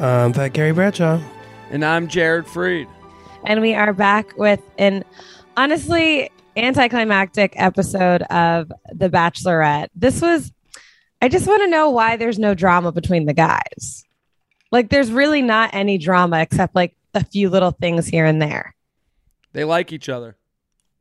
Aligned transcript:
Um, 0.00 0.32
Fat 0.32 0.54
Gary 0.54 0.72
Bradshaw. 0.72 1.20
And 1.70 1.84
I'm 1.84 2.08
Jared 2.08 2.46
Freid. 2.46 2.88
and 3.44 3.60
we 3.60 3.74
are 3.74 3.92
back 3.92 4.34
with 4.38 4.60
an 4.78 5.04
honestly 5.58 6.30
anticlimactic 6.56 7.52
episode 7.56 8.22
of 8.22 8.72
The 8.94 9.10
Bachelorette. 9.10 9.88
This 9.94 10.22
was, 10.22 10.52
I 11.20 11.28
just 11.28 11.46
want 11.46 11.60
to 11.62 11.68
know 11.68 11.90
why 11.90 12.16
there's 12.16 12.38
no 12.38 12.54
drama 12.54 12.92
between 12.92 13.26
the 13.26 13.34
guys. 13.34 14.04
Like, 14.72 14.88
there's 14.88 15.12
really 15.12 15.42
not 15.42 15.74
any 15.74 15.98
drama 15.98 16.40
except 16.40 16.74
like 16.74 16.96
a 17.12 17.22
few 17.22 17.50
little 17.50 17.72
things 17.72 18.06
here 18.06 18.24
and 18.24 18.40
there. 18.40 18.74
They 19.52 19.64
like 19.64 19.92
each 19.92 20.08
other. 20.08 20.36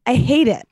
I 0.05 0.16
hate 0.16 0.50
it. 0.50 0.67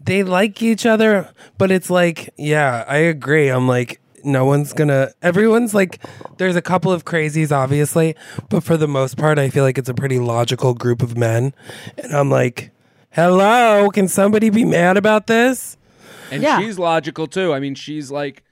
They 0.00 0.24
like 0.24 0.62
each 0.62 0.84
other, 0.84 1.30
but 1.58 1.70
it's 1.70 1.90
like, 1.90 2.30
yeah, 2.36 2.84
I 2.88 2.96
agree. 2.96 3.50
I'm 3.50 3.68
like, 3.68 4.00
no 4.24 4.44
one's 4.44 4.72
gonna, 4.72 5.12
everyone's 5.22 5.74
like, 5.74 6.02
there's 6.38 6.56
a 6.56 6.62
couple 6.62 6.92
of 6.92 7.04
crazies, 7.04 7.50
obviously, 7.52 8.14
but 8.48 8.62
for 8.64 8.76
the 8.76 8.88
most 8.88 9.16
part, 9.16 9.38
I 9.38 9.50
feel 9.50 9.64
like 9.64 9.78
it's 9.78 9.88
a 9.88 9.94
pretty 9.94 10.18
logical 10.18 10.74
group 10.74 11.02
of 11.02 11.16
men. 11.16 11.52
And 11.96 12.12
I'm 12.14 12.30
like, 12.30 12.70
hello, 13.12 13.88
can 13.90 14.08
somebody 14.08 14.50
be 14.50 14.64
mad 14.64 14.96
about 14.96 15.26
this? 15.26 15.76
And 16.30 16.42
Yeah. 16.42 16.60
she's 16.60 16.78
logical 16.78 17.26
too. 17.26 17.52
I 17.52 17.60
mean, 17.60 17.74
she's 17.74 18.10
like 18.10 18.42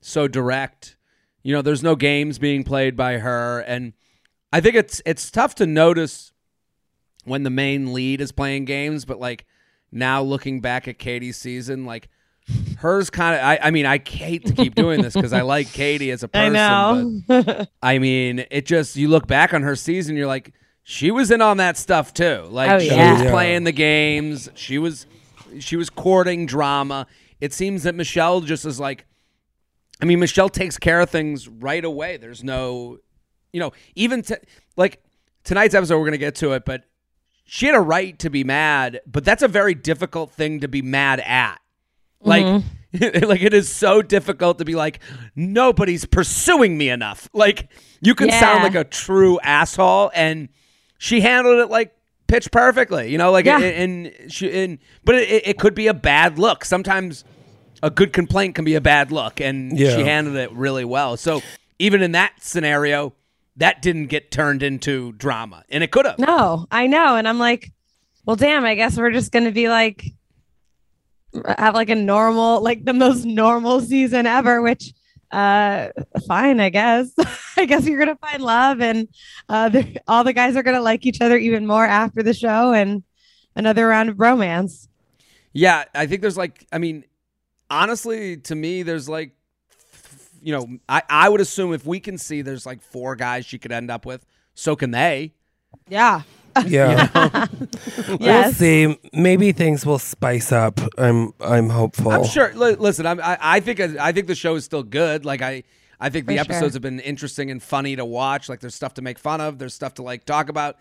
so 0.00 0.26
direct. 0.28 0.96
You 1.42 1.52
know, 1.54 1.62
there's 1.62 1.82
no 1.82 1.94
games 1.96 2.38
being 2.38 2.64
played 2.64 2.96
by 2.96 3.18
her 3.18 3.60
and 3.60 3.92
I 4.52 4.60
think 4.60 4.74
it's 4.76 5.02
it's 5.04 5.30
tough 5.30 5.54
to 5.56 5.66
notice 5.66 6.32
when 7.24 7.42
the 7.42 7.50
main 7.50 7.92
lead 7.92 8.20
is 8.20 8.32
playing 8.32 8.64
games, 8.64 9.04
but 9.04 9.18
like 9.20 9.44
now 9.92 10.22
looking 10.22 10.60
back 10.60 10.88
at 10.88 10.98
Katie's 10.98 11.36
season, 11.36 11.84
like 11.84 12.08
hers 12.78 13.10
kind 13.10 13.34
of 13.36 13.42
I, 13.42 13.58
I 13.62 13.70
mean, 13.70 13.86
I 13.86 14.00
hate 14.06 14.46
to 14.46 14.52
keep 14.52 14.74
doing 14.74 15.02
this 15.02 15.14
because 15.14 15.32
I 15.32 15.42
like 15.42 15.72
Katie 15.72 16.10
as 16.10 16.22
a 16.22 16.28
person. 16.52 16.52
know. 16.52 17.20
But 17.26 17.70
I 17.82 17.98
mean, 17.98 18.44
it 18.50 18.66
just 18.66 18.96
you 18.96 19.08
look 19.08 19.26
back 19.26 19.52
on 19.54 19.62
her 19.62 19.76
season, 19.76 20.16
you're 20.16 20.26
like, 20.26 20.52
she 20.82 21.10
was 21.10 21.30
in 21.30 21.40
on 21.42 21.56
that 21.56 21.76
stuff 21.76 22.14
too. 22.14 22.46
Like 22.48 22.70
Oh, 22.70 22.78
she 22.78 22.86
yeah. 22.88 23.22
was 23.22 23.30
playing 23.30 23.64
the 23.64 23.72
games. 23.72 24.48
She 24.54 24.78
was 24.78 25.06
she 25.58 25.76
was 25.76 25.90
courting 25.90 26.46
drama. 26.46 27.06
It 27.40 27.52
seems 27.52 27.82
that 27.82 27.94
Michelle 27.94 28.40
just 28.40 28.64
is 28.64 28.78
like 28.80 29.06
I 30.00 30.04
mean, 30.04 30.20
Michelle 30.20 30.48
takes 30.50 30.76
care 30.78 31.00
of 31.00 31.08
things 31.10 31.48
right 31.48 31.84
away. 31.84 32.16
There's 32.18 32.44
no 32.44 32.98
you 33.52 33.60
know, 33.60 33.72
even 33.94 34.22
to, 34.22 34.38
like 34.76 35.02
tonight's 35.44 35.74
episode 35.74 35.94
we're 35.96 36.02
going 36.04 36.12
to 36.12 36.18
get 36.18 36.34
to 36.36 36.52
it, 36.52 36.64
but 36.66 36.84
she 37.46 37.66
had 37.66 37.74
a 37.74 37.80
right 37.80 38.18
to 38.18 38.28
be 38.28 38.44
mad, 38.44 39.00
but 39.06 39.24
that's 39.24 39.42
a 39.42 39.48
very 39.48 39.74
difficult 39.74 40.30
thing 40.32 40.60
to 40.60 40.68
be 40.68 40.82
mad 40.82 41.20
at. 41.20 41.58
Like 42.26 42.44
mm-hmm. 42.44 43.24
like 43.26 43.42
it 43.42 43.54
is 43.54 43.72
so 43.72 44.02
difficult 44.02 44.58
to 44.58 44.64
be 44.64 44.74
like 44.74 45.00
nobody's 45.34 46.04
pursuing 46.04 46.76
me 46.76 46.88
enough. 46.88 47.28
Like 47.32 47.70
you 48.00 48.14
can 48.14 48.30
sound 48.30 48.62
like 48.62 48.74
a 48.74 48.84
true 48.84 49.38
asshole 49.40 50.10
and 50.14 50.48
she 50.98 51.20
handled 51.20 51.58
it 51.60 51.70
like 51.70 51.94
pitch 52.26 52.50
perfectly, 52.50 53.10
you 53.10 53.18
know, 53.18 53.30
like 53.30 53.44
Yeah. 53.44 53.60
and, 53.60 54.06
and 54.08 54.32
she 54.32 54.50
and 54.52 54.78
but 55.04 55.14
it, 55.16 55.46
it 55.46 55.58
could 55.58 55.74
be 55.74 55.86
a 55.86 55.94
bad 55.94 56.38
look. 56.38 56.64
Sometimes 56.64 57.24
a 57.82 57.90
good 57.90 58.12
complaint 58.12 58.54
can 58.54 58.64
be 58.64 58.74
a 58.74 58.80
bad 58.80 59.12
look 59.12 59.40
and 59.40 59.78
Yeah. 59.78 59.96
she 59.96 60.02
handled 60.02 60.36
it 60.36 60.50
really 60.52 60.84
well. 60.84 61.16
So 61.16 61.42
even 61.78 62.02
in 62.02 62.12
that 62.12 62.32
scenario, 62.40 63.12
that 63.56 63.82
didn't 63.82 64.06
get 64.06 64.30
turned 64.30 64.62
into 64.62 65.12
drama 65.12 65.64
and 65.68 65.84
it 65.84 65.90
could 65.90 66.06
have. 66.06 66.18
No, 66.18 66.66
I 66.70 66.86
know. 66.86 67.16
And 67.16 67.28
I'm 67.28 67.38
like, 67.38 67.72
well, 68.24 68.36
damn, 68.36 68.64
I 68.64 68.74
guess 68.74 68.96
we're 68.96 69.12
just 69.12 69.32
going 69.32 69.44
to 69.44 69.52
be 69.52 69.68
like, 69.68 70.04
have 71.58 71.74
like 71.74 71.90
a 71.90 71.94
normal, 71.94 72.60
like 72.60 72.84
the 72.84 72.92
most 72.92 73.24
normal 73.24 73.80
season 73.80 74.26
ever, 74.26 74.62
which, 74.62 74.92
uh, 75.30 75.88
fine, 76.26 76.60
I 76.60 76.70
guess. 76.70 77.12
I 77.56 77.64
guess 77.64 77.86
you're 77.86 78.04
to 78.04 78.16
find 78.16 78.42
love 78.42 78.80
and, 78.80 79.08
uh, 79.48 79.68
the, 79.68 79.98
all 80.06 80.24
the 80.24 80.32
guys 80.32 80.56
are 80.56 80.62
to 80.62 80.80
like 80.80 81.06
each 81.06 81.20
other 81.20 81.36
even 81.36 81.66
more 81.66 81.84
after 81.84 82.22
the 82.22 82.34
show 82.34 82.72
and 82.72 83.02
another 83.54 83.88
round 83.88 84.10
of 84.10 84.20
romance. 84.20 84.88
Yeah, 85.52 85.84
I 85.94 86.06
think 86.06 86.20
there's 86.20 86.36
like, 86.36 86.66
I 86.70 86.78
mean, 86.78 87.04
honestly, 87.70 88.36
to 88.38 88.54
me, 88.54 88.82
there's 88.82 89.08
like, 89.08 89.32
you 90.42 90.52
know, 90.52 90.78
I, 90.88 91.02
I 91.08 91.28
would 91.28 91.40
assume 91.40 91.72
if 91.72 91.84
we 91.86 91.98
can 91.98 92.18
see 92.18 92.42
there's 92.42 92.66
like 92.66 92.80
four 92.82 93.16
guys 93.16 93.46
she 93.46 93.58
could 93.58 93.72
end 93.72 93.90
up 93.90 94.06
with, 94.06 94.24
so 94.54 94.76
can 94.76 94.90
they. 94.90 95.32
Yeah. 95.88 96.22
Yeah. 96.66 97.46
We'll 98.08 98.18
Yes. 98.20 98.56
see. 98.56 98.98
Maybe 99.12 99.52
things 99.52 99.84
will 99.84 99.98
spice 99.98 100.52
up. 100.52 100.80
I'm 100.98 101.32
I'm 101.40 101.68
hopeful. 101.70 102.10
I'm 102.12 102.24
sure. 102.24 102.52
Li- 102.54 102.76
listen, 102.76 103.06
I'm, 103.06 103.20
I, 103.20 103.36
I 103.40 103.60
think 103.60 103.80
I 103.80 104.12
think 104.12 104.26
the 104.26 104.34
show 104.34 104.54
is 104.54 104.64
still 104.64 104.82
good. 104.82 105.24
Like 105.24 105.42
I, 105.42 105.64
I 106.00 106.08
think 106.10 106.26
the 106.26 106.36
For 106.36 106.40
episodes 106.42 106.60
sure. 106.72 106.76
have 106.76 106.82
been 106.82 107.00
interesting 107.00 107.50
and 107.50 107.62
funny 107.62 107.96
to 107.96 108.04
watch. 108.04 108.48
Like 108.48 108.60
there's 108.60 108.74
stuff 108.74 108.94
to 108.94 109.02
make 109.02 109.18
fun 109.18 109.40
of. 109.40 109.58
There's 109.58 109.74
stuff 109.74 109.94
to 109.94 110.02
like 110.02 110.24
talk 110.24 110.48
about. 110.48 110.76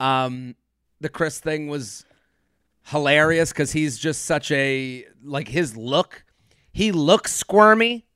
Um, 0.00 0.56
the 1.00 1.08
Chris 1.08 1.38
thing 1.38 1.68
was 1.68 2.04
hilarious 2.86 3.50
because 3.50 3.72
he's 3.72 3.98
just 3.98 4.24
such 4.24 4.50
a 4.50 5.04
like 5.22 5.48
his 5.48 5.76
look. 5.76 6.24
He 6.72 6.92
looks 6.92 7.32
squirmy. 7.32 8.06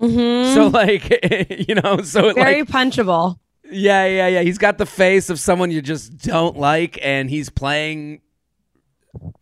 So 0.00 0.70
like 0.72 1.08
you 1.68 1.74
know, 1.76 2.02
so 2.02 2.28
it, 2.28 2.34
Very 2.34 2.60
like 2.62 2.68
punchable. 2.68 3.38
Yeah, 3.70 4.06
yeah, 4.06 4.26
yeah. 4.28 4.40
He's 4.42 4.58
got 4.58 4.78
the 4.78 4.86
face 4.86 5.30
of 5.30 5.38
someone 5.40 5.70
you 5.70 5.82
just 5.82 6.16
don't 6.18 6.56
like, 6.56 6.98
and 7.02 7.28
he's 7.30 7.50
playing 7.50 8.20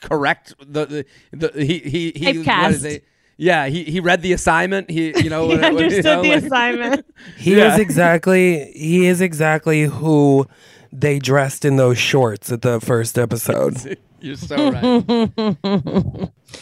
correct. 0.00 0.54
The 0.60 1.06
the, 1.32 1.48
the 1.52 1.64
he 1.64 1.78
he 1.78 2.12
he. 2.14 2.38
what 2.38 2.46
Typecast. 2.46 2.70
is 2.70 2.84
it? 2.84 3.04
Yeah, 3.38 3.66
he 3.66 3.84
he 3.84 4.00
read 4.00 4.22
the 4.22 4.32
assignment. 4.34 4.90
He 4.90 5.08
you 5.22 5.30
know 5.30 5.48
He 5.48 5.56
what- 5.56 5.60
what- 5.62 5.72
you 5.72 5.78
understood 5.78 6.04
know, 6.04 6.22
the 6.22 6.28
like- 6.30 6.44
assignment. 6.44 7.06
He 7.36 7.56
Yeah. 7.56 7.74
is 7.74 7.80
exactly 7.80 8.72
he 8.72 9.06
is 9.06 9.20
exactly 9.20 9.82
who 9.84 10.46
they 10.92 11.18
dressed 11.18 11.64
in 11.64 11.76
those 11.76 11.96
shorts 11.98 12.52
at 12.52 12.62
the 12.62 12.80
first 12.80 13.18
episode. 13.18 13.98
You're 14.20 14.36
so 14.36 14.70
right. 14.70 15.04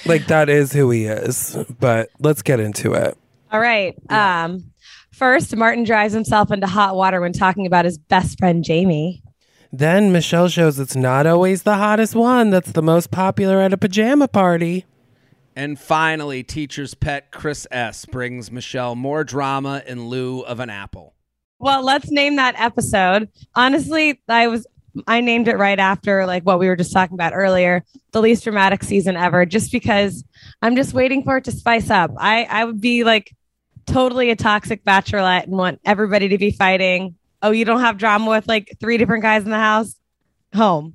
like 0.06 0.26
that 0.28 0.48
is 0.48 0.72
who 0.72 0.90
he 0.90 1.04
is. 1.06 1.56
But 1.78 2.08
let's 2.18 2.40
get 2.42 2.58
into 2.60 2.94
it. 2.94 3.18
All 3.52 3.60
right. 3.60 3.94
Um, 4.08 4.72
first, 5.20 5.54
Martin 5.54 5.84
drives 5.84 6.14
himself 6.14 6.50
into 6.50 6.66
hot 6.66 6.96
water 6.96 7.20
when 7.20 7.32
talking 7.32 7.66
about 7.66 7.84
his 7.84 7.98
best 7.98 8.38
friend 8.38 8.64
Jamie. 8.64 9.22
Then 9.70 10.10
Michelle 10.10 10.48
shows 10.48 10.80
it's 10.80 10.96
not 10.96 11.26
always 11.26 11.62
the 11.62 11.76
hottest 11.76 12.14
one 12.14 12.48
that's 12.48 12.72
the 12.72 12.82
most 12.82 13.10
popular 13.10 13.60
at 13.60 13.74
a 13.74 13.76
pajama 13.76 14.26
party. 14.26 14.86
And 15.54 15.78
finally, 15.78 16.42
teacher's 16.42 16.94
pet 16.94 17.30
Chris 17.30 17.66
S 17.70 18.06
brings 18.06 18.50
Michelle 18.50 18.96
more 18.96 19.22
drama 19.22 19.82
in 19.86 20.08
lieu 20.08 20.40
of 20.40 20.58
an 20.58 20.70
apple. 20.70 21.14
Well, 21.58 21.84
let's 21.84 22.10
name 22.10 22.36
that 22.36 22.58
episode. 22.58 23.28
Honestly, 23.54 24.20
I 24.26 24.48
was 24.48 24.66
I 25.06 25.20
named 25.20 25.48
it 25.48 25.58
right 25.58 25.78
after 25.78 26.24
like 26.24 26.44
what 26.44 26.58
we 26.58 26.66
were 26.66 26.76
just 26.76 26.94
talking 26.94 27.14
about 27.14 27.34
earlier, 27.34 27.84
the 28.12 28.22
least 28.22 28.42
dramatic 28.42 28.82
season 28.82 29.16
ever, 29.16 29.44
just 29.44 29.70
because 29.70 30.24
I'm 30.62 30.76
just 30.76 30.94
waiting 30.94 31.22
for 31.22 31.36
it 31.36 31.44
to 31.44 31.52
spice 31.52 31.90
up. 31.90 32.10
I 32.16 32.44
I 32.44 32.64
would 32.64 32.80
be 32.80 33.04
like 33.04 33.36
totally 33.90 34.30
a 34.30 34.36
toxic 34.36 34.84
bachelorette 34.84 35.44
and 35.44 35.52
want 35.52 35.80
everybody 35.84 36.28
to 36.28 36.38
be 36.38 36.50
fighting. 36.50 37.16
Oh, 37.42 37.50
you 37.50 37.64
don't 37.64 37.80
have 37.80 37.98
drama 37.98 38.30
with 38.30 38.46
like 38.48 38.76
three 38.80 38.98
different 38.98 39.22
guys 39.22 39.44
in 39.44 39.50
the 39.50 39.56
house? 39.58 39.94
Home. 40.54 40.94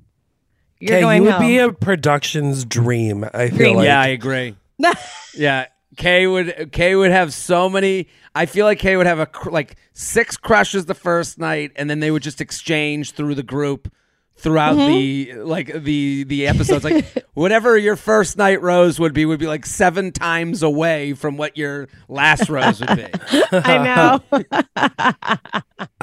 You're 0.80 0.92
Okay, 0.94 1.00
going 1.00 1.22
you 1.22 1.28
would 1.28 1.32
home. 1.34 1.42
be 1.46 1.58
a 1.58 1.72
production's 1.72 2.64
dream. 2.64 3.24
I 3.32 3.48
feel 3.48 3.56
Dream. 3.58 3.76
like. 3.76 3.86
yeah, 3.86 4.00
I 4.00 4.08
agree. 4.08 4.54
yeah, 5.34 5.66
Kay 5.96 6.26
would 6.26 6.70
Kay 6.72 6.94
would 6.94 7.10
have 7.10 7.32
so 7.32 7.68
many. 7.70 8.08
I 8.34 8.44
feel 8.46 8.66
like 8.66 8.78
Kay 8.78 8.96
would 8.98 9.06
have 9.06 9.18
a 9.18 9.28
like 9.48 9.76
six 9.94 10.36
crushes 10.36 10.84
the 10.84 10.94
first 10.94 11.38
night, 11.38 11.72
and 11.76 11.88
then 11.88 12.00
they 12.00 12.10
would 12.10 12.22
just 12.22 12.42
exchange 12.42 13.12
through 13.12 13.34
the 13.36 13.42
group 13.42 13.90
throughout 14.38 14.74
the 14.74 15.34
like 15.34 15.72
the 15.72 16.24
the 16.24 16.46
episodes. 16.46 16.84
Like 16.84 17.26
whatever 17.34 17.76
your 17.76 17.96
first 17.96 18.36
night 18.36 18.60
rose 18.62 19.00
would 19.00 19.12
be 19.14 19.24
would 19.24 19.40
be 19.40 19.46
like 19.46 19.66
seven 19.66 20.12
times 20.12 20.62
away 20.62 21.14
from 21.14 21.36
what 21.36 21.56
your 21.56 21.88
last 22.08 22.48
rose 22.48 22.80
would 22.80 22.96
be. 22.96 23.08
I 23.52 24.20
know. 24.30 24.42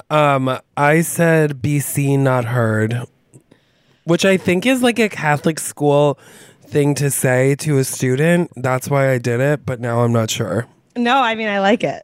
Um, 0.09 0.59
I 0.77 1.01
said 1.01 1.59
be 1.59 1.79
seen, 1.79 2.23
not 2.23 2.45
heard, 2.45 3.07
which 4.03 4.25
I 4.25 4.37
think 4.37 4.67
is 4.67 4.83
like 4.83 4.99
a 4.99 5.09
Catholic 5.09 5.59
school 5.59 6.19
thing 6.67 6.93
to 6.95 7.09
say 7.09 7.55
to 7.55 7.79
a 7.79 7.83
student. 7.83 8.51
That's 8.55 8.89
why 8.89 9.11
I 9.11 9.17
did 9.17 9.39
it, 9.39 9.65
but 9.65 9.79
now 9.79 10.01
I'm 10.01 10.13
not 10.13 10.29
sure. 10.29 10.67
no, 10.95 11.17
I 11.17 11.33
mean 11.33 11.47
I 11.47 11.61
like 11.61 11.83
it. 11.83 12.03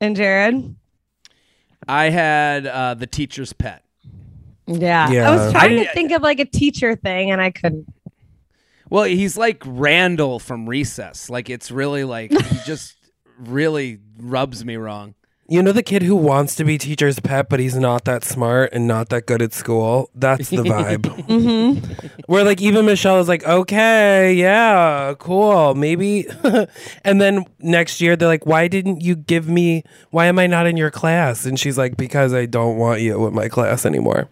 And 0.00 0.16
Jared? 0.16 0.74
I 1.86 2.08
had 2.08 2.66
uh, 2.66 2.94
the 2.94 3.06
teacher's 3.06 3.52
pet. 3.52 3.84
Yeah. 4.78 5.30
I 5.30 5.34
was 5.36 5.52
trying 5.52 5.78
I- 5.80 5.84
to 5.84 5.92
think 5.92 6.12
of 6.12 6.22
like 6.22 6.40
a 6.40 6.44
teacher 6.44 6.96
thing 6.96 7.30
and 7.30 7.40
I 7.40 7.50
couldn't. 7.50 7.86
Well, 8.88 9.04
he's 9.04 9.36
like 9.36 9.62
Randall 9.64 10.38
from 10.40 10.68
Recess. 10.68 11.30
Like 11.30 11.48
it's 11.48 11.70
really 11.70 12.04
like 12.04 12.32
he 12.32 12.58
just 12.66 12.96
really 13.38 13.98
rubs 14.18 14.64
me 14.64 14.76
wrong. 14.76 15.14
You 15.50 15.64
know 15.64 15.72
the 15.72 15.82
kid 15.82 16.02
who 16.02 16.14
wants 16.14 16.54
to 16.54 16.64
be 16.64 16.78
teacher's 16.78 17.18
pet, 17.18 17.48
but 17.48 17.58
he's 17.58 17.74
not 17.74 18.04
that 18.04 18.22
smart 18.22 18.72
and 18.72 18.86
not 18.86 19.08
that 19.08 19.26
good 19.26 19.42
at 19.42 19.52
school? 19.52 20.08
That's 20.14 20.48
the 20.48 20.58
vibe. 20.58 21.00
Mm-hmm. 21.30 22.06
Where 22.26 22.44
like 22.44 22.60
even 22.60 22.86
Michelle 22.86 23.18
is 23.18 23.26
like, 23.26 23.44
okay, 23.44 24.32
yeah, 24.32 25.14
cool, 25.18 25.74
maybe. 25.74 26.26
and 27.04 27.20
then 27.20 27.46
next 27.58 28.00
year 28.00 28.14
they're 28.14 28.28
like, 28.28 28.46
why 28.46 28.68
didn't 28.68 29.00
you 29.00 29.16
give 29.16 29.48
me? 29.48 29.82
Why 30.10 30.26
am 30.26 30.38
I 30.38 30.46
not 30.46 30.66
in 30.66 30.76
your 30.76 30.90
class? 30.90 31.44
And 31.46 31.58
she's 31.58 31.76
like, 31.76 31.96
because 31.96 32.32
I 32.32 32.46
don't 32.46 32.76
want 32.76 33.00
you 33.00 33.26
in 33.26 33.34
my 33.34 33.48
class 33.48 33.84
anymore. 33.84 34.28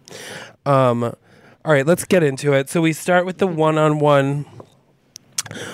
Um, 0.65 1.03
all 1.03 1.73
right, 1.73 1.85
let's 1.85 2.05
get 2.05 2.23
into 2.23 2.53
it. 2.53 2.69
So 2.69 2.79
we 2.81 2.93
start 2.93 3.25
with 3.25 3.39
the 3.39 3.47
one-on-one 3.47 4.45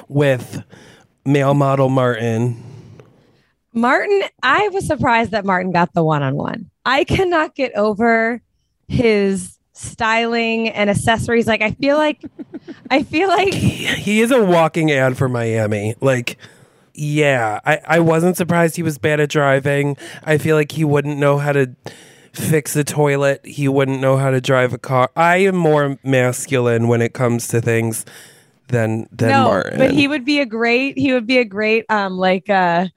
with 0.07 0.63
male 1.24 1.53
model 1.53 1.89
Martin. 1.89 2.75
Martin, 3.75 4.24
I 4.42 4.69
was 4.69 4.88
surprised 4.88 5.31
that 5.31 5.45
Martin 5.45 5.72
got 5.72 5.94
the 5.94 6.04
one 6.04 6.24
on 6.24 6.36
one. 6.36 6.72
I 6.86 7.04
cannot 7.04 7.56
get 7.56 7.75
over 7.75 8.42
his 8.88 9.60
styling 9.74 10.69
and 10.69 10.89
accessories. 10.89 11.45
Like 11.45 11.62
I 11.62 11.72
feel 11.72 11.98
like 11.98 12.22
I 12.89 13.04
feel 13.04 13.27
like 13.27 13.54
he 13.54 14.22
is 14.22 14.31
a 14.31 14.44
walking 14.44 14.92
ad 14.92 15.18
for 15.18 15.27
Miami. 15.27 15.95
Like, 16.01 16.38
yeah, 16.94 17.60
I, 17.66 17.81
I 17.86 18.00
wasn't 18.00 18.38
surprised 18.38 18.77
he 18.77 18.83
was 18.83 18.98
bad 18.98 19.19
at 19.19 19.30
driving. 19.30 19.98
I 20.24 20.38
feel 20.38 20.56
like 20.56 20.71
he 20.71 20.86
wouldn't 20.86 21.18
know 21.18 21.38
how 21.38 21.51
to 21.51 21.75
fix 22.31 22.75
a 22.75 22.83
toilet. 22.83 23.45
He 23.45 23.68
wouldn't 23.68 24.00
know 24.00 24.18
how 24.18 24.30
to 24.30 24.39
drive 24.39 24.74
a 24.74 24.78
car. 24.78 25.10
I 25.16 25.38
am 25.38 25.56
more 25.56 25.98
masculine 26.04 26.88
when 26.88 27.01
it 27.01 27.13
comes 27.13 27.48
to 27.50 27.62
things 27.62 28.06
than 28.68 29.07
than 29.12 29.30
no, 29.30 29.44
Martin. 29.45 29.78
but 29.78 29.92
he 29.92 30.07
would 30.07 30.25
be 30.25 30.39
a 30.39 30.45
great 30.45 30.98
he 30.98 31.13
would 31.13 31.28
be 31.28 31.38
a 31.38 31.45
great 31.45 31.86
um 31.89 32.18
like 32.18 32.50
uh 32.50 32.88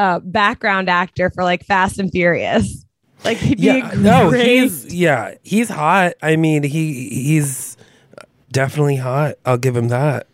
uh 0.00 0.18
background 0.20 0.88
actor 0.88 1.30
for 1.30 1.44
like 1.44 1.64
Fast 1.64 1.98
and 1.98 2.10
Furious. 2.10 2.86
Like 3.22 3.36
he'd 3.36 3.58
be 3.58 3.64
yeah, 3.64 3.92
a 3.92 3.96
no, 3.96 4.30
he's 4.30 4.94
yeah, 4.94 5.34
he's 5.42 5.68
hot. 5.68 6.14
I 6.22 6.36
mean, 6.36 6.62
he 6.62 7.08
he's 7.10 7.76
definitely 8.50 8.96
hot. 8.96 9.34
I'll 9.44 9.58
give 9.58 9.76
him 9.76 9.88
that. 9.88 10.26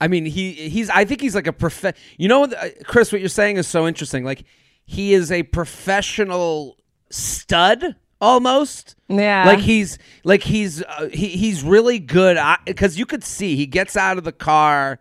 I 0.00 0.08
mean, 0.08 0.26
he 0.26 0.52
he's. 0.52 0.90
I 0.90 1.04
think 1.04 1.20
he's 1.20 1.36
like 1.36 1.46
a 1.46 1.52
prof. 1.52 1.84
You 2.16 2.26
know, 2.26 2.44
uh, 2.44 2.68
Chris, 2.84 3.12
what 3.12 3.20
you're 3.20 3.28
saying 3.28 3.58
is 3.58 3.68
so 3.68 3.86
interesting. 3.86 4.24
Like, 4.24 4.42
he 4.84 5.14
is 5.14 5.30
a 5.30 5.44
professional 5.44 6.76
stud 7.10 7.94
almost. 8.20 8.96
yeah. 9.08 9.44
Like 9.46 9.60
he's 9.60 9.98
like 10.24 10.42
he's 10.42 10.82
uh, 10.82 11.10
he 11.12 11.28
he's 11.28 11.62
really 11.62 12.00
good 12.00 12.38
because 12.66 12.98
you 12.98 13.06
could 13.06 13.22
see 13.22 13.54
he 13.54 13.66
gets 13.66 13.96
out 13.96 14.18
of 14.18 14.24
the 14.24 14.32
car 14.32 14.98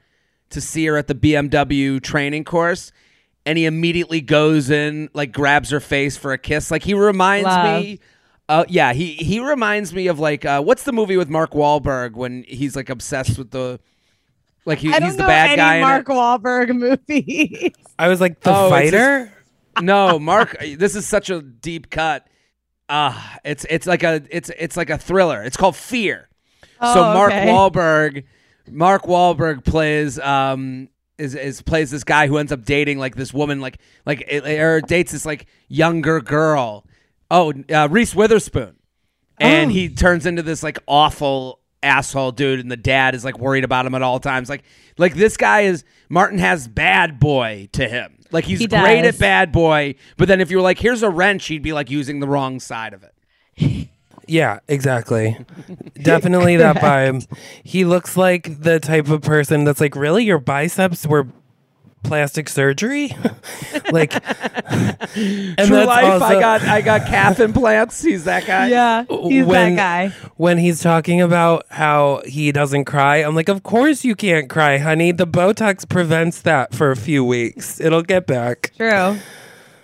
to 0.51 0.62
see 0.62 0.85
her 0.85 0.97
at 0.97 1.07
the 1.07 1.15
BMW 1.15 2.00
training 2.01 2.44
course, 2.44 2.91
and 3.45 3.57
he 3.57 3.65
immediately 3.65 4.21
goes 4.21 4.69
in 4.69 5.09
like 5.13 5.31
grabs 5.31 5.69
her 5.71 5.79
face 5.79 6.17
for 6.17 6.31
a 6.33 6.38
kiss. 6.38 6.71
Like 6.71 6.83
he 6.83 6.93
reminds 6.93 7.45
Love. 7.45 7.81
me. 7.83 7.99
Uh, 8.49 8.65
yeah, 8.67 8.91
he 8.93 9.13
he 9.13 9.39
reminds 9.39 9.93
me 9.93 10.07
of 10.07 10.19
like 10.19 10.43
uh, 10.45 10.61
what's 10.61 10.83
the 10.83 10.91
movie 10.91 11.15
with 11.17 11.29
Mark 11.29 11.51
Wahlberg 11.51 12.13
when 12.13 12.43
he's 12.47 12.75
like 12.75 12.89
obsessed 12.89 13.38
with 13.38 13.51
the 13.51 13.79
like 14.65 14.77
he, 14.79 14.89
I 14.93 14.99
don't 14.99 15.09
he's 15.09 15.15
the 15.17 15.23
know 15.23 15.27
bad 15.27 15.47
any 15.51 15.55
guy. 15.57 15.81
Mark 15.81 16.09
it. 16.09 16.11
Wahlberg 16.11 16.75
movie. 17.09 17.73
I 17.97 18.07
was 18.09 18.19
like 18.19 18.41
the 18.41 18.51
Oh, 18.53 18.73
it's 18.75 18.91
just- 18.91 18.93
fighter. 18.93 19.33
no, 19.81 20.19
Mark. 20.19 20.57
this 20.59 20.95
is 20.95 21.07
such 21.07 21.29
a 21.29 21.41
deep 21.41 21.89
cut. 21.89 22.27
Ah, 22.89 23.37
it's 23.45 23.65
it's 23.69 23.87
like 23.87 24.03
a 24.03 24.21
it's 24.29 24.49
it's 24.59 24.75
like 24.75 24.89
a 24.89 24.97
thriller. 24.97 25.41
It's 25.44 25.55
called 25.55 25.77
Fear. 25.77 26.27
so 26.61 26.65
Oh, 26.81 27.13
Mark 27.13 27.31
okay. 27.31 27.47
Wahlberg, 27.47 28.23
Mark 28.69 29.03
Wahlberg 29.03 29.63
plays 29.63 30.19
um 30.19 30.89
is 31.21 31.35
is 31.35 31.62
plays 31.62 31.91
this 31.91 32.03
guy 32.03 32.27
who 32.27 32.38
ends 32.38 32.51
up 32.51 32.63
dating 32.65 32.97
like 33.00 33.15
this 33.15 33.33
woman 33.33 33.62
like 33.62 33.77
like 34.06 34.25
or 34.33 34.81
dates 34.81 35.12
this 35.12 35.25
like 35.25 35.45
younger 35.68 36.19
girl. 36.21 36.85
Oh, 37.29 37.53
uh, 37.73 37.88
Reese 37.89 38.13
Witherspoon, 38.13 38.75
and 39.39 39.71
Oh. 39.71 39.73
he 39.73 39.88
turns 39.89 40.25
into 40.25 40.41
this 40.41 40.63
like 40.63 40.79
awful 40.88 41.59
asshole 41.83 42.31
dude, 42.33 42.59
and 42.59 42.69
the 42.69 42.77
dad 42.77 43.15
is 43.15 43.23
like 43.23 43.39
worried 43.39 43.63
about 43.63 43.85
him 43.85 43.95
at 43.95 44.01
all 44.01 44.19
times. 44.19 44.50
Like 44.50 44.63
like 44.97 45.13
this 45.15 45.38
guy 45.38 45.62
is 45.62 45.83
Martin 46.09 46.39
has 46.39 46.68
bad 46.68 47.19
boy 47.19 47.69
to 47.73 47.88
him. 47.88 48.18
Like 48.31 48.45
he's 48.45 48.59
He 48.59 48.68
great 48.68 49.06
at 49.06 49.18
bad 49.19 49.51
boy, 49.51 49.95
but 50.18 50.28
then 50.28 50.42
if 50.42 50.51
you 50.51 50.57
were 50.57 50.63
like, 50.63 50.80
here's 50.80 51.04
a 51.04 51.09
wrench, 51.09 51.47
he'd 51.47 51.63
be 51.63 51.73
like 51.73 51.90
using 51.90 52.19
the 52.19 52.28
wrong 52.28 52.59
side 52.59 52.94
of 52.94 53.04
it. 53.04 53.90
Yeah, 54.31 54.59
exactly. 54.69 55.38
Definitely 56.02 56.56
that 56.56 56.78
vibe. 56.78 57.28
He 57.64 57.83
looks 57.83 58.16
like 58.16 58.61
the 58.61 58.80
type 58.80 59.09
of 59.09 59.21
person 59.23 59.66
that's 59.66 59.81
like, 59.81 59.94
really, 59.94 60.23
your 60.23 60.40
biceps 60.40 61.06
were 61.06 61.28
plastic 62.04 62.47
surgery? 62.47 63.09
like, 63.92 64.14
and 64.16 65.57
True 65.57 65.68
that's 65.68 65.85
life. 65.85 66.21
I 66.21 66.40
got 66.40 66.61
I 66.61 66.80
got 66.80 67.07
calf 67.07 67.42
implants. 67.42 68.02
He's 68.02 68.23
that 68.23 68.45
guy. 68.45 68.69
yeah, 68.69 69.04
he's 69.04 69.45
when, 69.45 69.76
that 69.76 70.11
guy. 70.11 70.30
When 70.38 70.57
he's 70.57 70.81
talking 70.81 71.21
about 71.21 71.66
how 71.69 72.21
he 72.26 72.54
doesn't 72.54 72.85
cry, 72.85 73.18
I'm 73.18 73.35
like, 73.35 73.50
of 73.50 73.64
course 73.64 74.06
you 74.06 74.16
can't 74.16 74.50
cry, 74.50 74.78
honey. 74.78 75.11
The 75.11 75.28
Botox 75.28 75.88
prevents 75.88 76.42
that 76.44 76.73
for 76.73 76.90
a 76.90 76.95
few 76.95 77.26
weeks. 77.26 77.81
It'll 77.81 78.02
get 78.02 78.28
back. 78.28 78.71
True. 78.78 79.18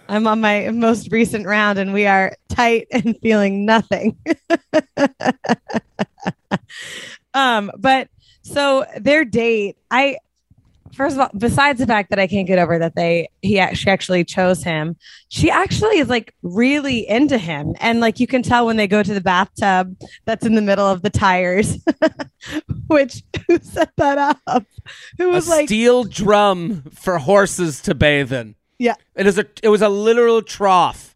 I'm 0.10 0.28
on 0.28 0.42
my 0.42 0.70
most 0.70 1.12
recent 1.12 1.46
round 1.46 1.80
and 1.80 1.94
we 1.94 2.06
are 2.06 2.36
tight 2.50 2.88
and 2.92 3.18
feeling 3.22 3.66
nothing. 3.66 4.18
um, 7.34 7.72
but 7.78 8.10
so 8.42 8.86
their 9.00 9.26
date, 9.26 9.78
I 9.92 10.18
first 10.98 11.16
of 11.16 11.22
all, 11.22 11.30
besides 11.38 11.80
the 11.80 11.86
fact 11.86 12.10
that 12.10 12.20
I 12.20 12.28
can't 12.28 12.48
get 12.48 12.60
over 12.60 12.78
that 12.80 12.96
they 12.96 13.30
he 13.42 13.60
actually 13.60 13.92
actually 13.92 14.24
chose 14.26 14.64
him, 14.64 14.98
she 15.30 15.50
actually 15.50 16.00
is 16.00 16.10
like 16.10 16.34
really 16.42 17.08
into 17.08 17.38
him. 17.38 17.76
And 17.80 18.00
like 18.00 18.20
you 18.20 18.28
can 18.28 18.44
tell 18.44 18.66
when 18.66 18.78
they 18.78 18.88
go 18.88 19.04
to 19.04 19.14
the 19.14 19.22
bathtub 19.22 19.96
that's 20.26 20.46
in 20.46 20.56
the 20.56 20.62
middle 20.62 20.88
of 20.88 21.04
the 21.04 21.10
tires. 21.10 21.78
Which 22.88 23.24
who 23.48 23.60
set 23.60 23.92
that 23.98 24.40
up? 24.48 24.66
Who 25.18 25.30
A 25.30 25.34
was 25.34 25.48
like 25.48 25.68
steel 25.68 26.04
drum 26.04 26.84
for 26.94 27.20
horses 27.20 27.82
to 27.84 27.96
bathe 27.96 28.34
in. 28.34 28.56
Yeah. 28.80 28.96
It 29.16 29.28
is 29.28 29.38
a 29.38 29.46
it 29.64 29.70
was 29.70 29.82
a 29.82 29.90
literal 29.90 30.42
trough. 30.42 31.16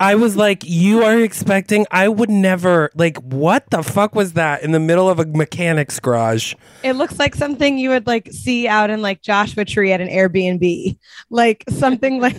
I 0.00 0.14
was 0.14 0.36
like, 0.36 0.62
you 0.64 1.02
are 1.02 1.18
expecting, 1.18 1.84
I 1.90 2.06
would 2.06 2.30
never, 2.30 2.88
like, 2.94 3.16
what 3.16 3.68
the 3.70 3.82
fuck 3.82 4.14
was 4.14 4.34
that 4.34 4.62
in 4.62 4.70
the 4.70 4.78
middle 4.78 5.10
of 5.10 5.18
a 5.18 5.26
mechanic's 5.26 5.98
garage? 5.98 6.54
It 6.84 6.92
looks 6.92 7.18
like 7.18 7.34
something 7.34 7.78
you 7.78 7.88
would 7.88 8.06
like 8.06 8.30
see 8.30 8.68
out 8.68 8.90
in 8.90 9.02
like 9.02 9.22
Joshua 9.22 9.64
Tree 9.64 9.92
at 9.92 10.00
an 10.00 10.08
Airbnb, 10.08 10.96
like 11.30 11.64
something 11.68 12.20
like 12.20 12.36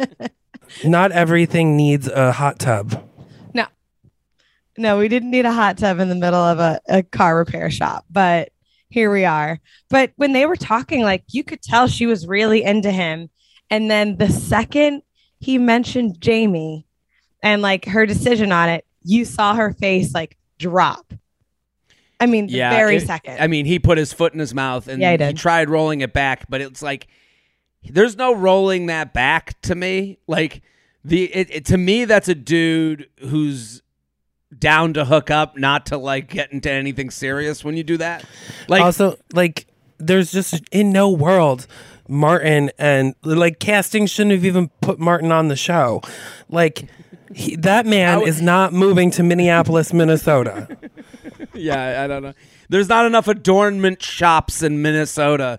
Not 0.84 1.12
everything 1.12 1.76
needs 1.76 2.08
a 2.08 2.32
hot 2.32 2.58
tub. 2.58 3.06
No. 3.52 3.66
No, 4.78 4.98
we 4.98 5.08
didn't 5.08 5.30
need 5.30 5.44
a 5.44 5.52
hot 5.52 5.76
tub 5.76 5.98
in 5.98 6.08
the 6.08 6.14
middle 6.14 6.40
of 6.40 6.58
a, 6.58 6.80
a 6.88 7.02
car 7.02 7.36
repair 7.36 7.70
shop, 7.70 8.06
but 8.10 8.50
here 8.88 9.12
we 9.12 9.26
are. 9.26 9.60
But 9.90 10.12
when 10.16 10.32
they 10.32 10.46
were 10.46 10.56
talking, 10.56 11.02
like 11.02 11.24
you 11.28 11.44
could 11.44 11.60
tell 11.60 11.86
she 11.86 12.06
was 12.06 12.26
really 12.26 12.62
into 12.62 12.90
him. 12.90 13.28
And 13.70 13.90
then 13.90 14.16
the 14.16 14.28
second 14.28 15.02
he 15.38 15.58
mentioned 15.58 16.20
Jamie 16.20 16.86
and 17.42 17.62
like 17.62 17.84
her 17.86 18.06
decision 18.06 18.52
on 18.52 18.68
it, 18.68 18.86
you 19.02 19.24
saw 19.24 19.54
her 19.54 19.72
face 19.72 20.14
like 20.14 20.36
drop. 20.58 21.12
I 22.20 22.26
mean, 22.26 22.46
the 22.46 22.58
very 22.58 22.96
it- 22.96 23.06
second. 23.06 23.38
I 23.40 23.48
mean, 23.48 23.66
he 23.66 23.78
put 23.80 23.98
his 23.98 24.12
foot 24.12 24.32
in 24.32 24.38
his 24.38 24.54
mouth 24.54 24.86
and 24.86 25.00
Yeah, 25.02 25.16
he 25.16 25.24
he, 25.26 25.32
tried 25.32 25.68
rolling 25.68 26.02
it 26.02 26.12
back, 26.12 26.46
but 26.48 26.60
it's 26.60 26.82
like 26.82 27.08
there's 27.84 28.16
no 28.16 28.34
rolling 28.34 28.86
that 28.86 29.12
back 29.12 29.60
to 29.62 29.74
me. 29.74 30.18
Like 30.28 30.62
the 31.04 31.24
it, 31.34 31.48
it- 31.50 31.64
to 31.66 31.76
me, 31.78 32.04
that's 32.04 32.28
a 32.28 32.34
dude 32.34 33.08
who's 33.20 33.82
down 34.56 34.92
to 34.92 35.04
hook 35.06 35.30
up, 35.30 35.56
not 35.56 35.86
to 35.86 35.96
like 35.96 36.28
get 36.28 36.52
into 36.52 36.70
anything 36.70 37.10
serious 37.10 37.64
when 37.64 37.76
you 37.76 37.82
do 37.82 37.96
that. 37.96 38.24
Like 38.68 38.82
also, 38.82 39.16
like, 39.32 39.66
there's 39.98 40.30
just 40.30 40.62
in 40.70 40.92
no 40.92 41.10
world 41.10 41.66
Martin 42.12 42.70
and 42.78 43.14
like 43.22 43.58
casting 43.58 44.06
shouldn't 44.06 44.32
have 44.32 44.44
even 44.44 44.68
put 44.80 44.98
Martin 44.98 45.32
on 45.32 45.48
the 45.48 45.56
show. 45.56 46.02
Like, 46.48 46.88
he, 47.34 47.56
that 47.56 47.86
man 47.86 48.22
is 48.22 48.42
not 48.42 48.72
moving 48.72 49.10
to 49.12 49.22
Minneapolis, 49.22 49.92
Minnesota. 49.92 50.68
yeah, 51.54 52.04
I 52.04 52.06
don't 52.06 52.22
know. 52.22 52.34
There's 52.68 52.88
not 52.88 53.06
enough 53.06 53.28
adornment 53.28 54.02
shops 54.02 54.62
in 54.62 54.82
Minnesota 54.82 55.58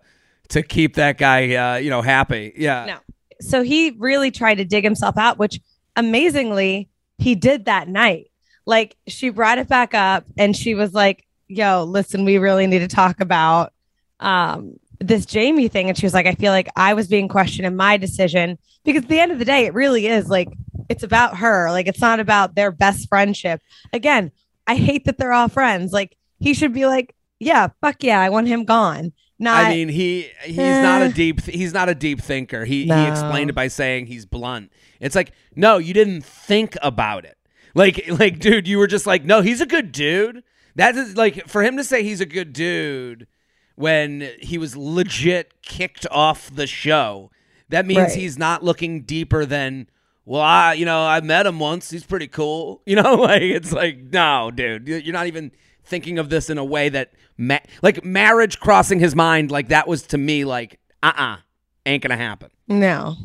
to 0.50 0.62
keep 0.62 0.96
that 0.96 1.18
guy, 1.18 1.56
uh, 1.56 1.78
you 1.78 1.90
know, 1.90 2.02
happy. 2.02 2.54
Yeah. 2.56 2.86
No. 2.86 2.98
So 3.42 3.64
he 3.64 3.92
really 3.98 4.30
tried 4.30 4.56
to 4.56 4.66
dig 4.66 4.84
himself 4.84 5.18
out, 5.18 5.40
which 5.40 5.60
amazingly 5.96 6.90
he 7.18 7.36
did 7.36 7.66
that 7.66 7.88
night. 7.88 8.28
Like 8.66 8.96
she 9.08 9.30
brought 9.30 9.58
it 9.58 9.68
back 9.68 9.94
up 9.94 10.26
and 10.38 10.56
she 10.56 10.76
was 10.76 10.94
like, 10.94 11.26
yo, 11.48 11.84
listen, 11.84 12.24
we 12.24 12.38
really 12.38 12.68
need 12.68 12.80
to 12.80 12.88
talk 12.88 13.20
about 13.20 13.74
um 14.20 14.76
this 15.00 15.26
Jamie 15.26 15.68
thing. 15.68 15.90
And 15.90 15.98
she 15.98 16.06
was 16.06 16.14
like, 16.14 16.26
I 16.26 16.36
feel 16.36 16.52
like 16.52 16.70
I 16.76 16.94
was 16.94 17.08
being 17.08 17.28
questioned 17.28 17.66
in 17.66 17.76
my 17.76 17.98
decision 17.98 18.58
because 18.84 19.04
at 19.04 19.10
the 19.10 19.20
end 19.20 19.32
of 19.32 19.40
the 19.40 19.46
day, 19.46 19.66
it 19.66 19.74
really 19.74 20.08
is 20.08 20.30
like 20.30 20.50
it's 20.90 21.04
about 21.04 21.38
her. 21.38 21.70
Like 21.72 21.88
it's 21.88 22.02
not 22.02 22.20
about 22.20 22.56
their 22.56 22.72
best 22.72 23.08
friendship. 23.10 23.62
Again, 23.92 24.32
I 24.68 24.76
hate 24.76 25.06
that 25.06 25.18
they're 25.18 25.34
all 25.34 25.50
friends. 25.50 25.92
Like 25.92 26.18
he 26.40 26.54
should 26.54 26.74
be 26.74 26.86
like, 26.86 27.16
yeah, 27.40 27.70
fuck 27.82 28.04
yeah, 28.04 28.20
I 28.22 28.30
want 28.30 28.48
him 28.48 28.64
gone. 28.66 29.14
Not 29.40 29.66
I 29.66 29.70
mean, 29.72 29.90
he 29.90 30.30
he's 30.44 30.58
not 30.58 31.02
a 31.02 31.06
Eh. 31.06 31.12
deep 31.12 31.42
he's 31.42 31.74
not 31.74 31.90
a 31.90 31.96
deep 31.96 32.22
thinker. 32.22 32.64
He 32.66 32.86
he 32.86 33.08
explained 33.08 33.50
it 33.50 33.54
by 33.54 33.68
saying 33.68 34.06
he's 34.06 34.26
blunt. 34.26 34.72
It's 35.02 35.16
like, 35.16 35.34
no, 35.56 35.80
you 35.80 35.94
didn't 35.94 36.22
think 36.24 36.78
about 36.82 37.26
it. 37.26 37.38
Like 37.76 38.06
like 38.20 38.40
dude, 38.40 38.68
you 38.68 38.78
were 38.78 38.88
just 38.88 39.06
like, 39.06 39.26
no, 39.26 39.42
he's 39.42 39.60
a 39.60 39.66
good 39.66 39.92
dude. 39.92 40.44
That 40.76 40.96
is 40.96 41.18
like 41.18 41.48
for 41.48 41.62
him 41.64 41.76
to 41.78 41.84
say 41.84 42.04
he's 42.04 42.22
a 42.22 42.26
good 42.26 42.54
dude 42.54 43.28
when 43.76 44.30
he 44.40 44.58
was 44.58 44.76
legit 44.78 45.62
kicked 45.62 46.06
off 46.12 46.50
the 46.54 46.68
show. 46.68 47.32
That 47.70 47.86
means 47.86 48.00
Right. 48.00 48.12
he's 48.16 48.38
not 48.38 48.64
looking 48.64 49.02
deeper 49.02 49.46
than 49.46 49.88
well, 50.26 50.42
I 50.42 50.74
you 50.74 50.86
know 50.86 51.04
I 51.06 51.20
met 51.22 51.46
him 51.46 51.60
once. 51.60 51.90
He's 51.90 52.04
pretty 52.06 52.28
cool. 52.28 52.82
You 52.86 52.96
know, 53.02 53.16
like 53.30 53.42
it's 53.42 53.72
like 53.72 53.98
no, 54.12 54.52
dude, 54.52 54.88
you- 54.88 54.98
you're 54.98 55.14
not 55.14 55.28
even 55.28 55.52
thinking 55.84 56.18
of 56.20 56.30
this 56.30 56.50
in 56.50 56.58
a 56.58 56.64
way 56.66 56.90
that 56.90 57.12
ma- 57.38 57.60
like 57.82 58.06
marriage 58.06 58.60
crossing 58.60 59.00
his 59.00 59.16
mind. 59.16 59.52
Like 59.52 59.70
that 59.70 59.88
was 59.88 60.04
to 60.08 60.18
me 60.18 60.46
like 60.46 60.80
uh 61.02 61.12
uh 61.16 61.38
ain't 61.86 62.04
gonna 62.04 62.16
happen. 62.18 62.50
no. 62.68 63.16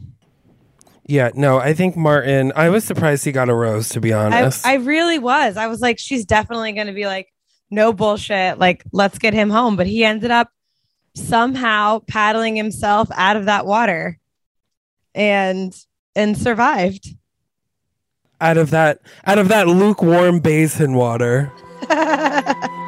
Yeah, 1.11 1.31
no, 1.35 1.57
I 1.59 1.73
think 1.73 1.97
Martin. 1.97 2.53
I 2.55 2.69
was 2.69 2.85
surprised 2.85 3.25
he 3.25 3.33
got 3.33 3.49
a 3.49 3.55
rose, 3.55 3.89
to 3.91 4.01
be 4.01 4.13
I, 4.13 4.27
honest. 4.27 4.67
I 4.67 4.75
really 4.75 5.19
was. 5.19 5.57
I 5.57 5.67
was 5.67 5.81
like, 5.81 5.99
she's 5.99 6.27
definitely 6.27 6.73
going 6.73 6.87
to 6.87 6.93
be 6.93 7.07
like, 7.07 7.29
no 7.71 7.93
bullshit. 7.93 8.59
Like, 8.59 8.85
let's 8.93 9.19
get 9.19 9.35
him 9.35 9.51
home. 9.51 9.77
But 9.77 9.87
he 9.87 10.05
ended 10.05 10.31
up 10.31 10.51
somehow 11.15 12.01
paddling 12.07 12.57
himself 12.57 13.09
out 13.15 13.37
of 13.37 13.47
that 13.47 13.67
water 13.67 14.19
and 15.15 15.75
and 16.15 16.37
survived. 16.37 17.15
out 18.41 18.57
of 18.57 18.71
that, 18.71 19.01
out 19.27 19.39
of 19.39 19.49
that 19.49 19.67
lukewarm 19.67 20.41
basin 20.41 20.95
water. 20.95 21.53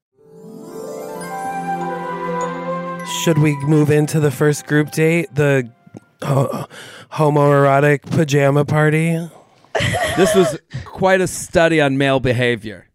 Should 3.05 3.37
we 3.37 3.55
move 3.65 3.89
into 3.91 4.19
the 4.19 4.31
first 4.31 4.65
group 4.65 4.91
date, 4.91 5.33
the 5.35 5.71
ho- 6.23 6.65
homoerotic 7.11 8.01
pajama 8.11 8.65
party? 8.65 9.29
This 10.17 10.35
was 10.35 10.59
quite 10.83 11.21
a 11.21 11.27
study 11.27 11.79
on 11.79 11.97
male 11.97 12.19
behavior. 12.19 12.89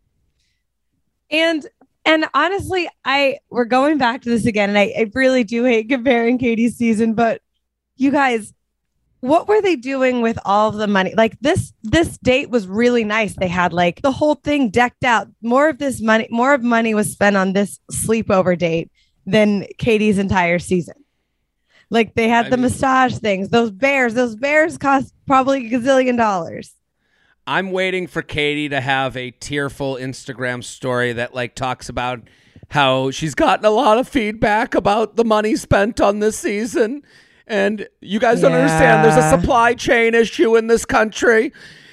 and 1.31 1.67
and 2.05 2.27
honestly, 2.35 2.89
I 3.07 3.39
we're 3.49 3.65
going 3.65 3.97
back 3.97 4.21
to 4.23 4.29
this 4.29 4.45
again, 4.45 4.69
and 4.69 4.79
I, 4.79 4.93
I 4.97 5.11
really 5.15 5.43
do 5.43 5.65
hate 5.65 5.89
comparing 5.89 6.37
Katie's 6.37 6.77
season, 6.77 7.15
but 7.15 7.41
you 7.97 8.11
guys, 8.11 8.53
what 9.21 9.49
were 9.49 9.63
they 9.63 9.77
doing 9.77 10.21
with 10.21 10.39
all 10.45 10.69
of 10.69 10.75
the 10.75 10.87
money? 10.87 11.15
Like 11.17 11.39
this 11.41 11.73
this 11.83 12.19
date 12.19 12.51
was 12.51 12.69
really 12.69 13.03
nice. 13.03 13.35
They 13.35 13.49
had 13.49 13.73
like 13.73 14.03
the 14.03 14.13
whole 14.13 14.35
thing 14.35 14.69
decked 14.69 15.03
out. 15.05 15.27
More 15.41 15.71
of 15.71 15.79
this 15.79 16.03
money, 16.03 16.29
more 16.31 16.53
of 16.53 16.63
money 16.63 16.95
was 16.95 17.11
spent 17.11 17.37
on 17.37 17.55
this 17.55 17.81
sleepover 17.91 18.59
date 18.59 18.91
than 19.27 19.67
Katie's 19.79 20.19
entire 20.19 20.59
season. 20.59 20.95
Like 21.91 22.15
they 22.15 22.29
had 22.29 22.47
I 22.47 22.51
the 22.51 22.57
mean- 22.57 22.63
massage 22.63 23.19
things, 23.19 23.49
those 23.51 23.71
bears, 23.71 24.15
those 24.15 24.37
bears 24.37 24.79
cost 24.79 25.13
probably 25.27 25.67
a 25.67 25.71
gazillion 25.71 26.17
dollars. 26.17 26.73
I'm 27.49 27.71
waiting 27.71 28.09
for 28.09 28.23
Katie 28.23 28.69
to 28.71 28.81
have 28.81 29.17
a 29.17 29.31
tearful 29.31 29.95
Instagram 29.95 30.65
story 30.65 31.13
that 31.13 31.33
like 31.33 31.55
talks 31.55 31.89
about 31.89 32.23
how 32.71 33.13
she's 33.13 33.37
gotten 33.37 33.65
a 33.65 33.71
lot 33.71 33.99
of 33.99 34.09
feedback 34.09 34.75
about 34.75 35.15
the 35.15 35.25
money 35.25 35.55
spent 35.55 36.01
on 36.01 36.19
this 36.19 36.37
season. 36.37 37.03
And 37.47 37.89
you 38.01 38.19
guys 38.19 38.41
don't 38.41 38.53
understand 38.53 39.05
there's 39.05 39.25
a 39.25 39.31
supply 39.39 39.75
chain 39.75 40.15
issue 40.17 40.57
in 40.57 40.67
this 40.67 40.85
country. 40.85 41.53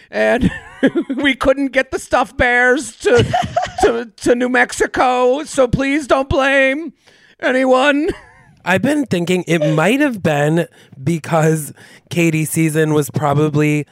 And 0.10 0.50
we 1.18 1.36
couldn't 1.36 1.68
get 1.68 1.92
the 1.92 2.00
stuffed 2.00 2.36
bears 2.38 2.98
to, 2.98 3.24
to 3.82 4.12
to 4.18 4.34
New 4.34 4.50
Mexico. 4.50 5.44
So 5.44 5.68
please 5.68 6.08
don't 6.08 6.30
blame 6.30 6.94
anyone. 7.44 8.10
I've 8.66 8.82
been 8.82 9.06
thinking 9.06 9.44
it 9.48 9.76
might 9.76 10.00
have 10.00 10.24
been 10.24 10.68
because 11.02 11.74
Katie's 12.10 12.50
season 12.50 12.94
was 12.94 13.10
probably 13.10 13.86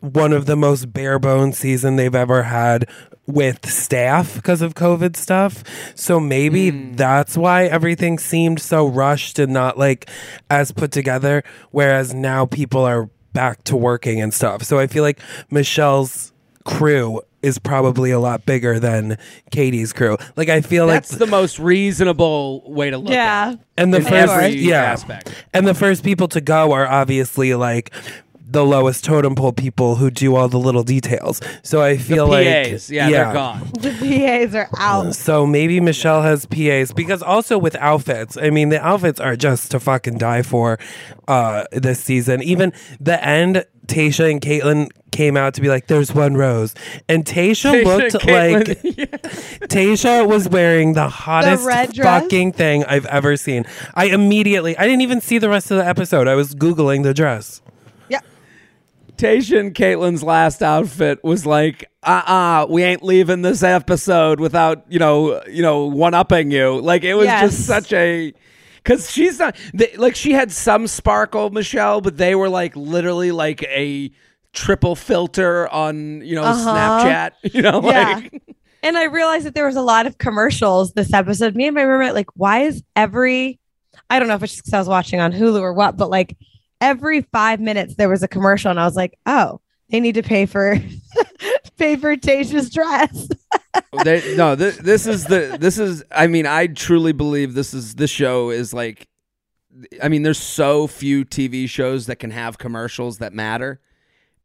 one 0.00 0.32
of 0.32 0.46
the 0.46 0.56
most 0.56 0.92
bare 0.92 1.20
bones 1.20 1.58
season 1.58 1.94
they've 1.94 2.14
ever 2.14 2.42
had 2.42 2.88
with 3.26 3.64
staff 3.70 4.34
because 4.34 4.60
of 4.60 4.74
COVID 4.74 5.16
stuff. 5.16 5.62
So 5.94 6.18
maybe 6.18 6.70
hmm. 6.70 6.94
that's 6.94 7.36
why 7.36 7.66
everything 7.66 8.18
seemed 8.18 8.60
so 8.60 8.86
rushed 8.86 9.38
and 9.38 9.52
not 9.52 9.78
like 9.78 10.10
as 10.50 10.72
put 10.72 10.90
together. 10.90 11.44
Whereas 11.70 12.12
now 12.12 12.46
people 12.46 12.84
are 12.84 13.08
back 13.32 13.62
to 13.64 13.76
working 13.76 14.20
and 14.20 14.34
stuff. 14.34 14.64
So 14.64 14.78
I 14.78 14.88
feel 14.88 15.02
like 15.04 15.20
Michelle's 15.50 16.31
crew 16.64 17.20
is 17.42 17.58
probably 17.58 18.10
a 18.12 18.20
lot 18.20 18.46
bigger 18.46 18.78
than 18.78 19.18
Katie's 19.50 19.92
crew. 19.92 20.16
Like 20.36 20.48
I 20.48 20.60
feel 20.60 20.86
like 20.86 21.02
That's 21.02 21.16
the 21.16 21.26
most 21.26 21.58
reasonable 21.58 22.62
way 22.70 22.90
to 22.90 22.98
look 22.98 23.12
at 23.12 23.14
Yeah. 23.14 23.52
it. 23.52 23.58
and 23.76 23.92
the 23.92 23.98
in 23.98 24.04
first 24.04 24.32
every 24.32 24.54
yeah 24.60 24.82
aspect. 24.82 25.32
and 25.52 25.66
the 25.66 25.74
first 25.74 26.04
people 26.04 26.28
to 26.28 26.40
go 26.40 26.72
are 26.72 26.86
obviously 26.86 27.54
like 27.54 27.92
the 28.52 28.64
lowest 28.64 29.04
totem 29.04 29.34
pole 29.34 29.52
people 29.52 29.96
who 29.96 30.10
do 30.10 30.34
all 30.36 30.48
the 30.48 30.58
little 30.58 30.82
details 30.82 31.40
so 31.62 31.80
i 31.82 31.96
The 31.96 32.02
feel 32.02 32.26
like 32.26 32.46
PAs, 32.70 32.90
yeah, 32.90 33.10
they're 33.10 33.32
gone. 33.32 33.70
The 33.78 33.90
PAs 33.98 34.54
are 34.54 34.68
out. 34.78 35.14
so 35.14 35.46
maybe 35.46 35.80
michelle 35.80 36.22
has 36.22 36.46
pas 36.46 36.92
because 36.92 37.22
also 37.22 37.58
with 37.58 37.74
outfits 37.76 38.36
i 38.36 38.50
mean 38.50 38.68
the 38.68 38.80
outfits 38.84 39.18
are 39.20 39.36
just 39.36 39.70
to 39.72 39.80
fucking 39.80 40.18
die 40.18 40.42
for 40.42 40.78
uh 41.28 41.64
this 41.72 41.98
season 42.00 42.42
even 42.42 42.72
the 43.00 43.22
end 43.26 43.64
tasha 43.86 44.30
and 44.30 44.40
kaitlyn 44.40 44.88
came 45.10 45.36
out 45.36 45.52
to 45.54 45.60
be 45.60 45.68
like 45.68 45.86
there's 45.88 46.14
one 46.14 46.34
rose 46.34 46.74
and 47.08 47.24
tasha, 47.24 47.84
looked 47.84 48.14
Kaitlyn- 48.14 48.66
like 48.98 49.22
Tasha 49.68 50.26
was 50.26 50.48
wearing 50.48 50.94
the 50.94 51.08
hottest 51.08 51.66
red 51.66 51.92
dress? 51.92 52.22
fucking 52.22 52.52
thing 52.52 52.84
I've 52.84 53.04
ever 53.06 53.36
seen. 53.36 53.64
I 53.94 54.06
immediately, 54.06 54.76
I 54.78 54.84
didn't 54.84 55.02
even 55.02 55.20
see 55.20 55.36
the 55.38 55.48
rest 55.50 55.70
of 55.70 55.76
the 55.76 55.86
episode. 55.86 56.28
I 56.28 56.34
was 56.34 56.54
Googling 56.54 57.02
the 57.02 57.12
dress. 57.14 57.60
And 59.22 59.74
Kaitlyn's 59.74 60.22
last 60.22 60.62
outfit 60.62 61.22
was 61.22 61.46
like, 61.46 61.90
uh 62.02 62.22
uh 62.26 62.66
we 62.68 62.82
ain't 62.82 63.02
leaving 63.02 63.42
this 63.42 63.62
episode 63.62 64.40
without, 64.40 64.84
you 64.90 64.98
know, 64.98 65.42
you 65.46 65.62
know, 65.62 65.86
one 65.86 66.14
upping 66.14 66.50
you. 66.50 66.80
Like 66.80 67.04
it 67.04 67.14
was 67.14 67.26
Yes. 67.26 67.52
just 67.52 67.66
such 67.66 67.92
a 67.92 68.32
because 68.76 69.10
she's 69.10 69.38
not 69.38 69.56
they, 69.72 69.94
like 69.96 70.16
she 70.16 70.32
had 70.32 70.50
some 70.50 70.86
sparkle, 70.86 71.50
Michelle, 71.50 72.00
but 72.00 72.16
they 72.16 72.34
were 72.34 72.48
like 72.48 72.74
literally 72.76 73.30
like 73.32 73.62
a 73.64 74.10
triple 74.52 74.96
filter 74.96 75.68
on, 75.68 76.20
you 76.22 76.34
know, 76.34 76.42
Uh-huh. 76.44 76.70
Snapchat. 76.74 77.30
You 77.54 77.62
know, 77.62 77.80
Yeah. 77.84 78.14
like 78.16 78.42
And 78.82 78.98
I 78.98 79.04
realized 79.04 79.46
that 79.46 79.54
there 79.54 79.66
was 79.66 79.76
a 79.76 79.82
lot 79.82 80.06
of 80.06 80.18
commercials 80.18 80.92
this 80.94 81.12
episode. 81.12 81.54
Me 81.54 81.66
and 81.66 81.74
my 81.76 81.82
roommate, 81.82 82.14
like, 82.14 82.26
why 82.34 82.62
is 82.64 82.82
every, 82.96 83.60
I 84.10 84.18
don't 84.18 84.26
know 84.26 84.34
if 84.34 84.42
it's 84.42 84.56
because 84.56 84.72
I 84.74 84.78
was 84.80 84.88
watching 84.88 85.20
on 85.20 85.32
Hulu 85.32 85.60
or 85.60 85.72
what, 85.72 85.96
but 85.96 86.10
like 86.10 86.36
every 86.82 87.22
five 87.22 87.60
minutes 87.60 87.94
there 87.94 88.08
was 88.10 88.22
a 88.22 88.28
commercial. 88.28 88.70
And 88.70 88.78
I 88.78 88.84
was 88.84 88.96
like, 88.96 89.18
oh, 89.24 89.60
they 89.88 90.00
need 90.00 90.16
to 90.16 90.22
pay 90.22 90.44
for, 90.46 90.78
pay 91.78 91.96
for 91.96 92.16
Tasha's 92.16 92.68
dress. 92.70 93.28
they, 94.04 94.34
no, 94.36 94.54
this, 94.54 94.76
this 94.78 95.06
is 95.06 95.24
the 95.24 95.56
this 95.60 95.78
is. 95.78 96.02
I 96.10 96.26
mean, 96.26 96.46
I 96.46 96.66
truly 96.66 97.12
believe 97.12 97.54
this 97.54 97.72
is 97.72 97.94
this 97.94 98.10
show 98.10 98.50
is 98.50 98.74
like. 98.74 99.08
I 100.02 100.08
mean, 100.08 100.22
there's 100.22 100.38
so 100.38 100.86
few 100.86 101.24
TV 101.24 101.66
shows 101.68 102.04
that 102.06 102.16
can 102.16 102.30
have 102.30 102.58
commercials 102.58 103.18
that 103.18 103.32
matter, 103.32 103.80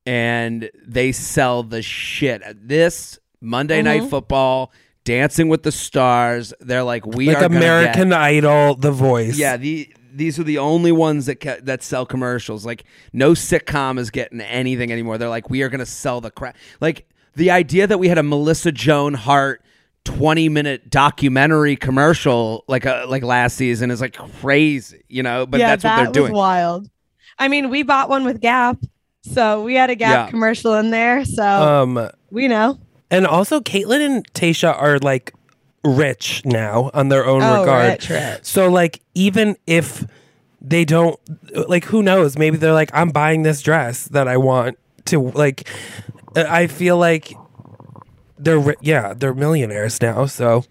and 0.05 0.69
they 0.85 1.11
sell 1.11 1.63
the 1.63 1.81
shit. 1.81 2.41
This 2.65 3.19
Monday 3.41 3.81
Night 3.81 4.03
Mhm. 4.03 4.09
Football, 4.09 4.71
Dancing 5.03 5.49
with 5.49 5.63
the 5.63 5.71
Stars. 5.71 6.53
They're 6.61 6.83
like 6.83 7.05
we 7.05 7.27
like 7.27 7.37
are 7.37 7.41
gonna 7.49 7.57
American 7.57 8.09
Get, 8.09 8.17
Idol, 8.19 8.75
The 8.75 8.91
Voice. 8.91 9.37
yeah, 9.37 9.57
the 9.57 9.93
these 10.17 10.39
are 10.39 10.43
the 10.43 10.57
only 10.57 10.91
ones 10.91 11.25
that 11.27 11.39
ca- 11.39 11.59
that 11.63 11.83
sell 11.83 12.05
commercials. 12.05 12.65
Like 12.65 12.83
no 13.13 13.31
sitcom 13.31 13.97
is 13.99 14.09
getting 14.09 14.41
anything 14.41 14.91
anymore. 14.91 15.17
They're 15.17 15.29
like 15.29 15.49
we 15.49 15.61
are 15.61 15.69
going 15.69 15.79
to 15.79 15.85
sell 15.85 16.19
the 16.21 16.31
crap. 16.31 16.55
Like 16.81 17.07
the 17.35 17.51
idea 17.51 17.87
that 17.87 17.99
we 17.99 18.07
had 18.09 18.17
a 18.17 18.23
Melissa 18.23 18.71
Joan 18.71 19.13
Hart 19.13 19.63
20 20.05 20.47
minute 20.49 20.89
documentary 20.89 21.75
commercial 21.75 22.63
like 22.67 22.85
a 22.85 23.05
like 23.07 23.23
last 23.23 23.57
season 23.57 23.91
is 23.91 24.01
like 24.01 24.13
crazy, 24.41 25.03
you 25.09 25.21
know, 25.23 25.45
but 25.45 25.59
yeah, 25.59 25.75
that's 25.75 25.83
what 25.83 26.13
they're 26.13 26.23
doing. 26.23 26.33
wild. 26.33 26.89
I 27.39 27.47
mean, 27.49 27.69
we 27.69 27.83
bought 27.83 28.09
one 28.09 28.23
with 28.25 28.41
Gap. 28.41 28.77
So 29.21 29.63
we 29.63 29.75
had 29.75 29.89
a 29.89 29.95
Gap 29.95 30.27
Yeah. 30.27 30.29
commercial 30.31 30.73
in 30.75 30.89
there. 30.91 31.25
So 31.25 31.43
Um, 31.43 32.09
we 32.31 32.47
know. 32.47 32.79
and 33.11 33.27
also 33.27 33.59
Kaitlyn 33.59 34.05
and 34.05 34.33
Tasha 34.33 34.73
are 34.81 34.97
like 34.99 35.33
rich 35.95 36.43
now 36.45 36.91
on 36.93 37.09
their 37.09 37.25
own 37.25 37.41
Oh, 37.41 37.61
regard. 37.61 37.91
rich, 37.91 38.09
rich. 38.09 38.39
So 38.43 38.69
like 38.69 39.01
even 39.13 39.55
if 39.65 40.05
they 40.61 40.85
don't 40.85 41.19
like 41.67 41.85
who 41.85 42.03
knows, 42.03 42.37
maybe 42.37 42.57
they're 42.57 42.73
like 42.73 42.91
I'm 42.93 43.09
buying 43.09 43.43
this 43.43 43.61
dress 43.61 44.05
that 44.09 44.27
I 44.27 44.37
want 44.37 44.77
to 45.05 45.19
like 45.19 45.67
I 46.35 46.67
feel 46.67 46.97
like 46.97 47.33
they're 48.37 48.75
yeah, 48.81 49.13
they're 49.13 49.33
millionaires 49.33 50.01
now, 50.01 50.25
so 50.25 50.63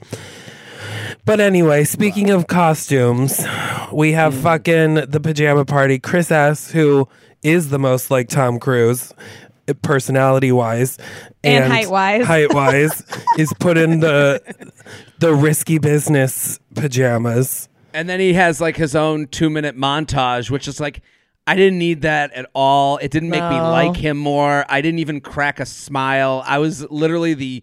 but 1.25 1.40
anyway, 1.40 1.82
speaking 1.82 2.30
of 2.30 2.46
costumes, 2.46 3.44
we 3.92 4.12
have 4.12 4.32
mm. 4.32 4.42
fucking 4.42 4.94
the 5.11 5.18
pajama 5.20 5.64
party. 5.64 5.99
Chris 5.99 6.30
S, 6.30 6.70
who 6.70 7.08
is 7.42 7.70
the 7.70 7.80
most 7.80 8.12
like 8.12 8.28
Tom 8.28 8.61
Cruise, 8.61 9.12
personality 9.75 10.52
wise 10.52 10.99
And 11.44 11.70
height-wise. 11.73 12.25
height 12.26 12.52
wise, 12.54 13.02
is 13.38 13.52
put 13.58 13.76
in 13.76 14.00
the 14.00 14.40
the 15.18 15.35
risky 15.35 15.78
business 15.78 16.58
pajamas. 16.75 17.68
And 17.94 18.08
then 18.08 18.20
he 18.20 18.35
has 18.35 18.61
like 18.61 18.76
his 18.76 18.94
own 18.94 19.26
2 19.28 19.49
minute 19.50 19.76
montage 19.76 20.50
which 20.50 20.68
is 20.68 20.80
like 20.80 21.02
I 21.49 21.54
didn't 21.54 21.78
need 21.78 22.02
that 22.02 22.32
at 22.32 22.50
all. 22.54 22.96
It 22.99 23.12
didn't 23.12 23.30
make 23.30 23.42
me 23.42 23.61
like 23.61 23.96
him 23.96 24.16
more. 24.16 24.64
I 24.68 24.80
didn't 24.80 24.99
even 24.99 25.20
crack 25.20 25.61
a 25.61 25.66
smile. 25.66 26.42
I 26.44 26.58
was 26.58 26.88
literally 26.90 27.35
the 27.35 27.62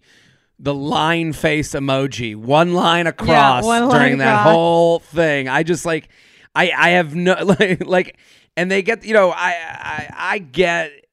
the 0.58 0.72
line 0.72 1.32
face 1.34 1.72
emoji, 1.72 2.34
one 2.34 2.72
line 2.72 3.06
across 3.06 3.62
one 3.64 3.88
line 3.88 3.98
during 4.00 4.18
that 4.18 4.42
whole 4.42 5.00
thing. 5.00 5.48
I 5.48 5.64
just 5.64 5.84
like 5.84 6.08
I 6.54 6.72
I 6.74 6.88
have 6.90 7.14
no 7.14 7.34
like 7.60 7.84
like 7.84 8.16
and 8.56 8.70
they 8.70 8.80
get 8.82 9.04
you 9.04 9.12
know 9.12 9.30
I 9.30 9.50
I 9.52 10.14
I 10.16 10.38
get 10.38 11.03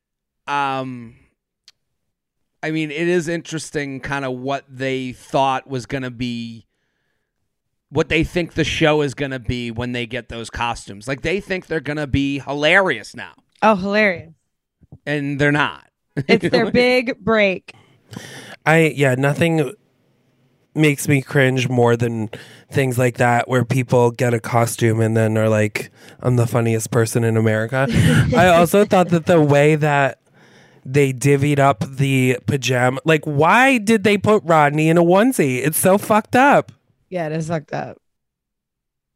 um 0.47 1.15
I 2.63 2.71
mean 2.71 2.91
it 2.91 3.07
is 3.07 3.27
interesting 3.27 3.99
kind 3.99 4.25
of 4.25 4.33
what 4.33 4.65
they 4.69 5.13
thought 5.13 5.67
was 5.67 5.85
going 5.85 6.03
to 6.03 6.11
be 6.11 6.67
what 7.89 8.07
they 8.09 8.23
think 8.23 8.53
the 8.53 8.63
show 8.63 9.01
is 9.01 9.13
going 9.13 9.31
to 9.31 9.39
be 9.39 9.69
when 9.69 9.91
they 9.91 10.05
get 10.05 10.29
those 10.29 10.49
costumes. 10.49 11.07
Like 11.09 11.23
they 11.23 11.41
think 11.41 11.67
they're 11.67 11.81
going 11.81 11.97
to 11.97 12.07
be 12.07 12.39
hilarious 12.39 13.13
now 13.15 13.33
Oh, 13.61 13.75
hilarious. 13.75 14.31
and 15.05 15.39
they're 15.39 15.51
not. 15.51 15.89
It's 16.27 16.49
their 16.49 16.71
big 16.71 17.19
break. 17.23 17.73
I 18.65 18.93
yeah, 18.95 19.15
nothing 19.15 19.73
makes 20.73 21.07
me 21.07 21.21
cringe 21.21 21.67
more 21.67 21.97
than 21.97 22.29
things 22.71 22.97
like 22.97 23.17
that 23.17 23.49
where 23.49 23.65
people 23.65 24.11
get 24.11 24.33
a 24.33 24.39
costume 24.39 25.01
and 25.01 25.17
then 25.17 25.37
are 25.37 25.49
like, 25.49 25.91
I'm 26.21 26.37
the 26.37 26.47
funniest 26.47 26.91
person 26.91 27.25
in 27.25 27.35
America. 27.35 27.87
I 28.35 28.47
also 28.47 28.85
thought 28.85 29.09
that 29.09 29.25
the 29.25 29.41
way 29.41 29.75
that 29.75 30.19
they 30.85 31.13
divvied 31.13 31.59
up 31.59 31.83
the 31.87 32.37
pajama 32.47 32.99
like 33.05 33.23
why 33.25 33.77
did 33.77 34.03
they 34.03 34.17
put 34.17 34.43
Rodney 34.43 34.89
in 34.89 34.97
a 34.97 35.03
onesie? 35.03 35.65
It's 35.65 35.77
so 35.77 35.97
fucked 35.97 36.35
up. 36.35 36.71
Yeah, 37.09 37.27
it 37.27 37.33
is 37.33 37.47
fucked 37.49 37.73
up. 37.73 37.97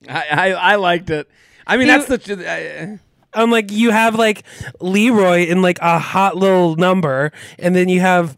I, 0.08 0.28
I 0.30 0.50
I 0.52 0.76
liked 0.76 1.10
it. 1.10 1.28
I 1.66 1.78
mean 1.78 1.88
He- 1.88 1.94
that's 1.94 2.08
the 2.26 2.50
I, 2.50 2.84
uh, 2.84 2.98
I'm 3.34 3.52
like, 3.52 3.70
you 3.72 3.92
have 3.92 4.16
like 4.16 4.44
Leroy 4.80 5.46
in 5.48 5.62
like 5.62 5.78
a 5.82 6.00
hot 6.00 6.38
little 6.38 6.76
number, 6.78 7.32
and 7.60 7.76
then 7.76 7.90
you 7.90 8.00
have 8.00 8.38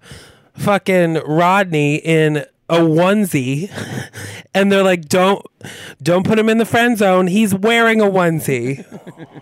fucking 0.55 1.15
Rodney 1.25 1.97
in 1.97 2.45
a 2.69 2.77
onesie, 2.79 3.69
and 4.53 4.71
they're 4.71 4.83
like, 4.83 5.05
don't 5.07 5.45
don't 6.01 6.25
put 6.25 6.37
him 6.37 6.49
in 6.49 6.57
the 6.57 6.65
friend 6.65 6.97
zone. 6.97 7.27
He's 7.27 7.53
wearing 7.53 8.01
a 8.01 8.05
onesie. 8.05 8.85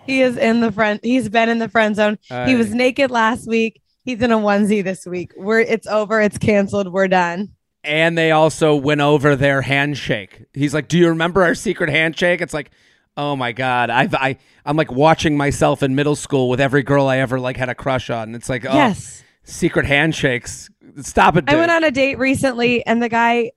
He 0.06 0.22
is 0.22 0.36
in 0.36 0.60
the 0.60 0.70
friend. 0.72 1.00
He's 1.02 1.28
been 1.28 1.48
in 1.48 1.58
the 1.58 1.68
friend 1.68 1.96
zone. 1.96 2.18
he 2.46 2.54
was 2.54 2.72
naked 2.74 3.10
last 3.10 3.46
week. 3.48 3.82
He's 4.04 4.20
in 4.22 4.30
a 4.30 4.38
onesie 4.38 4.84
this 4.84 5.04
week. 5.06 5.32
We're 5.36 5.60
it's 5.60 5.86
over. 5.88 6.20
It's 6.20 6.38
canceled. 6.38 6.92
We're 6.92 7.08
done. 7.08 7.50
and 7.82 8.16
they 8.16 8.30
also 8.32 8.74
went 8.76 9.00
over 9.00 9.34
their 9.36 9.62
handshake. 9.62 10.44
He's 10.54 10.72
like, 10.74 10.88
"Do 10.88 10.96
you 10.98 11.08
remember 11.08 11.42
our 11.42 11.54
secret 11.56 11.90
handshake?" 11.90 12.40
It's 12.40 12.54
like, 12.54 12.70
"Oh 13.16 13.34
my 13.36 13.50
god, 13.52 13.90
I've 13.90 14.14
I 14.14 14.38
I'm 14.64 14.76
like 14.76 14.92
watching 14.92 15.36
myself 15.36 15.82
in 15.82 15.94
middle 15.96 16.16
school 16.16 16.48
with 16.48 16.60
every 16.60 16.82
girl 16.84 17.06
I 17.08 17.18
ever 17.18 17.38
like 17.40 17.56
had 17.56 17.68
a 17.68 17.74
crush 17.74 18.10
on. 18.10 18.34
It's 18.36 18.48
like, 18.48 18.64
oh, 18.64 18.72
Yes. 18.74 19.22
Secret 19.46 19.86
handshakes. 19.86 20.68
Stop 21.00 21.36
it, 21.36 21.46
dude. 21.46 21.54
I 21.54 21.58
went 21.58 21.70
on 21.70 21.84
a 21.84 21.90
date 21.90 22.18
recently 22.18 22.84
and 22.84 23.02
the 23.02 23.08
guy 23.08 23.52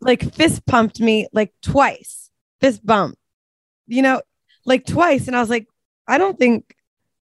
like 0.00 0.34
fist 0.34 0.66
pumped 0.66 1.00
me 1.00 1.26
like 1.32 1.52
twice. 1.62 2.30
Fist 2.60 2.84
bump. 2.84 3.16
You 3.86 4.02
know, 4.02 4.20
like 4.66 4.84
twice. 4.84 5.26
And 5.26 5.36
I 5.36 5.40
was 5.40 5.48
like, 5.48 5.66
I 6.06 6.18
don't 6.18 6.38
think 6.38 6.74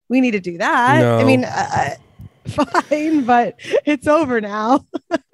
we 0.09 0.21
need 0.21 0.33
to 0.33 0.41
do 0.41 0.59
that. 0.59 1.01
No. 1.01 1.19
I 1.19 1.25
mean, 1.25 1.45
uh, 1.45 1.95
fine, 2.47 3.25
but 3.25 3.55
it's 3.85 4.09
over 4.09 4.41
now. 4.41 4.87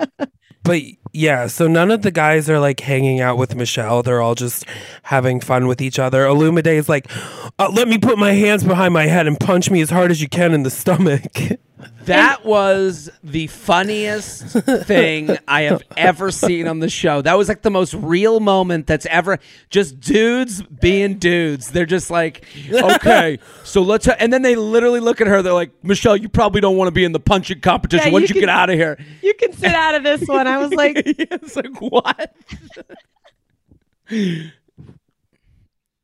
But 0.67 0.81
yeah, 1.17 1.47
so 1.47 1.67
none 1.67 1.91
of 1.91 2.03
the 2.03 2.11
guys 2.11 2.51
are 2.51 2.61
like 2.61 2.81
hanging 2.81 3.21
out 3.21 3.39
with 3.39 3.55
Michelle. 3.57 4.03
They're 4.03 4.21
all 4.21 4.35
just 4.35 4.67
having 5.03 5.41
fun 5.41 5.67
with 5.67 5.81
each 5.81 5.99
other. 5.99 6.25
Olumide 6.27 6.67
is 6.67 6.89
like, 6.89 7.11
uh, 7.59 7.71
let 7.73 7.89
me 7.89 7.97
put 7.97 8.19
my 8.19 8.33
hands 8.33 8.63
behind 8.63 8.93
my 8.93 9.07
head 9.07 9.27
and 9.27 9.41
punch 9.41 9.71
me 9.71 9.81
as 9.81 9.89
hard 9.91 10.11
as 10.11 10.21
you 10.21 10.29
can 10.29 10.53
in 10.53 10.63
the 10.63 10.71
stomach. 10.71 11.23
That 12.07 12.45
was 12.45 13.11
the 13.25 13.49
funniest 13.49 14.45
thing 14.85 15.37
I 15.49 15.63
have 15.63 15.83
ever 15.97 16.31
seen 16.31 16.69
on 16.69 16.79
the 16.79 16.89
show. 16.89 17.21
That 17.21 17.37
was 17.37 17.49
like 17.49 17.63
the 17.63 17.71
most 17.71 17.95
real 17.95 18.39
moment 18.39 18.87
that's 18.87 19.07
ever 19.07 19.41
just 19.71 19.99
dudes 20.01 20.63
being 20.63 21.19
dudes. 21.19 21.73
They're 21.73 21.85
just 21.85 22.09
like, 22.11 22.45
okay, 22.73 23.41
so 23.65 23.83
let's. 23.83 24.07
Ha-. 24.07 24.15
And 24.21 24.33
then 24.33 24.43
they 24.43 24.55
literally 24.55 25.01
look 25.01 25.21
at 25.21 25.27
her. 25.27 25.43
They're 25.43 25.53
like, 25.53 25.73
Michelle, 25.83 26.17
you 26.17 26.29
probably 26.29 26.61
don't 26.61 26.77
want 26.77 26.87
to 26.87 26.93
be 26.93 27.05
in 27.05 27.11
the 27.11 27.21
punching 27.21 27.61
competition. 27.61 28.07
Yeah, 28.07 28.13
Why 28.13 28.21
you 28.21 28.27
don't 28.29 28.37
you 28.37 28.41
get 28.41 28.49
can- 28.49 28.57
out 28.57 28.71
of 28.71 28.77
here? 28.77 28.99
You 29.21 29.35
can 29.35 29.53
sit 29.53 29.75
out 29.75 29.97
of 29.97 30.05
this 30.05 30.27
one. 30.29 30.47
I 30.47 30.59
was 30.59 30.73
like, 30.73 31.06
it's 31.19 31.55
like 31.55 31.81
what? 31.81 32.35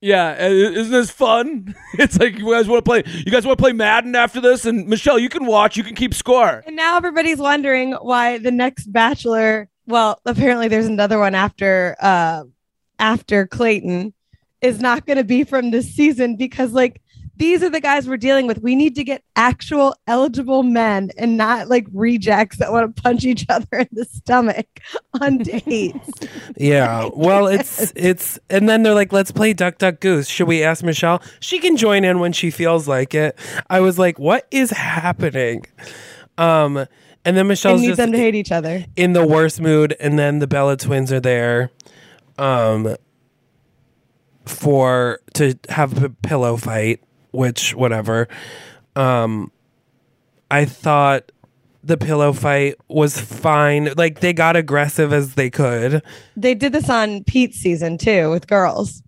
yeah, 0.01 0.47
isn't 0.47 0.93
this 0.93 1.11
fun? 1.11 1.75
It's 1.99 2.19
like 2.19 2.39
you 2.39 2.51
guys 2.51 2.69
want 2.69 2.85
to 2.85 2.89
play. 2.89 3.03
You 3.07 3.33
guys 3.33 3.45
want 3.45 3.59
to 3.59 3.63
play 3.63 3.73
Madden 3.73 4.15
after 4.15 4.41
this, 4.41 4.65
and 4.65 4.87
Michelle, 4.87 5.19
you 5.19 5.29
can 5.29 5.45
watch. 5.45 5.77
You 5.77 5.83
can 5.83 5.95
keep 5.97 6.15
score. 6.15 6.63
and 6.67 6.77
now 6.77 6.97
everybody's 6.97 7.39
wondering 7.39 7.93
why 7.93 8.39
the 8.39 8.53
next 8.53 8.87
Bachelor. 8.93 9.69
Well, 9.87 10.21
apparently 10.25 10.69
there's 10.69 10.87
another 10.87 11.19
one 11.19 11.35
after 11.35 11.97
uh 12.01 12.45
after 13.01 13.49
Clayton 13.49 14.15
is 14.61 14.81
not 14.81 15.05
going 15.05 15.17
to 15.19 15.25
be 15.25 15.43
from 15.43 15.73
this 15.73 15.93
season 15.93 16.37
because 16.37 16.73
like 16.73 17.02
these 17.43 17.61
are 17.65 17.71
the 17.71 17.81
guys 17.81 18.09
we're 18.09 18.17
dealing 18.17 18.47
with. 18.47 18.63
We 18.63 18.77
need 18.77 18.95
to 18.95 19.03
get 19.03 19.25
actual 19.35 19.97
eligible 20.07 20.63
men 20.63 21.11
and 21.19 21.37
not 21.37 21.67
like 21.67 21.89
rejects 21.93 22.59
that 22.59 22.71
want 22.71 22.95
to 22.95 23.03
punch 23.03 23.25
each 23.25 23.47
other 23.49 23.79
in 23.79 23.89
the 23.91 24.05
stomach 24.05 24.69
on 25.21 25.39
dates. 25.39 26.09
Yeah. 26.57 27.11
Well, 27.15 27.49
it's 27.49 27.93
it's 27.97 28.39
and 28.49 28.69
then 28.69 28.85
they're 28.85 28.95
like, 28.95 29.13
let's 29.13 29.33
play 29.33 29.53
Duck 29.55 29.79
Duck 29.79 29.99
Goose. 29.99 30.29
Should 30.29 30.47
we 30.47 30.63
ask 30.63 30.85
Michelle? 30.85 31.21
She 31.41 31.59
can 31.59 31.77
join 31.77 32.05
in 32.05 32.21
when 32.21 32.33
she 32.33 32.51
feels 32.51 32.87
like 32.87 33.15
it. 33.15 33.37
I 33.69 33.81
was 33.81 33.99
like, 33.99 34.19
what 34.19 34.47
is 34.51 34.71
happening? 34.71 35.65
Um, 36.39 36.87
and 37.25 37.37
then 37.37 37.49
Michelle's 37.49 37.81
need 37.81 37.89
just 37.89 37.97
them 37.97 38.13
to 38.13 38.19
hate 38.19 38.37
each 38.37 38.53
other. 38.53 38.85
in 38.95 39.15
the 39.15 39.27
worst 39.27 39.61
mood, 39.61 39.97
and 39.99 40.19
then 40.19 40.39
the 40.39 40.47
Bella 40.47 40.77
twins 40.77 41.11
are 41.11 41.21
there, 41.21 41.71
um, 42.39 42.97
for 44.45 45.21
to 45.35 45.59
have 45.71 46.03
a 46.03 46.11
pillow 46.11 46.57
fight, 46.57 47.01
which 47.33 47.75
whatever. 47.75 48.29
Um, 48.97 49.51
I 50.51 50.65
thought 50.65 51.33
the 51.83 51.97
pillow 51.97 52.33
fight 52.33 52.77
was 52.89 53.21
fine. 53.21 53.93
Like 53.97 54.21
they 54.21 54.33
got 54.33 54.57
aggressive 54.57 55.13
as 55.13 55.35
they 55.35 55.51
could. 55.51 56.03
They 56.37 56.55
did 56.55 56.73
this 56.73 56.89
on 56.89 57.25
Pete's 57.25 57.59
season 57.59 57.99
too 57.99 58.31
with 58.31 58.47
girls 58.47 59.03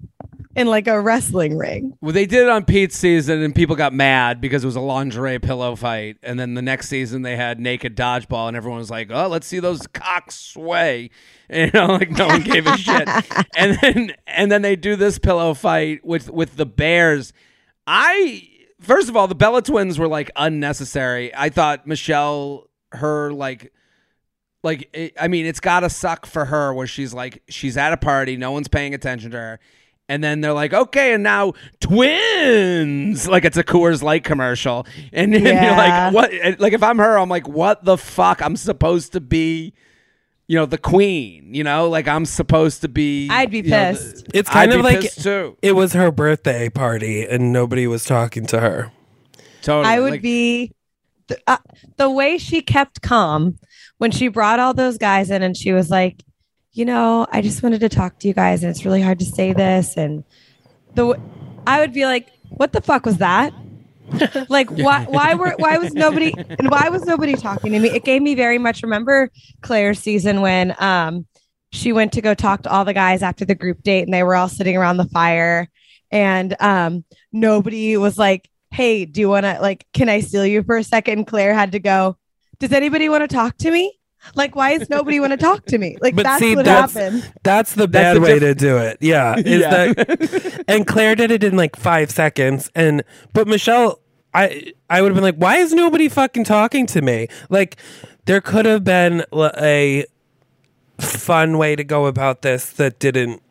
in 0.57 0.67
like 0.67 0.87
a 0.87 1.01
wrestling 1.01 1.57
ring. 1.57 1.97
Well, 2.01 2.13
they 2.13 2.27
did 2.27 2.43
it 2.43 2.49
on 2.49 2.65
Pete's 2.65 2.97
season, 2.97 3.43
and 3.43 3.55
people 3.55 3.77
got 3.77 3.93
mad 3.93 4.41
because 4.41 4.63
it 4.63 4.67
was 4.67 4.77
a 4.77 4.81
lingerie 4.81 5.39
pillow 5.39 5.75
fight. 5.77 6.17
And 6.23 6.39
then 6.39 6.55
the 6.55 6.63
next 6.63 6.89
season, 6.89 7.23
they 7.23 7.37
had 7.37 7.59
naked 7.59 7.97
dodgeball, 7.97 8.49
and 8.49 8.57
everyone 8.57 8.79
was 8.79 8.91
like, 8.91 9.11
"Oh, 9.11 9.29
let's 9.29 9.47
see 9.47 9.61
those 9.61 9.87
cocks 9.89 10.37
sway." 10.37 11.11
And, 11.49 11.71
you 11.75 11.81
know, 11.81 11.87
like 11.95 12.11
no 12.11 12.27
one 12.29 12.43
gave 12.43 12.67
a 12.67 12.77
shit. 12.77 13.09
And 13.57 13.79
then 13.81 14.13
and 14.27 14.51
then 14.51 14.63
they 14.63 14.77
do 14.77 14.97
this 14.97 15.19
pillow 15.19 15.55
fight 15.55 16.05
with 16.05 16.31
with 16.31 16.57
the 16.57 16.67
Bears. 16.67 17.33
I 17.87 18.49
first 18.81 19.09
of 19.09 19.17
all, 19.17 19.27
the 19.27 19.35
Bella 19.35 19.63
twins 19.63 19.99
were 19.99 20.09
like 20.09 20.31
unnecessary. 20.37 21.35
I 21.35 21.49
thought 21.49 21.87
Michelle, 21.87 22.69
her 22.93 23.33
like 23.33 23.73
like 24.63 24.89
it, 24.93 25.15
I 25.21 25.29
mean, 25.29 25.47
it's 25.47 25.61
got 25.61 25.81
to 25.81 25.91
suck 25.91 26.27
for 26.27 26.47
her 26.47 26.73
where 26.73 26.87
she's 26.87 27.13
like 27.13 27.43
she's 27.49 27.77
at 27.77 27.93
a 27.93 27.97
party, 27.97 28.37
no 28.37 28.51
one's 28.51 28.69
paying 28.69 28.95
attention 28.95 29.31
to 29.33 29.37
her. 29.37 29.61
And 30.07 30.23
then 30.23 30.43
they're 30.43 30.53
like, 30.53 30.75
okay, 30.75 31.15
and 31.15 31.23
now 31.23 31.55
twins. 31.81 33.27
Like 33.35 33.45
it's 33.45 33.57
a 33.57 33.65
Coors 33.65 34.03
Light 34.03 34.23
commercial. 34.23 34.87
And, 35.13 35.35
and 35.35 35.45
you're 35.45 35.55
like, 35.55 36.13
what? 36.13 36.61
Like 36.61 36.73
if 36.73 36.83
I'm 36.83 36.99
her, 36.99 37.19
I'm 37.19 37.29
like, 37.29 37.49
what 37.49 37.85
the 37.85 37.97
fuck? 37.97 38.43
I'm 38.43 38.57
supposed 38.57 39.13
to 39.13 39.21
be, 39.21 39.73
you 40.47 40.57
know, 40.59 40.67
the 40.67 40.79
queen. 40.79 41.55
You 41.55 41.65
know, 41.65 41.89
like 41.89 42.07
I'm 42.09 42.25
supposed 42.27 42.81
to 42.83 42.89
be. 42.89 43.29
I'd 43.31 43.51
be 43.51 43.59
you 43.59 43.63
know, 43.65 43.93
the- 43.93 43.99
pissed. 43.99 44.27
It's 44.35 44.51
kind 44.51 44.73
I'd 44.73 44.79
of 44.79 44.85
like 44.85 45.13
too. 45.13 45.57
it 45.63 45.73
was 45.73 45.93
her 45.95 46.11
birthday 46.11 46.69
party, 46.69 47.25
and 47.27 47.53
nobody 47.53 47.87
was 47.87 48.05
talking 48.05 48.47
to 48.47 48.61
her. 48.61 48.93
Totally. 49.63 49.95
I 49.95 50.01
would 50.01 50.11
Like, 50.13 50.23
be 50.23 50.73
the, 51.29 51.39
uh, 51.47 51.57
the 51.97 52.11
way 52.11 52.37
she 52.37 52.61
kept 52.61 53.01
calm 53.01 53.59
when 53.99 54.11
she 54.11 54.29
brought 54.29 54.61
all 54.61 54.75
those 54.75 54.99
guys 54.99 55.31
in 55.31 55.43
and 55.43 55.57
she 55.57 55.73
was 55.73 55.89
like, 55.89 56.23
you 56.73 56.85
know, 56.85 57.27
I 57.33 57.41
just 57.41 57.63
wanted 57.63 57.81
to 57.81 57.89
talk 57.89 58.19
to 58.19 58.29
you 58.29 58.35
guys 58.35 58.63
and 58.63 58.69
it's 58.71 58.85
really 58.85 59.01
hard 59.01 59.21
to 59.21 59.25
say 59.25 59.55
this 59.55 59.97
and 59.97 60.23
the 60.97 61.07
w- 61.09 61.31
I 61.67 61.81
would 61.81 61.95
be 61.95 62.05
like, 62.05 62.29
what 62.51 62.73
the 62.73 62.83
fuck 62.83 63.07
was 63.07 63.17
that? 63.19 63.55
like 64.49 64.71
why 64.71 65.05
why 65.05 65.35
were 65.35 65.55
why 65.59 65.79
was 65.79 65.93
nobody 65.95 66.35
and 66.37 66.71
why 66.71 66.89
was 66.89 67.05
nobody 67.05 67.35
talking 67.35 67.73
to 67.73 67.79
me? 67.79 67.91
It 67.91 68.05
gave 68.05 68.23
me 68.23 68.35
very 68.35 68.59
much 68.59 68.83
remember 68.83 69.31
Claire's 69.63 69.99
season 69.99 70.41
when 70.41 70.75
um 70.79 71.27
she 71.73 71.93
went 71.93 72.13
to 72.13 72.23
go 72.23 72.35
talk 72.35 72.63
to 72.63 72.71
all 72.71 72.85
the 72.85 72.95
guys 72.95 73.23
after 73.23 73.45
the 73.45 73.55
group 73.55 73.83
date 73.83 74.03
and 74.03 74.15
they 74.15 74.23
were 74.23 74.37
all 74.37 74.49
sitting 74.49 74.77
around 74.77 74.97
the 74.97 75.09
fire 75.09 75.69
and 76.11 76.55
um 76.61 77.05
nobody 77.33 77.97
was 77.97 78.17
like 78.17 78.49
hey 78.71 79.05
do 79.05 79.21
you 79.21 79.29
want 79.29 79.45
to 79.45 79.59
like 79.61 79.87
can 79.93 80.09
i 80.09 80.21
steal 80.21 80.47
you 80.47 80.63
for 80.63 80.77
a 80.77 80.85
second 80.85 81.25
claire 81.25 81.53
had 81.53 81.73
to 81.73 81.81
go 81.81 82.17
does 82.61 82.73
anybody 82.73 83.09
want 83.09 83.29
to 83.29 83.35
talk 83.35 83.57
to 83.59 83.71
me 83.71 83.99
like 84.35 84.57
why 84.57 84.77
does 84.79 84.89
nobody 84.91 85.21
want 85.21 85.33
to 85.33 85.37
talk 85.37 85.65
to 85.67 85.79
me 85.79 85.97
like 86.01 86.15
But 86.17 86.25
that's 86.25 86.41
see, 86.41 86.57
what 86.57 86.65
that's- 86.65 86.93
happened 86.95 87.33
That's 87.43 87.75
the 87.75 87.87
That's 87.87 87.93
bad 87.93 88.17
the 88.17 88.21
way 88.21 88.39
diff- 88.39 88.57
to 88.59 88.65
do 88.67 88.77
it. 88.79 88.99
Yeah. 89.01 89.37
Is 89.39 89.61
Yeah. 89.63 89.93
that 89.93 90.65
and 90.69 90.87
Claire 90.87 91.15
did 91.15 91.31
it 91.31 91.45
in 91.45 91.57
like 91.57 91.77
five 91.77 92.11
seconds. 92.11 92.71
And 92.75 93.03
but 93.33 93.47
Michelle, 93.49 94.01
I 94.33 94.73
I 94.91 95.03
would 95.03 95.09
have 95.09 95.15
been 95.15 95.25
like, 95.25 95.37
why 95.37 95.57
is 95.59 95.73
nobody 95.73 96.09
fucking 96.09 96.45
talking 96.45 96.87
to 96.87 97.03
me? 97.03 97.29
Like 97.51 97.77
there 98.25 98.41
could 98.41 98.67
have 98.67 98.83
been 98.85 99.25
a 99.35 100.07
fun 100.99 101.59
way 101.59 101.77
to 101.77 101.85
go 101.85 102.07
about 102.07 102.43
this 102.43 102.71
that 102.71 102.99
didn't 102.99 103.43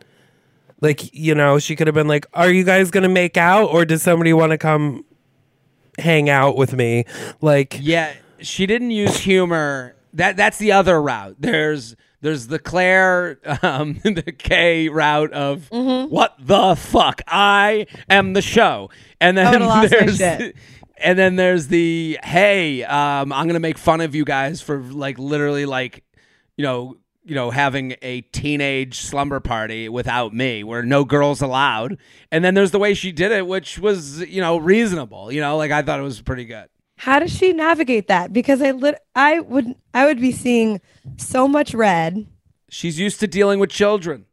like 0.81 1.13
you 1.13 1.35
know 1.35 1.59
she 1.59 1.75
could 1.75 1.87
have 1.87 1.93
been 1.93 2.07
like 2.07 2.25
are 2.33 2.49
you 2.49 2.63
guys 2.63 2.89
gonna 2.89 3.09
make 3.09 3.37
out 3.37 3.65
or 3.67 3.85
does 3.85 4.01
somebody 4.01 4.31
want 4.33 4.51
to 4.51 4.57
come 4.57 5.03
hang 5.99 6.29
out 6.29 6.55
with 6.57 6.73
me 6.73 7.03
like 7.41 7.77
Yeah, 7.81 8.13
she 8.39 8.65
didn't 8.65 8.91
use 8.91 9.17
humor. 9.17 9.95
That 10.13 10.37
that's 10.37 10.57
the 10.57 10.71
other 10.71 11.01
route. 11.01 11.35
There's 11.39 11.95
there's 12.21 12.47
the 12.47 12.59
Claire, 12.59 13.39
um, 13.63 13.99
the 14.03 14.31
K 14.31 14.87
route 14.89 15.33
of 15.33 15.67
what 15.71 16.35
the 16.39 16.75
fuck? 16.75 17.21
I 17.27 17.87
am 18.09 18.33
the 18.33 18.41
show, 18.41 18.89
and 19.19 19.37
then 19.37 19.51
would've 19.51 19.67
lost 19.67 19.91
my 19.91 19.99
there's 19.99 20.53
and 20.97 21.19
then 21.19 21.35
there's 21.35 21.67
the 21.67 22.17
hey, 22.23 22.83
um, 22.83 23.33
I'm 23.33 23.47
gonna 23.47 23.59
make 23.59 23.77
fun 23.77 24.01
of 24.01 24.15
you 24.15 24.23
guys 24.23 24.61
for 24.61 24.79
like 24.79 25.19
literally 25.19 25.65
like 25.65 26.03
you 26.55 26.63
know 26.63 26.95
you 27.25 27.35
know 27.35 27.51
having 27.51 27.95
a 28.01 28.21
teenage 28.21 28.99
slumber 29.01 29.39
party 29.39 29.89
without 29.89 30.33
me 30.33 30.63
where 30.63 30.83
no 30.83 31.03
girls 31.03 31.41
allowed. 31.41 31.97
And 32.31 32.43
then 32.43 32.53
there's 32.53 32.71
the 32.71 32.79
way 32.79 32.93
she 32.93 33.11
did 33.11 33.31
it 33.31 33.47
which 33.47 33.79
was 33.79 34.21
you 34.21 34.41
know 34.41 34.57
reasonable 34.57 35.31
you 35.31 35.41
know 35.41 35.57
like 35.57 35.71
i 35.71 35.81
thought 35.81 35.99
it 35.99 36.03
was 36.03 36.21
pretty 36.21 36.45
good 36.45 36.67
how 36.97 37.19
does 37.19 37.31
she 37.35 37.53
navigate 37.53 38.07
that 38.07 38.31
because 38.33 38.61
i 38.61 38.71
lit 38.71 38.95
i 39.15 39.39
would 39.39 39.75
i 39.93 40.05
would 40.05 40.19
be 40.19 40.31
seeing 40.31 40.79
so 41.17 41.47
much 41.47 41.73
red 41.73 42.25
She's 42.69 42.99
used 42.99 43.19
to 43.19 43.27
dealing 43.27 43.59
with 43.59 43.69
children. 43.69 44.25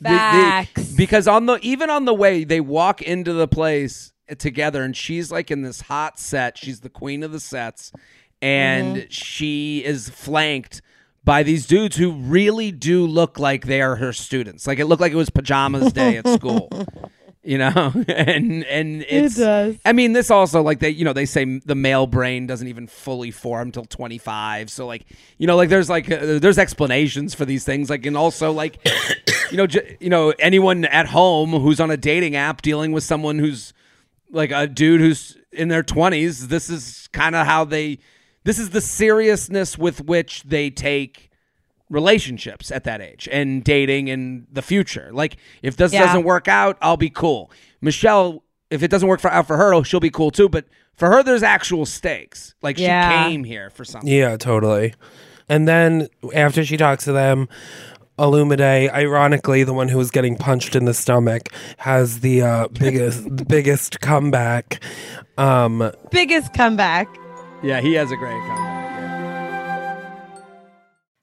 Facts. 0.00 0.92
because 0.92 1.26
on 1.26 1.46
the 1.46 1.58
even 1.62 1.90
on 1.90 2.04
the 2.04 2.14
way 2.14 2.44
they 2.44 2.60
walk 2.60 3.02
into 3.02 3.32
the 3.32 3.48
place 3.48 4.12
together 4.38 4.82
and 4.82 4.96
she's 4.96 5.30
like 5.32 5.50
in 5.50 5.62
this 5.62 5.80
hot 5.82 6.18
set. 6.18 6.56
She's 6.58 6.80
the 6.80 6.88
queen 6.88 7.22
of 7.22 7.32
the 7.32 7.40
sets 7.40 7.92
and 8.40 8.96
Mm-hmm. 8.96 9.06
she 9.10 9.84
is 9.84 10.08
flanked 10.08 10.82
by 11.24 11.42
these 11.42 11.66
dudes 11.66 11.96
who 11.96 12.12
really 12.12 12.70
do 12.70 13.06
look 13.06 13.38
like 13.38 13.66
they 13.66 13.80
are 13.82 13.96
her 13.96 14.12
students. 14.12 14.66
Like 14.66 14.78
it 14.78 14.84
looked 14.86 15.00
like 15.00 15.12
it 15.12 15.16
was 15.16 15.30
pajamas 15.30 15.92
day 15.92 16.16
at 16.18 16.28
school. 16.28 16.68
You 17.44 17.58
know, 17.58 17.92
and 18.08 18.64
and 18.64 19.04
it's 19.06 19.36
does. 19.36 19.76
I 19.84 19.92
mean, 19.92 20.14
this 20.14 20.30
also 20.30 20.62
like 20.62 20.78
they, 20.78 20.88
you 20.88 21.04
know, 21.04 21.12
they 21.12 21.26
say 21.26 21.58
the 21.58 21.74
male 21.74 22.06
brain 22.06 22.46
doesn't 22.46 22.68
even 22.68 22.86
fully 22.86 23.30
form 23.30 23.70
till 23.70 23.84
25. 23.84 24.70
So 24.70 24.86
like, 24.86 25.04
you 25.36 25.46
know, 25.46 25.54
like 25.54 25.68
there's 25.68 25.90
like 25.90 26.10
uh, 26.10 26.38
there's 26.38 26.58
explanations 26.58 27.34
for 27.34 27.44
these 27.44 27.64
things. 27.64 27.90
Like, 27.90 28.06
and 28.06 28.16
also 28.16 28.50
like, 28.50 28.78
you 29.50 29.58
know, 29.58 29.66
j- 29.66 29.98
you 30.00 30.08
know, 30.08 30.32
anyone 30.38 30.86
at 30.86 31.06
home 31.06 31.50
who's 31.50 31.80
on 31.80 31.90
a 31.90 31.98
dating 31.98 32.34
app 32.34 32.62
dealing 32.62 32.92
with 32.92 33.04
someone 33.04 33.38
who's 33.38 33.74
like 34.30 34.50
a 34.50 34.66
dude 34.66 35.02
who's 35.02 35.36
in 35.52 35.68
their 35.68 35.82
20s, 35.82 36.48
this 36.48 36.70
is 36.70 37.08
kind 37.12 37.34
of 37.34 37.46
how 37.46 37.64
they, 37.64 37.98
this 38.44 38.58
is 38.58 38.70
the 38.70 38.80
seriousness 38.80 39.76
with 39.76 40.00
which 40.00 40.42
they 40.44 40.70
take 40.70 41.30
relationships 41.94 42.70
at 42.70 42.84
that 42.84 43.00
age 43.00 43.28
and 43.32 43.64
dating 43.64 44.08
in 44.08 44.46
the 44.52 44.60
future. 44.62 45.08
Like 45.12 45.36
if 45.62 45.76
this 45.76 45.92
Yeah. 45.92 46.04
doesn't 46.04 46.24
work 46.24 46.48
out, 46.48 46.76
I'll 46.82 46.96
be 46.98 47.08
cool. 47.10 47.50
Michelle, 47.80 48.42
if 48.70 48.82
it 48.82 48.90
doesn't 48.90 49.08
work 49.08 49.20
for, 49.20 49.30
out 49.30 49.46
for 49.46 49.56
her, 49.56 49.82
she'll 49.84 50.00
be 50.00 50.10
cool 50.10 50.30
too. 50.30 50.48
But 50.48 50.66
for 50.94 51.08
her, 51.10 51.22
there's 51.22 51.42
actual 51.42 51.86
stakes. 51.86 52.54
Like 52.60 52.78
Yeah. 52.78 53.24
she 53.24 53.30
came 53.30 53.44
here 53.44 53.70
for 53.70 53.84
something. 53.84 54.10
Yeah, 54.12 54.36
totally. 54.36 54.94
And 55.48 55.66
then 55.68 56.08
after 56.34 56.64
she 56.64 56.76
talks 56.76 57.04
to 57.04 57.12
them, 57.12 57.48
Olumide, 58.18 58.90
ironically, 58.92 59.64
the 59.64 59.72
one 59.74 59.88
who 59.88 59.98
was 59.98 60.10
getting 60.12 60.36
punched 60.36 60.76
in 60.76 60.84
the 60.84 60.94
stomach, 60.94 61.48
has 61.78 62.20
the 62.20 62.42
uh, 62.42 62.68
biggest 62.72 63.46
biggest 63.48 64.00
comeback. 64.00 64.82
Um, 65.36 65.90
biggest 66.12 66.54
comeback 66.54 67.08
Yeah, 67.64 67.80
he 67.80 67.94
has 67.94 68.12
a 68.12 68.16
great 68.16 68.38
comeback. 68.46 68.83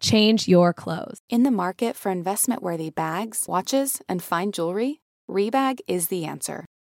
Change 0.00 0.48
your 0.48 0.72
clothes. 0.72 1.18
In 1.28 1.42
the 1.42 1.50
market 1.50 1.94
for 1.94 2.10
investment 2.10 2.62
worthy 2.62 2.88
bags, 2.90 3.44
watches, 3.46 4.00
and 4.08 4.22
fine 4.22 4.50
jewelry, 4.50 5.02
Rebag 5.30 5.80
is 5.86 6.08
the 6.08 6.24
answer. 6.24 6.64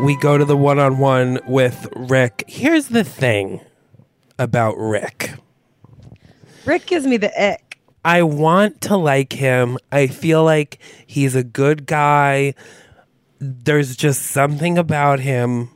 We 0.00 0.16
go 0.16 0.36
to 0.38 0.44
the 0.44 0.56
one 0.56 0.78
on 0.78 0.98
one 0.98 1.38
with 1.46 1.86
Rick. 1.94 2.44
Here's 2.48 2.88
the 2.88 3.04
thing 3.04 3.60
about 4.38 4.76
Rick 4.76 5.34
Rick 6.64 6.86
gives 6.86 7.06
me 7.06 7.16
the 7.16 7.30
ick. 7.40 7.78
I 8.04 8.22
want 8.22 8.80
to 8.82 8.96
like 8.96 9.32
him. 9.32 9.78
I 9.92 10.06
feel 10.08 10.42
like 10.44 10.78
he's 11.06 11.34
a 11.36 11.44
good 11.44 11.86
guy. 11.86 12.54
There's 13.38 13.94
just 13.96 14.22
something 14.22 14.76
about 14.78 15.20
him 15.20 15.68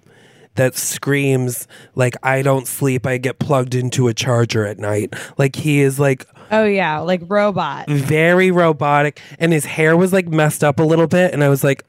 that 0.55 0.75
screams 0.75 1.69
like 1.95 2.15
I 2.23 2.43
don't 2.43 2.67
sleep, 2.67 3.07
I 3.07 3.19
get 3.19 3.39
plugged 3.39 3.75
into 3.75 4.09
a 4.09 4.15
charger 4.15 4.65
at 4.67 4.79
night. 4.79 5.15
Like 5.39 5.55
he 5.57 5.81
is 5.81 6.01
like 6.01 6.27
Oh 6.51 6.65
yeah, 6.65 6.99
like 7.01 7.21
robot. 7.29 7.89
very 7.91 8.51
robotic 8.51 9.21
and 9.39 9.53
his 9.53 9.65
hair 9.67 9.97
was 9.97 10.13
like 10.13 10.27
messed 10.29 10.65
up 10.65 10.81
a 10.81 10.85
little 10.85 11.07
bit 11.07 11.33
and 11.35 11.45
I 11.45 11.49
was 11.49 11.63
like 11.63 11.85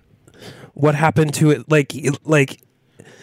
what 0.80 0.96
happened 0.96 1.34
to 1.34 1.50
it 1.52 1.70
like 1.72 1.94
like 2.24 2.62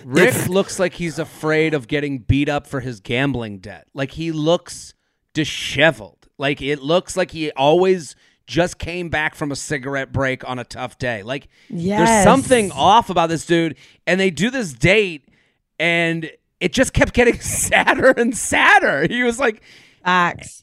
Rick 0.04 0.28
If- 0.34 0.48
looks 0.48 0.78
like 0.78 0.94
he's 0.94 1.18
afraid 1.18 1.72
of 1.72 1.88
getting 1.88 2.18
beat 2.18 2.48
up 2.48 2.66
for 2.66 2.80
his 2.80 3.00
gambling 3.00 3.58
debt. 3.58 3.86
Like 3.94 4.10
he 4.12 4.32
looks 4.32 4.92
disheveled. 5.32 6.28
Like 6.36 6.60
it 6.60 6.82
looks 6.82 7.16
like 7.16 7.30
he 7.30 7.50
always 7.52 8.14
just 8.46 8.78
came 8.78 9.08
back 9.08 9.34
from 9.34 9.50
a 9.50 9.56
cigarette 9.56 10.12
break 10.12 10.46
on 10.46 10.58
a 10.58 10.64
tough 10.64 10.98
day. 10.98 11.22
Like 11.22 11.48
there's 11.98 12.24
something 12.24 12.70
off 12.72 13.08
about 13.08 13.28
this 13.28 13.46
dude. 13.46 13.76
And 14.06 14.20
they 14.20 14.30
do 14.30 14.50
this 14.50 14.72
date, 14.74 15.28
and 15.78 16.30
it 16.60 16.72
just 16.72 16.92
kept 16.92 17.14
getting 17.14 17.40
sadder 17.40 18.10
and 18.10 18.36
sadder. 18.36 19.06
He 19.08 19.22
was 19.22 19.38
like, 19.38 19.62
Facts. 20.04 20.62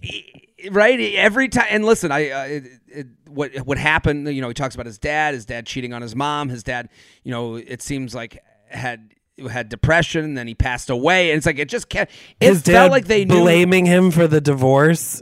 right 0.69 0.99
every 1.15 1.49
time 1.49 1.65
and 1.69 1.83
listen 1.83 2.11
i 2.11 2.29
uh, 2.29 2.43
it, 2.43 2.63
it, 2.87 3.07
what 3.27 3.55
what 3.65 3.77
happened 3.77 4.27
you 4.27 4.41
know 4.41 4.47
he 4.47 4.53
talks 4.53 4.75
about 4.75 4.85
his 4.85 4.99
dad 4.99 5.33
his 5.33 5.45
dad 5.45 5.65
cheating 5.65 5.93
on 5.93 6.01
his 6.01 6.15
mom 6.15 6.49
his 6.49 6.63
dad 6.63 6.89
you 7.23 7.31
know 7.31 7.55
it 7.55 7.81
seems 7.81 8.13
like 8.13 8.43
had 8.69 9.09
had 9.49 9.69
depression 9.69 10.23
and 10.23 10.37
then 10.37 10.47
he 10.47 10.53
passed 10.53 10.89
away 10.89 11.31
and 11.31 11.37
it's 11.37 11.45
like 11.47 11.57
it 11.57 11.67
just 11.67 11.89
kept 11.89 12.11
it 12.39 12.47
his 12.47 12.61
dad 12.61 12.73
felt 12.73 12.91
like 12.91 13.05
they 13.05 13.25
knew 13.25 13.41
blaming 13.41 13.85
him 13.85 14.11
for 14.11 14.27
the 14.27 14.39
divorce 14.39 15.21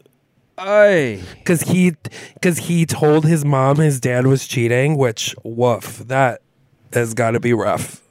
Ay. 0.58 1.24
because 1.38 1.62
he 1.62 1.94
because 2.34 2.58
he 2.58 2.86
told 2.86 3.26
his 3.26 3.46
mom 3.46 3.78
his 3.78 4.02
dad 4.02 4.28
was 4.28 4.46
cheating 4.46 4.98
which 4.98 5.34
woof 5.46 6.00
that 6.00 6.42
has 6.92 7.14
got 7.14 7.32
to 7.32 7.40
be 7.40 7.54
rough 7.54 8.02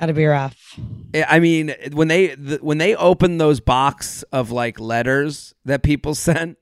Gotta 0.00 0.14
be 0.14 0.24
rough. 0.24 0.80
I 1.28 1.40
mean, 1.40 1.74
when 1.92 2.08
they 2.08 2.34
the, 2.34 2.56
when 2.62 2.78
they 2.78 2.96
opened 2.96 3.38
those 3.38 3.60
box 3.60 4.22
of 4.32 4.50
like 4.50 4.80
letters 4.80 5.54
that 5.66 5.82
people 5.82 6.14
sent, 6.14 6.56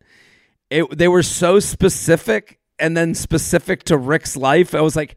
it 0.71 0.99
they 0.99 1.07
were 1.07 1.23
so 1.23 1.61
specific 1.61 2.59
and 2.81 2.97
then 2.97 3.15
specific 3.15 3.85
to 3.85 3.97
Rick's 3.97 4.37
life. 4.37 4.75
I 4.75 4.81
was 4.81 4.97
like, 4.97 5.15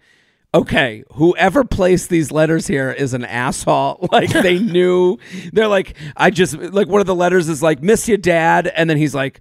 okay, 0.54 1.04
whoever 1.14 1.64
placed 1.64 2.10
these 2.10 2.32
letters 2.32 2.68
here 2.68 2.92
is 2.92 3.16
an 3.16 3.26
asshole. 3.26 4.08
Like 4.12 4.30
they 4.30 4.60
knew. 4.76 5.18
They're 5.52 5.68
like, 5.68 5.98
I 6.16 6.30
just 6.30 6.56
like 6.56 6.88
one 6.88 7.02
of 7.02 7.08
the 7.08 7.16
letters 7.16 7.50
is 7.50 7.64
like, 7.64 7.82
miss 7.82 8.08
your 8.08 8.20
dad, 8.20 8.68
and 8.68 8.88
then 8.88 8.98
he's 8.98 9.16
like, 9.16 9.40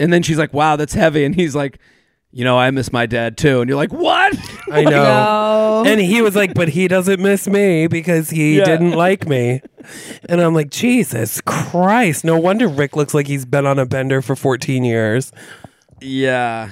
and 0.00 0.12
then 0.12 0.24
she's 0.24 0.38
like, 0.38 0.52
wow, 0.52 0.74
that's 0.74 0.94
heavy, 0.94 1.24
and 1.24 1.34
he's 1.34 1.54
like. 1.54 1.78
You 2.32 2.44
know, 2.44 2.56
I 2.56 2.70
miss 2.70 2.92
my 2.92 3.06
dad 3.06 3.36
too. 3.36 3.60
And 3.60 3.68
you're 3.68 3.76
like, 3.76 3.92
what? 3.92 4.38
i 4.72 4.82
know 4.84 5.82
No. 5.82 5.82
and 5.84 6.00
he 6.00 6.22
was 6.22 6.36
like 6.36 6.54
but 6.54 6.68
he 6.68 6.86
doesn't 6.86 7.20
miss 7.20 7.48
me 7.48 7.88
because 7.88 8.30
he 8.30 8.58
Yeah. 8.58 8.64
didn't 8.66 8.92
like 8.92 9.26
me 9.26 9.60
and 10.28 10.40
i'm 10.40 10.54
like 10.54 10.70
jesus 10.70 11.40
christ 11.40 12.22
no 12.24 12.38
wonder 12.38 12.68
rick 12.68 12.94
looks 12.94 13.14
like 13.14 13.26
he's 13.26 13.44
been 13.44 13.66
on 13.66 13.80
a 13.80 13.84
bender 13.86 14.22
for 14.22 14.36
14 14.36 14.84
years 14.84 15.32
yeah. 16.00 16.70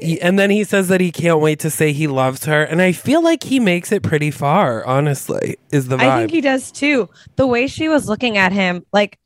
He- 0.00 0.18
and 0.20 0.38
then 0.38 0.48
he 0.50 0.64
says 0.64 0.88
that 0.88 1.00
he 1.02 1.12
can't 1.12 1.40
wait 1.40 1.58
to 1.60 1.68
say 1.68 1.92
he 1.92 2.06
loves 2.06 2.46
her 2.46 2.62
and 2.62 2.80
i 2.80 2.92
feel 2.92 3.22
like 3.22 3.42
he 3.42 3.60
makes 3.60 3.92
it 3.92 4.02
pretty 4.02 4.30
far 4.30 4.82
honestly 4.86 5.56
is 5.70 5.88
the 5.88 5.98
vibe 5.98 6.08
I 6.08 6.18
think 6.20 6.30
he 6.30 6.40
does 6.40 6.72
too. 6.72 7.08
The 7.36 7.46
way 7.46 7.66
she 7.66 7.88
was 7.88 8.08
looking 8.08 8.38
at 8.38 8.52
him, 8.52 8.86
like 8.94 9.18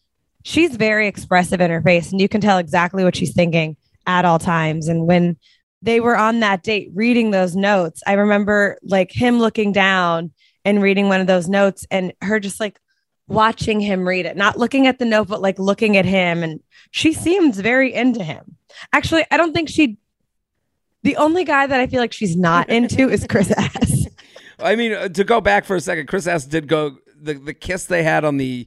she's 0.42 0.74
very 0.74 1.06
expressive 1.06 1.60
in 1.60 1.70
her 1.70 1.80
face, 1.80 2.10
and 2.10 2.20
you 2.20 2.28
can 2.28 2.40
tell 2.40 2.58
exactly 2.58 3.04
what 3.04 3.14
she's 3.14 3.32
thinking 3.34 3.76
at 4.06 4.24
all 4.24 4.38
times. 4.38 4.88
And 4.88 5.06
when 5.06 5.36
they 5.82 6.00
were 6.00 6.16
on 6.16 6.40
that 6.40 6.62
date 6.62 6.90
reading 6.94 7.30
those 7.30 7.54
notes, 7.54 8.02
I 8.06 8.14
remember 8.14 8.78
like 8.82 9.12
him 9.12 9.38
looking 9.38 9.72
down 9.72 10.32
and 10.64 10.82
reading 10.82 11.08
one 11.08 11.20
of 11.20 11.26
those 11.26 11.48
notes, 11.48 11.86
and 11.90 12.12
her 12.22 12.40
just 12.40 12.58
like 12.58 12.80
watching 13.26 13.80
him 13.80 14.06
read 14.06 14.26
it, 14.26 14.36
not 14.36 14.58
looking 14.58 14.86
at 14.86 14.98
the 14.98 15.04
note, 15.04 15.28
but 15.28 15.42
like 15.42 15.58
looking 15.58 15.96
at 15.96 16.06
him. 16.06 16.42
And 16.42 16.60
she 16.90 17.12
seems 17.12 17.60
very 17.60 17.92
into 17.92 18.24
him. 18.24 18.56
Actually, 18.92 19.24
I 19.30 19.36
don't 19.36 19.52
think 19.52 19.68
she. 19.68 19.98
The 21.02 21.16
only 21.16 21.44
guy 21.44 21.66
that 21.66 21.80
I 21.80 21.86
feel 21.86 22.00
like 22.00 22.14
she's 22.14 22.34
not 22.34 22.70
into 22.70 23.10
is 23.10 23.26
Chris 23.28 23.50
S. 23.56 24.06
I 24.58 24.74
mean, 24.74 24.94
uh, 24.94 25.08
to 25.08 25.24
go 25.24 25.42
back 25.42 25.66
for 25.66 25.76
a 25.76 25.80
second, 25.80 26.06
Chris 26.06 26.26
S 26.26 26.46
did 26.46 26.66
go 26.66 26.96
the 27.20 27.34
the 27.34 27.54
kiss 27.54 27.84
they 27.84 28.02
had 28.02 28.24
on 28.24 28.38
the 28.38 28.66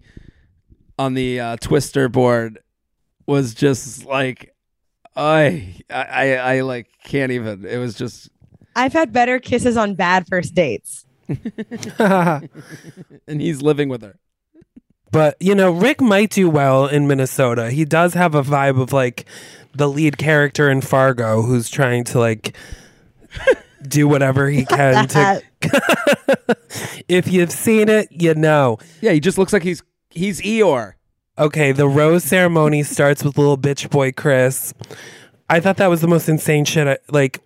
on 1.00 1.14
the 1.14 1.40
uh, 1.40 1.56
Twister 1.58 2.10
board 2.10 2.60
was 3.26 3.54
just 3.54 4.06
like 4.06 4.56
I 5.18 5.76
I 5.90 6.36
I 6.36 6.62
like 6.62 6.88
can't 7.04 7.32
even. 7.32 7.66
It 7.66 7.78
was 7.78 7.96
just 7.96 8.30
I've 8.76 8.94
had 8.94 9.12
better 9.12 9.40
kisses 9.40 9.76
on 9.76 9.96
bad 9.96 10.28
first 10.28 10.54
dates. 10.54 11.06
and 12.00 12.50
he's 13.28 13.62
living 13.62 13.90
with 13.90 14.04
her. 14.04 14.20
But 15.12 15.36
you 15.40 15.56
know, 15.56 15.72
Rick 15.72 16.02
might 16.02 16.30
do 16.30 16.50
well 16.50 16.86
in 16.86 17.08
Minnesota. 17.08 17.72
He 17.72 17.84
does 17.84 18.14
have 18.14 18.36
a 18.36 18.44
vibe 18.44 18.80
of 18.80 18.94
like 18.94 19.26
the 19.74 19.90
lead 19.90 20.18
character 20.18 20.70
in 20.70 20.82
Fargo 20.82 21.42
who's 21.42 21.70
trying 21.70 22.04
to 22.06 22.20
like 22.20 22.56
do 23.88 24.08
whatever 24.08 24.48
he 24.50 24.66
can 24.66 25.08
to 25.08 25.42
If 27.08 27.28
you've 27.28 27.52
seen 27.52 27.90
it, 27.90 28.10
you 28.12 28.36
know. 28.36 28.78
Yeah, 29.02 29.14
he 29.14 29.20
just 29.20 29.40
looks 29.40 29.54
like 29.54 29.64
he's 29.64 29.82
he's 30.12 30.42
Eeyore. 30.42 30.94
Okay, 31.40 31.72
the 31.72 31.88
rose 31.88 32.24
ceremony 32.24 32.84
starts 32.84 33.24
with 33.24 33.38
little 33.38 33.58
bitch 33.58 33.90
boy 33.90 34.12
Chris. 34.12 34.74
I 35.50 35.60
thought 35.60 35.78
that 35.78 35.88
was 35.88 36.02
the 36.02 36.08
most 36.08 36.28
insane 36.28 36.66
shit. 36.66 36.88
I, 36.88 36.98
like, 37.10 37.42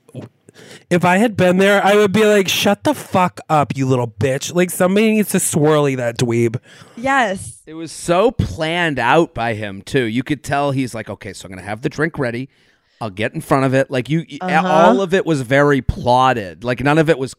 if 0.90 1.04
I 1.04 1.18
had 1.18 1.36
been 1.36 1.58
there, 1.58 1.84
I 1.84 1.96
would 1.96 2.12
be 2.14 2.26
like, 2.26 2.48
"Shut 2.48 2.84
the 2.86 2.94
fuck 2.94 3.40
up, 3.50 3.76
you 3.76 3.86
little 3.86 4.08
bitch!" 4.08 4.54
Like, 4.56 4.70
somebody 4.72 5.12
needs 5.12 5.30
to 5.32 5.38
swirly 5.40 5.98
that 5.98 6.18
dweeb. 6.18 6.58
Yes. 6.96 7.62
It 7.66 7.74
was 7.74 7.92
so 7.92 8.32
planned 8.32 8.98
out 8.98 9.34
by 9.34 9.54
him 9.56 9.82
too. 9.82 10.04
You 10.04 10.24
could 10.24 10.44
tell 10.44 10.72
he's 10.72 10.94
like, 10.96 11.10
okay, 11.10 11.34
so 11.34 11.46
I'm 11.46 11.52
gonna 11.52 11.62
have 11.62 11.82
the 11.82 11.90
drink 11.90 12.18
ready. 12.18 12.50
I'll 13.02 13.10
get 13.10 13.34
in 13.34 13.42
front 13.42 13.66
of 13.66 13.74
it. 13.74 13.90
Like 13.92 14.10
you, 14.10 14.26
Uh-huh. 14.42 14.68
all 14.68 15.02
of 15.02 15.14
it 15.14 15.26
was 15.26 15.42
very 15.42 15.82
plotted. 15.82 16.64
Like 16.64 16.82
none 16.82 16.98
of 16.98 17.10
it 17.10 17.18
was. 17.18 17.34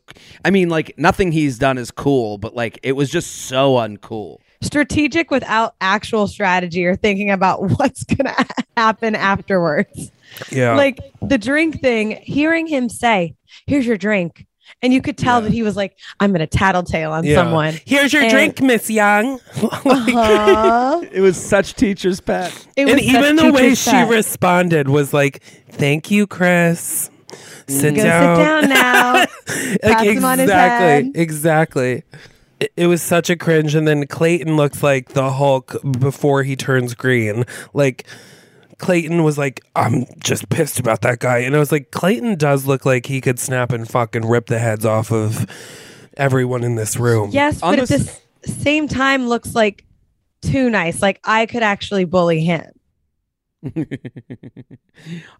I 0.45 0.51
mean, 0.51 0.69
like 0.69 0.93
nothing 0.99 1.33
he's 1.33 1.59
done 1.59 1.79
is 1.79 1.91
cool, 1.91 2.37
but 2.39 2.55
like 2.55 2.79
it 2.83 2.93
was 2.93 3.09
just 3.11 3.31
so 3.47 3.75
uncool. 3.77 4.39
Strategic 4.63 5.31
without 5.31 5.75
actual 5.81 6.27
strategy 6.27 6.87
or 6.87 6.97
thinking 6.97 7.31
about 7.31 7.61
what's 7.79 8.05
going 8.05 8.25
to 8.35 8.47
happen 8.77 9.15
afterwards. 9.15 10.11
Yeah. 10.51 10.75
Like 10.77 10.99
the 11.21 11.37
drink 11.39 11.81
thing, 11.83 12.13
hearing 12.23 12.67
him 12.67 12.89
say, 12.89 13.35
Here's 13.67 13.87
your 13.87 13.99
drink. 13.99 14.47
And 14.81 14.93
you 14.95 15.03
could 15.03 15.19
tell 15.19 15.43
that 15.43 15.53
he 15.53 15.63
was 15.63 15.77
like, 15.77 15.99
I'm 16.19 16.31
going 16.31 16.41
to 16.41 16.47
tattletale 16.47 17.13
on 17.13 17.25
Yeah. 17.25 17.35
someone. 17.37 17.75
Here's 17.85 18.13
your 18.13 18.23
And- 18.23 18.31
drink, 18.33 18.63
Miss 18.63 18.89
Young. 18.89 19.39
Uh-huh. 19.63 21.03
It 21.13 21.21
was 21.21 21.37
such 21.37 21.75
teacher's 21.75 22.21
pet. 22.21 22.53
It 22.77 22.83
and 22.89 22.93
was 22.95 23.03
even 23.03 23.37
the 23.37 23.53
way 23.53 23.71
teacher's 23.71 23.83
she 23.83 24.03
responded 24.05 24.89
was 24.89 25.13
like, 25.13 25.43
"Thank 25.69 26.11
you, 26.11 26.27
Chris. 26.27 27.11
Sit 27.69 27.95
Go 27.97 28.03
down. 28.03 28.37
sit 28.37 28.43
down 28.45 28.69
now. 28.69 29.13
like 29.15 29.81
Pats 29.83 30.03
him 30.05 30.25
on 30.25 30.39
his 30.39 30.49
exactly, 30.49 31.21
exactly. 31.21 32.03
It, 32.63 32.73
it 32.77 32.87
was 32.87 33.03
such 33.03 33.29
a 33.29 33.35
cringe, 33.37 33.75
and 33.75 33.89
then 33.89 34.07
Clayton 34.07 34.57
looks 34.57 34.83
like 34.83 35.11
the 35.11 35.33
Hulk 35.33 35.75
before 35.99 36.45
he 36.45 36.55
turns 36.55 36.95
green. 36.95 37.45
Like 37.75 38.07
Clayton 38.79 39.25
was 39.25 39.37
like, 39.37 39.65
"I'm 39.75 40.07
just 40.19 40.49
pissed 40.49 40.79
about 40.79 41.01
that 41.01 41.19
guy," 41.19 41.39
and 41.39 41.57
I 41.57 41.59
was 41.59 41.73
like, 41.73 41.91
"Clayton 41.91 42.37
does 42.37 42.65
look 42.65 42.87
like 42.87 43.07
he 43.07 43.21
could 43.21 43.41
snap 43.41 43.73
and 43.73 43.89
fucking 43.89 44.27
rip 44.27 44.47
the 44.47 44.61
heads 44.61 44.85
off 44.85 45.11
of 45.11 45.47
everyone 46.17 46.63
in 46.63 46.77
this 46.77 46.97
room." 46.97 47.31
yes, 47.33 47.61
On 47.63 47.73
but 47.73 47.83
at 47.83 47.89
the 47.89 47.99
the 47.99 48.11
s- 48.11 48.63
same 48.63 48.87
time, 48.87 49.29
looks 49.29 49.57
like 49.57 49.85
too 50.41 50.71
nice. 50.71 51.03
Like 51.03 51.19
I 51.25 51.47
could 51.47 51.65
actually 51.65 52.05
bully 52.05 52.45
him. 52.45 52.71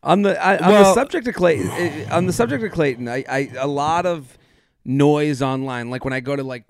on 0.03 0.23
the 0.23 0.45
I, 0.45 0.57
on 0.59 0.73
the 0.73 0.95
subject 0.95 1.29
of 1.29 1.35
Clayton, 1.35 1.69
uh, 1.71 2.09
on 2.15 2.27
the 2.27 2.33
subject 2.33 2.65
of 2.65 2.73
Clayton, 2.73 3.09
I, 3.09 3.25
I 3.29 3.51
a 3.59 3.67
lot 3.69 4.07
of 4.07 4.37
noise 4.85 5.43
online. 5.43 5.91
Like 5.91 6.05
when 6.05 6.13
I 6.13 6.21
go 6.21 6.35
to 6.35 6.43
like 6.43 6.65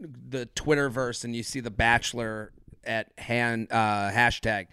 the 0.00 0.38
the 0.38 0.46
Twitterverse 0.46 1.24
and 1.24 1.34
you 1.34 1.42
see 1.42 1.60
the 1.60 1.70
Bachelor 1.70 2.52
at 2.84 3.12
hand 3.18 3.68
uh, 3.70 4.10
hashtag. 4.10 4.68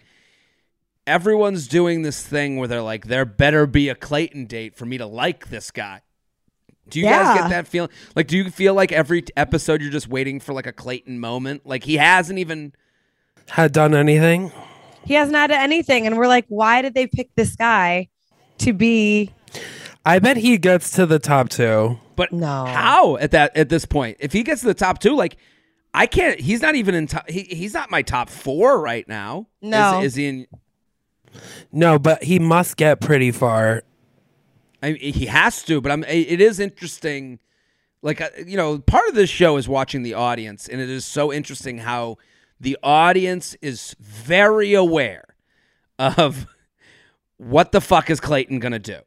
Everyone's 1.06 1.68
doing 1.68 2.02
this 2.02 2.22
thing 2.22 2.56
where 2.56 2.68
they're 2.68 2.82
like, 2.82 3.06
there 3.06 3.24
better 3.24 3.66
be 3.66 3.88
a 3.88 3.94
Clayton 3.94 4.46
date 4.46 4.76
for 4.76 4.84
me 4.84 4.98
to 4.98 5.06
like 5.06 5.48
this 5.48 5.70
guy. 5.70 6.02
Do 6.88 7.00
you 7.00 7.06
guys 7.06 7.38
get 7.38 7.50
that 7.50 7.66
feeling? 7.66 7.90
Like, 8.16 8.28
do 8.28 8.36
you 8.36 8.50
feel 8.50 8.74
like 8.74 8.92
every 8.92 9.24
episode 9.36 9.82
you're 9.82 9.90
just 9.90 10.08
waiting 10.08 10.40
for 10.40 10.54
like 10.54 10.66
a 10.66 10.72
Clayton 10.72 11.18
moment? 11.18 11.66
Like 11.66 11.84
he 11.84 11.96
hasn't 11.96 12.38
even. 12.38 12.72
had 13.48 13.72
done 13.72 13.94
anything. 13.94 14.52
He 15.04 15.14
hasn't 15.14 15.36
had 15.36 15.50
anything. 15.50 16.06
And 16.06 16.16
we're 16.16 16.26
like, 16.26 16.46
why 16.48 16.82
did 16.82 16.94
they 16.94 17.06
pick 17.06 17.34
this 17.34 17.56
guy 17.56 18.08
to 18.58 18.72
be 18.72 19.30
I 20.04 20.18
bet 20.18 20.38
he 20.38 20.58
gets 20.58 20.90
to 20.92 21.06
the 21.06 21.18
top 21.18 21.48
two. 21.48 21.98
But 22.18 22.32
No. 22.32 22.64
how 22.66 23.16
at 23.18 23.30
that 23.30 23.56
at 23.56 23.68
this 23.68 23.84
point? 23.86 24.16
If 24.18 24.32
he 24.32 24.42
gets 24.42 24.62
to 24.62 24.66
the 24.66 24.74
top 24.74 24.98
two, 24.98 25.14
like 25.14 25.36
I 25.94 26.06
can't. 26.06 26.40
He's 26.40 26.60
not 26.60 26.74
even 26.74 26.96
in. 26.96 27.06
Top, 27.06 27.30
he 27.30 27.42
he's 27.44 27.72
not 27.72 27.92
my 27.92 28.02
top 28.02 28.28
four 28.28 28.80
right 28.80 29.06
now. 29.08 29.46
No. 29.62 30.00
is, 30.00 30.06
is 30.06 30.14
he 30.16 30.26
in? 30.26 30.46
No, 31.70 31.96
but 31.96 32.24
he 32.24 32.40
must 32.40 32.76
get 32.76 33.00
pretty 33.00 33.30
far. 33.30 33.84
I 34.82 34.92
mean, 34.94 35.12
he 35.14 35.26
has 35.26 35.62
to. 35.62 35.80
But 35.80 35.92
I'm. 35.92 36.02
It 36.04 36.40
is 36.40 36.58
interesting. 36.58 37.38
Like 38.02 38.20
uh, 38.20 38.30
you 38.44 38.56
know, 38.56 38.80
part 38.80 39.08
of 39.08 39.14
this 39.14 39.30
show 39.30 39.56
is 39.56 39.68
watching 39.68 40.02
the 40.02 40.14
audience, 40.14 40.66
and 40.68 40.80
it 40.80 40.90
is 40.90 41.04
so 41.06 41.32
interesting 41.32 41.78
how 41.78 42.18
the 42.60 42.76
audience 42.82 43.56
is 43.62 43.94
very 44.00 44.74
aware 44.74 45.36
of 46.00 46.46
what 47.36 47.70
the 47.70 47.80
fuck 47.80 48.10
is 48.10 48.18
Clayton 48.18 48.58
gonna 48.58 48.80
do. 48.80 48.98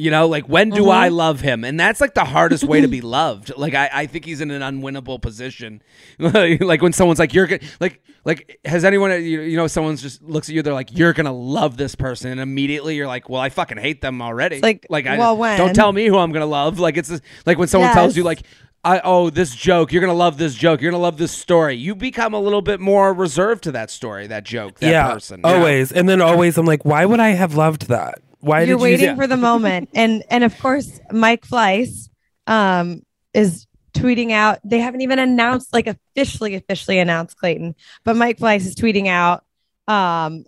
You 0.00 0.10
know, 0.10 0.28
like 0.28 0.48
when 0.48 0.70
do 0.70 0.88
I 0.88 1.08
mm-hmm. 1.08 1.16
love 1.16 1.40
him? 1.42 1.62
And 1.62 1.78
that's 1.78 2.00
like 2.00 2.14
the 2.14 2.24
hardest 2.24 2.64
way 2.64 2.80
to 2.80 2.88
be 2.88 3.00
loved. 3.02 3.52
Like 3.54 3.74
I, 3.74 3.90
I 3.92 4.06
think 4.06 4.24
he's 4.24 4.40
in 4.40 4.50
an 4.50 4.62
unwinnable 4.62 5.20
position. 5.20 5.82
like 6.18 6.80
when 6.80 6.94
someone's 6.94 7.18
like, 7.18 7.34
"You're 7.34 7.46
gonna 7.46 7.60
like 7.80 8.02
like." 8.24 8.58
Has 8.64 8.86
anyone 8.86 9.10
you 9.10 9.42
you 9.42 9.58
know 9.58 9.66
someone's 9.66 10.00
just 10.00 10.22
looks 10.22 10.48
at 10.48 10.54
you? 10.54 10.62
They're 10.62 10.72
like, 10.72 10.96
"You're 10.96 11.12
gonna 11.12 11.34
love 11.34 11.76
this 11.76 11.94
person," 11.94 12.30
and 12.30 12.40
immediately 12.40 12.96
you're 12.96 13.06
like, 13.06 13.28
"Well, 13.28 13.42
I 13.42 13.50
fucking 13.50 13.76
hate 13.76 14.00
them 14.00 14.22
already." 14.22 14.56
It's 14.56 14.62
like, 14.62 14.86
like 14.88 15.06
I 15.06 15.18
well, 15.18 15.36
when? 15.36 15.58
don't 15.58 15.74
tell 15.74 15.92
me 15.92 16.06
who 16.06 16.16
I'm 16.16 16.32
gonna 16.32 16.46
love. 16.46 16.78
Like 16.78 16.96
it's 16.96 17.10
just- 17.10 17.22
like 17.44 17.58
when 17.58 17.68
someone 17.68 17.92
tells 17.92 18.16
you 18.16 18.24
like. 18.24 18.42
I, 18.82 19.02
oh, 19.04 19.28
this 19.28 19.54
joke. 19.54 19.92
You're 19.92 20.00
gonna 20.00 20.14
love 20.14 20.38
this 20.38 20.54
joke. 20.54 20.80
You're 20.80 20.90
gonna 20.90 21.02
love 21.02 21.18
this 21.18 21.32
story. 21.32 21.76
You 21.76 21.94
become 21.94 22.32
a 22.32 22.40
little 22.40 22.62
bit 22.62 22.80
more 22.80 23.12
reserved 23.12 23.64
to 23.64 23.72
that 23.72 23.90
story, 23.90 24.26
that 24.28 24.44
joke, 24.44 24.78
that 24.78 24.90
yeah, 24.90 25.12
person. 25.12 25.40
you 25.40 25.42
know? 25.42 25.56
always. 25.56 25.92
And 25.92 26.08
then 26.08 26.22
always, 26.22 26.56
I'm 26.56 26.64
like, 26.64 26.82
why 26.86 27.04
would 27.04 27.20
I 27.20 27.32
have 27.32 27.54
loved 27.54 27.88
that? 27.88 28.22
Why 28.40 28.62
you're 28.62 28.76
did 28.76 28.82
waiting 28.82 29.10
you? 29.10 29.16
for 29.16 29.26
the 29.26 29.36
moment 29.36 29.90
and 29.94 30.24
and 30.30 30.44
of 30.44 30.58
course 30.58 31.00
mike 31.12 31.46
fleiss 31.46 32.08
um 32.46 33.02
is 33.34 33.66
tweeting 33.92 34.30
out 34.32 34.58
they 34.64 34.78
haven't 34.78 35.00
even 35.02 35.18
announced 35.18 35.72
like 35.72 35.86
officially 35.86 36.54
officially 36.54 36.98
announced 36.98 37.36
clayton 37.36 37.74
but 38.04 38.16
mike 38.16 38.38
fleiss 38.38 38.60
is 38.66 38.74
tweeting 38.74 39.08
out 39.08 39.44
um 39.88 40.44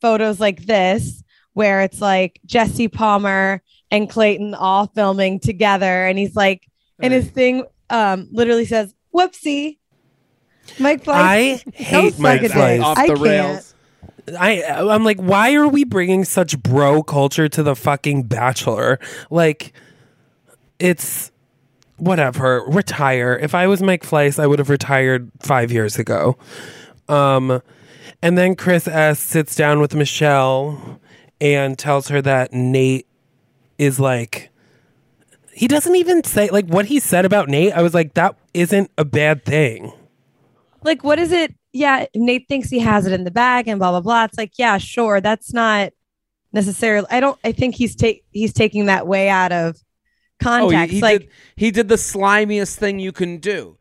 photos 0.00 0.40
like 0.40 0.64
this 0.66 1.22
where 1.52 1.82
it's 1.82 2.00
like 2.00 2.40
jesse 2.46 2.88
palmer 2.88 3.62
and 3.90 4.08
clayton 4.08 4.54
all 4.54 4.86
filming 4.86 5.40
together 5.40 6.06
and 6.06 6.18
he's 6.18 6.36
like 6.36 6.66
and 7.00 7.12
his 7.12 7.28
thing 7.28 7.64
um 7.90 8.28
literally 8.30 8.64
says 8.64 8.94
whoopsie 9.14 9.78
mike 10.78 11.02
fleiss 11.04 11.14
I 11.14 11.62
go 11.64 11.70
hate 11.72 12.18
Mike 12.18 12.42
a. 12.42 12.48
Fleiss. 12.48 12.82
Off 12.82 12.98
I 12.98 13.08
the 13.08 13.14
can't. 13.16 13.74
I 14.38 14.62
I'm 14.62 15.04
like, 15.04 15.18
why 15.20 15.54
are 15.54 15.68
we 15.68 15.84
bringing 15.84 16.24
such 16.24 16.58
bro 16.62 17.02
culture 17.02 17.48
to 17.48 17.62
the 17.62 17.76
fucking 17.76 18.24
Bachelor? 18.24 18.98
Like, 19.30 19.72
it's 20.78 21.30
whatever. 21.96 22.64
Retire. 22.66 23.38
If 23.40 23.54
I 23.54 23.66
was 23.66 23.82
Mike 23.82 24.02
Fleiss, 24.02 24.38
I 24.38 24.46
would 24.46 24.58
have 24.58 24.70
retired 24.70 25.30
five 25.40 25.70
years 25.70 25.98
ago. 25.98 26.36
Um, 27.08 27.62
and 28.22 28.36
then 28.36 28.56
Chris 28.56 28.88
S 28.88 29.20
sits 29.20 29.54
down 29.54 29.80
with 29.80 29.94
Michelle 29.94 31.00
and 31.40 31.78
tells 31.78 32.08
her 32.08 32.20
that 32.22 32.52
Nate 32.52 33.06
is 33.78 34.00
like. 34.00 34.50
He 35.52 35.68
doesn't 35.68 35.94
even 35.96 36.22
say 36.24 36.50
like 36.50 36.66
what 36.66 36.86
he 36.86 36.98
said 37.00 37.24
about 37.24 37.48
Nate. 37.48 37.72
I 37.72 37.82
was 37.82 37.94
like, 37.94 38.14
that 38.14 38.36
isn't 38.52 38.90
a 38.98 39.04
bad 39.04 39.44
thing. 39.44 39.92
like 40.82 41.02
what 41.04 41.18
is 41.18 41.32
it 41.32 41.54
yeah 41.76 42.06
nate 42.14 42.46
thinks 42.48 42.68
he 42.68 42.78
has 42.78 43.06
it 43.06 43.12
in 43.12 43.24
the 43.24 43.30
bag 43.30 43.68
and 43.68 43.78
blah 43.78 43.90
blah 43.90 44.00
blah 44.00 44.24
it's 44.24 44.38
like 44.38 44.52
yeah 44.58 44.78
sure 44.78 45.20
that's 45.20 45.52
not 45.52 45.92
necessarily 46.52 47.06
i 47.10 47.20
don't 47.20 47.38
i 47.44 47.52
think 47.52 47.74
he's 47.74 47.94
take 47.94 48.24
he's 48.32 48.52
taking 48.52 48.86
that 48.86 49.06
way 49.06 49.28
out 49.28 49.52
of 49.52 49.76
Oh, 50.44 50.68
he, 50.68 50.74
context 50.74 50.94
he 50.94 51.00
like 51.00 51.20
did. 51.20 51.30
He 51.56 51.70
did 51.70 51.88
the 51.88 51.96
slimiest 51.96 52.76
thing 52.76 52.98
you 52.98 53.12
can 53.12 53.38
do. 53.38 53.78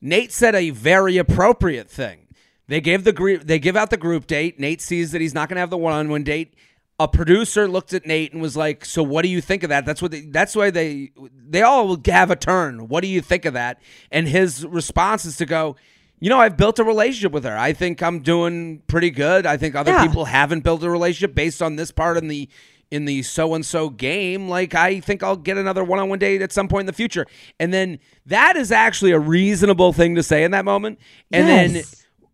Nate 0.00 0.32
said 0.32 0.54
a 0.54 0.70
very 0.70 1.16
appropriate 1.16 1.90
thing. 1.90 2.28
They 2.68 2.80
gave 2.80 3.04
the 3.04 3.12
group. 3.12 3.44
They 3.44 3.58
give 3.58 3.76
out 3.76 3.90
the 3.90 3.96
group 3.96 4.26
date. 4.26 4.60
Nate 4.60 4.80
sees 4.80 5.12
that 5.12 5.20
he's 5.20 5.34
not 5.34 5.48
going 5.48 5.56
to 5.56 5.60
have 5.60 5.70
the 5.70 5.78
one-on-one 5.78 6.22
date. 6.22 6.54
A 7.00 7.08
producer 7.08 7.66
looked 7.68 7.92
at 7.92 8.06
Nate 8.06 8.32
and 8.32 8.42
was 8.42 8.56
like, 8.56 8.84
"So 8.84 9.02
what 9.02 9.22
do 9.22 9.28
you 9.28 9.40
think 9.40 9.62
of 9.62 9.70
that?" 9.70 9.86
That's 9.86 10.02
what. 10.02 10.10
They, 10.10 10.20
that's 10.22 10.54
why 10.54 10.70
they 10.70 11.10
they 11.32 11.62
all 11.62 11.96
have 12.06 12.30
a 12.30 12.36
turn. 12.36 12.88
What 12.88 13.02
do 13.02 13.08
you 13.08 13.20
think 13.20 13.44
of 13.44 13.54
that? 13.54 13.80
And 14.10 14.28
his 14.28 14.66
response 14.66 15.24
is 15.24 15.36
to 15.38 15.46
go. 15.46 15.76
You 16.20 16.30
know, 16.30 16.38
I've 16.38 16.56
built 16.56 16.78
a 16.78 16.84
relationship 16.84 17.32
with 17.32 17.44
her. 17.44 17.56
I 17.56 17.72
think 17.72 18.02
I'm 18.02 18.20
doing 18.20 18.82
pretty 18.86 19.10
good. 19.10 19.46
I 19.46 19.56
think 19.56 19.74
other 19.74 19.92
Yeah. 19.92 20.06
people 20.06 20.24
haven't 20.24 20.64
built 20.64 20.82
a 20.82 20.90
relationship 20.90 21.34
based 21.34 21.62
on 21.62 21.76
this 21.76 21.90
part 21.90 22.16
in 22.16 22.28
the 22.28 22.48
in 22.90 23.04
the 23.04 23.22
so 23.22 23.54
and 23.54 23.64
so 23.64 23.90
game. 23.90 24.48
Like 24.48 24.74
I 24.74 25.00
think 25.00 25.22
I'll 25.22 25.36
get 25.36 25.58
another 25.58 25.84
one 25.84 25.98
on 25.98 26.08
one 26.08 26.18
date 26.18 26.42
at 26.42 26.52
some 26.52 26.68
point 26.68 26.80
in 26.80 26.86
the 26.86 26.92
future. 26.92 27.26
And 27.60 27.72
then 27.72 27.98
that 28.26 28.56
is 28.56 28.72
actually 28.72 29.12
a 29.12 29.18
reasonable 29.18 29.92
thing 29.92 30.14
to 30.14 30.22
say 30.22 30.44
in 30.44 30.52
that 30.52 30.64
moment. 30.64 30.98
And 31.30 31.46
then 31.46 31.82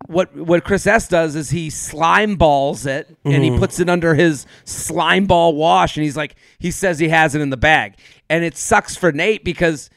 what 0.07 0.35
what 0.37 0.65
Chris 0.65 0.87
S 0.87 1.09
does 1.09 1.35
is 1.35 1.51
he 1.51 1.71
slime 1.71 2.37
balls 2.37 2.87
it 2.87 3.17
and 3.25 3.43
he 3.43 3.51
mm-hmm. 3.51 3.59
puts 3.59 3.81
it 3.81 3.89
under 3.89 4.15
his 4.15 4.47
slime 4.65 5.27
ball 5.27 5.55
wash 5.57 5.97
and 5.97 6.05
he's 6.05 6.17
like 6.17 6.37
he 6.59 6.71
says 6.71 6.99
he 6.99 7.09
has 7.09 7.35
it 7.35 7.41
in 7.41 7.51
the 7.51 7.57
bag. 7.57 7.95
And 8.29 8.45
it 8.45 8.57
sucks 8.57 8.97
for 8.97 9.13
Nate 9.13 9.45
because 9.45 9.91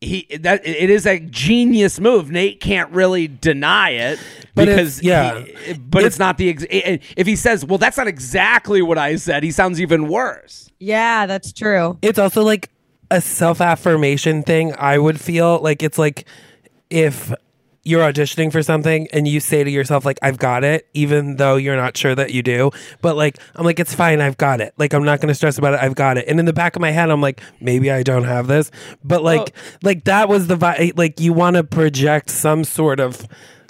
he 0.00 0.26
that 0.40 0.66
it 0.66 0.90
is 0.90 1.06
a 1.06 1.18
genius 1.20 1.98
move. 1.98 2.30
Nate 2.30 2.60
can't 2.60 2.90
really 2.92 3.28
deny 3.28 3.90
it 3.90 4.18
But 4.54 4.68
it's- 4.68 4.76
because 4.98 5.02
yeah. 5.02 5.40
he- 5.40 5.72
but 5.74 6.04
it's, 6.04 6.18
not 6.18 6.36
the 6.38 6.50
ex- 6.50 6.66
if 6.70 7.26
he 7.26 7.34
says, 7.36 7.64
"Well, 7.64 7.78
that's 7.78 7.96
not 7.96 8.06
exactly 8.06 8.82
what 8.82 8.98
I 8.98 9.16
said," 9.16 9.42
he 9.42 9.50
sounds 9.50 9.80
even 9.80 10.08
worse. 10.08 10.70
yeah 10.78 11.24
that's 11.24 11.52
true 11.54 11.96
it's 12.02 12.18
also 12.18 12.42
like 12.42 12.68
a 13.10 13.20
self 13.20 13.60
affirmation 13.60 14.42
thing. 14.42 14.74
I 14.78 14.98
would 14.98 15.18
feel 15.20 15.60
like 15.60 15.82
it's 15.82 15.96
like 15.98 16.26
if 16.90 17.32
you're 17.86 18.02
auditioning 18.02 18.50
for 18.50 18.62
something 18.62 19.06
and 19.12 19.28
you 19.28 19.38
say 19.38 19.62
to 19.62 19.70
yourself 19.70 20.04
like 20.04 20.18
I've 20.20 20.38
got 20.38 20.64
it 20.64 20.88
even 20.92 21.36
though 21.36 21.54
you're 21.54 21.76
not 21.76 21.96
sure 21.96 22.14
that 22.16 22.32
you 22.32 22.42
do 22.42 22.72
but 23.00 23.16
like 23.16 23.38
I'm 23.54 23.64
like 23.64 23.78
it's 23.78 23.94
fine 23.94 24.20
I've 24.20 24.36
got 24.36 24.60
it 24.60 24.74
like 24.76 24.92
I'm 24.92 25.04
not 25.04 25.20
going 25.20 25.28
to 25.28 25.34
stress 25.34 25.56
about 25.56 25.74
it 25.74 25.80
I've 25.80 25.94
got 25.94 26.18
it 26.18 26.26
and 26.26 26.40
in 26.40 26.46
the 26.46 26.52
back 26.52 26.74
of 26.74 26.82
my 26.82 26.90
head 26.90 27.10
I'm 27.10 27.20
like 27.20 27.40
maybe 27.60 27.90
I 27.90 28.02
don't 28.02 28.24
have 28.24 28.48
this 28.48 28.72
but 29.04 29.22
like 29.22 29.54
like 29.82 30.04
that 30.04 30.28
was 30.28 30.48
the 30.48 30.56
vi- 30.56 30.92
like 30.96 31.20
you 31.20 31.32
want 31.32 31.54
to 31.54 31.62
project 31.62 32.30
some 32.30 32.64
sort 32.64 32.98
of 32.98 33.26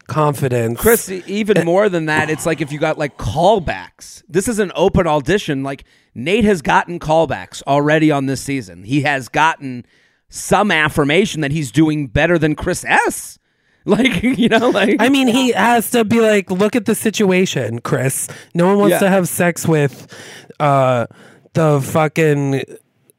confidence 0.06 0.80
Chris, 0.80 1.10
even 1.10 1.58
eh 1.58 1.64
more 1.64 1.88
than 1.88 2.06
that, 2.06 2.30
it's 2.30 2.46
like 2.46 2.60
if 2.60 2.72
you 2.72 2.78
got 2.78 2.96
like 2.96 3.18
callbacks. 3.18 4.22
This 4.28 4.48
is 4.48 4.58
an 4.58 4.72
open 4.74 5.06
audition. 5.06 5.62
Like 5.62 5.84
Nate 6.14 6.44
has 6.44 6.62
gotten 6.62 6.98
callbacks 6.98 7.62
already 7.66 8.10
on 8.10 8.26
this 8.26 8.40
season. 8.40 8.84
He 8.84 9.02
has 9.02 9.28
gotten 9.28 9.84
some 10.28 10.70
affirmation 10.70 11.40
that 11.42 11.50
he's 11.50 11.70
doing 11.70 12.06
better 12.06 12.38
than 12.38 12.54
Chris 12.54 12.84
S. 12.84 13.38
Like, 13.96 14.22
you 14.22 14.48
know, 14.48 14.70
like 14.70 14.96
I 14.98 15.08
mean, 15.08 15.28
he 15.28 15.52
has 15.52 15.90
to 15.92 16.04
be 16.04 16.20
like, 16.20 16.50
look 16.50 16.74
at 16.74 16.86
the 16.86 16.94
situation, 16.96 17.78
Chris. 17.80 18.28
No 18.52 18.66
one 18.66 18.78
wants 18.78 18.94
Yeah. 18.94 18.98
to 18.98 19.08
have 19.08 19.28
sex 19.28 19.66
with 19.66 20.12
uh, 20.58 21.06
the 21.52 21.80
fucking. 21.80 22.64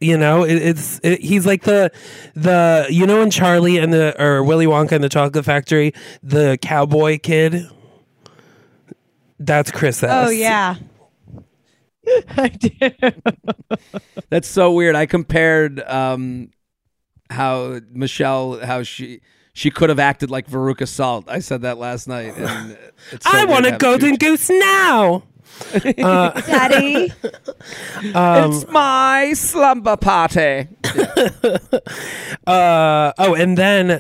You 0.02 0.18
know, 0.18 0.44
it, 0.44 0.56
it's 0.58 1.00
it, 1.04 1.22
he's 1.22 1.46
like 1.46 1.64
the 1.64 1.90
the 2.36 2.86
you 2.90 3.08
know 3.08 3.22
in 3.22 3.32
Charlie 3.32 3.78
and 3.78 3.92
the 3.94 4.14
or 4.22 4.44
Willy 4.44 4.66
Wonka 4.68 4.92
and 4.92 5.04
the 5.04 5.10
Chocolate 5.10 5.46
Factory, 5.46 5.94
the 6.22 6.58
cowboy 6.62 7.18
kid. 7.18 7.66
That's 9.40 9.72
Chris. 9.72 10.04
S. 10.04 10.28
Oh 10.28 10.30
yeah. 10.30 10.76
I 12.38 12.50
do. 12.50 12.70
That's 14.30 14.48
so 14.48 14.72
weird. 14.74 14.96
I 14.96 15.06
compared 15.06 15.80
um, 15.82 16.52
how 17.30 17.80
Michelle, 17.92 18.60
how 18.66 18.84
she 18.84 19.22
she 19.58 19.72
could 19.72 19.90
have 19.90 19.98
acted 19.98 20.30
like 20.30 20.48
Veruca 20.48 20.88
Salt. 20.88 21.26
I 21.28 21.40
said 21.40 21.64
that 21.64 21.80
last 21.80 22.08
night. 22.08 22.38
And 22.38 22.78
it's 23.12 23.26
so 23.26 23.36
I 23.36 23.46
want 23.46 23.66
a 23.66 23.76
golden 23.76 24.12
two- 24.12 24.38
goose 24.38 24.52
now. 24.52 25.24
Daddy. 25.74 27.12
it's 28.04 28.68
my 28.68 29.34
slumber 29.34 29.98
party. 29.98 30.68
Uh, 32.46 33.12
oh, 33.18 33.34
and 33.36 33.58
then 33.58 34.00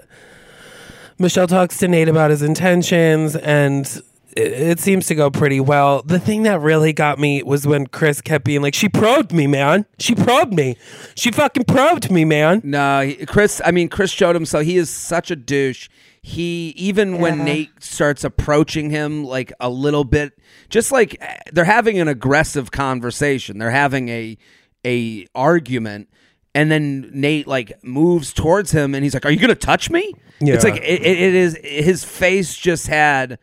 Michelle 1.19 1.47
talks 1.47 1.77
to 1.79 1.87
Nate 1.89 2.07
about 2.07 2.29
his 2.31 2.41
intentions, 2.41 3.35
and 3.35 4.01
it, 4.37 4.53
it 4.53 4.79
seems 4.79 5.07
to 5.07 5.15
go 5.15 5.29
pretty 5.29 5.59
well. 5.59 6.01
The 6.03 6.19
thing 6.19 6.43
that 6.43 6.61
really 6.61 6.93
got 6.93 7.19
me 7.19 7.43
was 7.43 7.65
when 7.65 7.87
Chris 7.87 8.21
kept 8.21 8.45
being 8.45 8.61
like, 8.61 8.73
"She 8.75 8.87
probed 8.89 9.31
me, 9.33 9.47
man. 9.47 9.85
She 9.99 10.15
probed 10.15 10.53
me. 10.53 10.77
She 11.15 11.31
fucking 11.31 11.65
probed 11.65 12.11
me, 12.11 12.23
man." 12.25 12.61
No, 12.63 13.01
he, 13.01 13.25
Chris. 13.25 13.61
I 13.65 13.71
mean, 13.71 13.89
Chris 13.89 14.11
showed 14.11 14.35
himself. 14.35 14.63
He 14.63 14.77
is 14.77 14.89
such 14.89 15.31
a 15.31 15.35
douche. 15.35 15.89
He 16.21 16.73
even 16.77 17.19
when 17.19 17.39
Yeah. 17.39 17.43
Nate 17.45 17.69
starts 17.83 18.23
approaching 18.23 18.89
him 18.89 19.23
like 19.23 19.53
a 19.59 19.69
little 19.69 20.03
bit, 20.03 20.33
just 20.69 20.91
like 20.91 21.17
eh, 21.21 21.37
they're 21.53 21.63
having 21.65 21.99
an 21.99 22.07
aggressive 22.07 22.71
conversation. 22.71 23.57
They're 23.59 23.71
having 23.71 24.09
a 24.09 24.37
a 24.85 25.25
argument, 25.35 26.09
and 26.53 26.69
then 26.71 27.09
Nate 27.13 27.47
like 27.47 27.81
moves 27.83 28.33
towards 28.33 28.71
him, 28.71 28.93
and 28.93 29.03
he's 29.03 29.13
like, 29.13 29.25
"Are 29.25 29.31
you 29.31 29.39
gonna 29.39 29.55
touch 29.55 29.89
me?" 29.89 30.13
It's 30.55 30.63
like 30.63 30.75
it, 30.77 31.01
it 31.05 31.19
it 31.19 31.33
is. 31.35 31.57
His 31.63 32.03
face 32.03 32.55
just 32.55 32.87
had. 32.87 33.39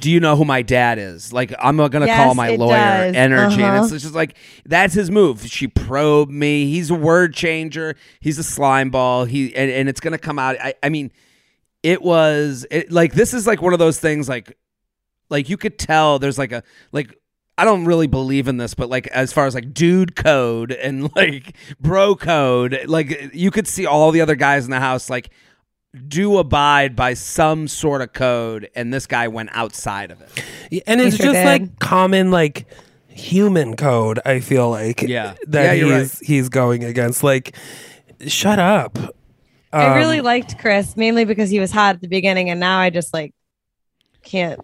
Do 0.00 0.10
you 0.10 0.20
know 0.20 0.36
who 0.36 0.44
my 0.44 0.62
dad 0.62 0.98
is? 0.98 1.32
Like 1.32 1.52
I'm 1.58 1.76
gonna 1.76 2.06
Yes, 2.06 2.16
call 2.16 2.34
my 2.34 2.50
lawyer 2.50 2.76
does. 3.06 3.16
energy, 3.16 3.62
and 3.62 3.76
Uh-huh. 3.76 3.94
it's 3.94 4.02
just 4.02 4.14
like 4.14 4.36
that's 4.64 4.94
his 4.94 5.10
move. 5.10 5.46
She 5.46 5.68
probed 5.68 6.30
me. 6.30 6.66
He's 6.66 6.90
a 6.90 6.94
word 6.94 7.34
changer. 7.34 7.96
He's 8.20 8.38
a 8.38 8.42
slime 8.44 8.90
ball. 8.90 9.24
He 9.24 9.54
and, 9.54 9.70
and 9.70 9.88
it's 9.88 10.00
gonna 10.00 10.18
come 10.18 10.38
out. 10.38 10.56
I, 10.60 10.74
I 10.82 10.88
mean, 10.88 11.10
it 11.82 12.02
was 12.02 12.66
it, 12.70 12.90
like 12.90 13.12
this 13.14 13.34
is 13.34 13.46
like 13.46 13.60
one 13.60 13.72
of 13.72 13.78
those 13.78 13.98
things 14.00 14.28
like 14.28 14.56
like 15.28 15.48
you 15.48 15.56
could 15.56 15.78
tell 15.78 16.18
there's 16.18 16.38
like 16.38 16.52
a 16.52 16.62
like 16.92 17.14
I 17.58 17.64
don't 17.66 17.84
really 17.84 18.06
believe 18.06 18.48
in 18.48 18.56
this, 18.56 18.72
but 18.74 18.88
like 18.88 19.06
as 19.08 19.32
far 19.32 19.46
as 19.46 19.54
like 19.54 19.74
dude 19.74 20.16
code 20.16 20.72
and 20.72 21.10
like 21.16 21.54
bro 21.80 22.16
code, 22.16 22.84
like 22.86 23.30
you 23.34 23.50
could 23.50 23.66
see 23.68 23.84
all 23.86 24.10
the 24.10 24.20
other 24.22 24.36
guys 24.36 24.64
in 24.64 24.70
the 24.70 24.80
house 24.80 25.10
like 25.10 25.30
do 26.08 26.38
abide 26.38 26.96
by 26.96 27.14
some 27.14 27.68
sort 27.68 28.00
of 28.02 28.12
code, 28.12 28.68
and 28.74 28.92
this 28.94 29.06
guy 29.06 29.28
went 29.28 29.50
outside 29.52 30.10
of 30.10 30.20
it. 30.22 30.82
And 30.86 31.00
it's 31.00 31.16
sure 31.16 31.26
just 31.26 31.34
did. 31.34 31.44
like 31.46 31.78
common 31.78 32.30
like 32.30 32.66
human 33.08 33.76
code. 33.76 34.18
I 34.24 34.40
feel 34.40 34.70
like 34.70 35.02
Yeah. 35.02 35.34
that 35.48 35.64
Yeah, 35.76 35.86
you're 35.86 35.98
he's 35.98 36.18
he's 36.20 36.48
going 36.48 36.82
against. 36.84 37.22
Like, 37.22 37.54
shut 38.26 38.58
up. 38.58 38.98
I 39.72 39.86
Um, 39.86 39.96
really 39.96 40.20
liked 40.20 40.58
Chris 40.58 40.96
mainly 40.96 41.24
because 41.24 41.50
he 41.50 41.58
was 41.60 41.70
hot 41.70 41.96
at 41.96 42.00
the 42.00 42.08
beginning, 42.08 42.48
and 42.50 42.58
now 42.60 42.78
I 42.78 42.90
just 42.90 43.12
like 43.12 43.34
can't. 44.22 44.60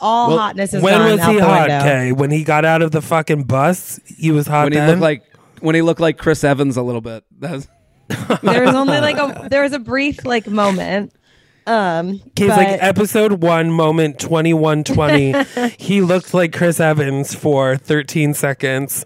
All 0.00 0.28
Well, 0.28 0.38
hotness 0.38 0.72
is 0.72 0.82
When 0.82 0.94
gone 0.94 1.10
was 1.12 1.20
he 1.26 1.38
hot? 1.40 1.68
window. 1.68 1.82
Kay? 1.84 2.12
When 2.12 2.30
he 2.30 2.44
got 2.44 2.64
out 2.64 2.80
of 2.80 2.90
the 2.92 3.02
fucking 3.02 3.44
bus, 3.44 3.98
he 4.06 4.30
was 4.30 4.46
hot. 4.46 4.64
when 4.64 4.72
he 4.72 4.80
looked 4.80 5.00
like 5.00 5.24
when 5.60 5.74
he 5.74 5.82
looked 5.82 6.00
like 6.00 6.16
Chris 6.16 6.42
Evans 6.44 6.76
a 6.78 6.82
little 6.82 7.00
bit. 7.02 7.24
That's 7.38 7.68
There 8.42 8.64
was 8.64 8.74
only 8.74 9.00
like 9.00 9.16
a 9.16 9.48
there 9.48 9.62
was 9.62 9.72
a 9.72 9.78
brief 9.78 10.24
like 10.24 10.46
moment. 10.46 11.12
Um, 11.66 12.12
He's 12.36 12.48
but- 12.48 12.56
like 12.56 12.82
episode 12.82 13.42
one, 13.42 13.70
moment 13.70 14.18
twenty 14.18 14.54
one 14.54 14.82
twenty. 14.84 15.34
he 15.78 16.00
looked 16.00 16.32
like 16.34 16.52
Chris 16.52 16.80
Evans 16.80 17.34
for 17.34 17.76
thirteen 17.76 18.34
seconds. 18.34 19.04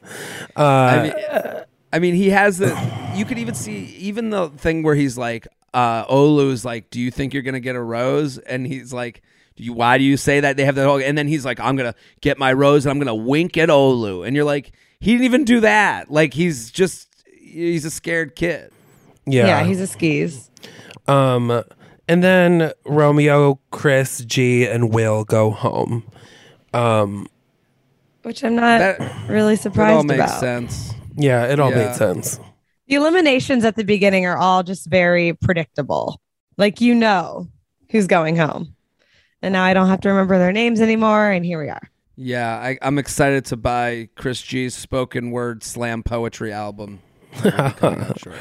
Uh, 0.56 0.62
I 0.62 1.02
mean, 1.02 1.64
I 1.92 1.98
mean, 1.98 2.14
he 2.14 2.30
has 2.30 2.58
the. 2.58 2.68
You 3.16 3.24
could 3.24 3.38
even 3.38 3.54
see 3.54 3.84
even 3.98 4.30
the 4.30 4.48
thing 4.50 4.82
where 4.82 4.94
he's 4.94 5.18
like, 5.18 5.46
uh, 5.74 6.04
Olu's 6.06 6.64
like, 6.64 6.90
"Do 6.90 7.00
you 7.00 7.10
think 7.10 7.34
you're 7.34 7.42
gonna 7.42 7.60
get 7.60 7.76
a 7.76 7.82
rose?" 7.82 8.38
And 8.38 8.66
he's 8.66 8.92
like, 8.92 9.22
"Do 9.56 9.64
you? 9.64 9.72
Why 9.72 9.98
do 9.98 10.04
you 10.04 10.16
say 10.16 10.40
that?" 10.40 10.56
They 10.56 10.64
have 10.64 10.74
the 10.76 10.84
whole, 10.84 11.00
and 11.00 11.18
then 11.18 11.28
he's 11.28 11.44
like, 11.44 11.60
"I'm 11.60 11.76
gonna 11.76 11.94
get 12.20 12.38
my 12.38 12.52
rose 12.52 12.86
and 12.86 12.90
I'm 12.92 12.98
gonna 12.98 13.14
wink 13.14 13.56
at 13.58 13.68
Olu," 13.68 14.26
and 14.26 14.34
you're 14.34 14.44
like, 14.44 14.72
he 15.00 15.12
didn't 15.12 15.24
even 15.24 15.44
do 15.44 15.60
that. 15.60 16.10
Like 16.10 16.32
he's 16.34 16.70
just 16.70 17.08
he's 17.38 17.84
a 17.84 17.90
scared 17.90 18.34
kid. 18.36 18.70
Yeah, 19.26 19.46
yeah, 19.46 19.64
he's 19.64 19.80
a 19.80 19.86
skis. 19.86 20.50
um, 21.08 21.62
and 22.08 22.22
then 22.22 22.72
Romeo, 22.84 23.58
Chris, 23.70 24.24
G, 24.24 24.66
and 24.66 24.92
Will 24.92 25.24
go 25.24 25.50
home. 25.50 26.04
Um, 26.72 27.26
which 28.22 28.42
I'm 28.44 28.54
not 28.56 28.78
That- 28.78 29.28
really 29.28 29.54
It 29.54 29.60
surprised 29.60 29.96
all 29.96 30.02
makes 30.04 30.20
about. 30.24 30.40
sense. 30.40 30.92
yeah, 31.16 31.44
it 31.44 31.60
all 31.60 31.70
Yeah. 31.70 31.86
made 31.88 31.94
sense. 31.94 32.40
The 32.88 32.96
eliminations 32.96 33.64
at 33.64 33.76
the 33.76 33.84
beginning 33.84 34.26
are 34.26 34.36
all 34.36 34.62
just 34.62 34.86
very 34.88 35.32
predictable. 35.34 36.20
Like 36.58 36.80
you 36.80 36.94
know 36.94 37.48
who's 37.90 38.06
going 38.06 38.36
home. 38.36 38.74
And 39.42 39.52
now 39.52 39.62
I 39.64 39.74
don't 39.74 39.88
have 39.88 40.00
to 40.02 40.08
remember 40.08 40.38
their 40.38 40.52
names 40.52 40.80
anymore 40.80 41.30
and 41.30 41.44
here 41.44 41.60
we 41.62 41.68
are. 41.68 41.90
Yeah, 42.16 42.54
I, 42.56 42.78
I'm 42.82 42.98
excited 42.98 43.44
to 43.46 43.56
buy 43.56 44.08
Chris 44.14 44.40
G's 44.40 44.74
spoken 44.74 45.30
word 45.30 45.62
slam 45.64 46.02
poetry 46.02 46.52
album. 46.52 47.00
It'll 47.44 47.50
be 47.68 47.74
coming 47.74 48.00
out 48.02 48.18
shortly. 48.20 48.40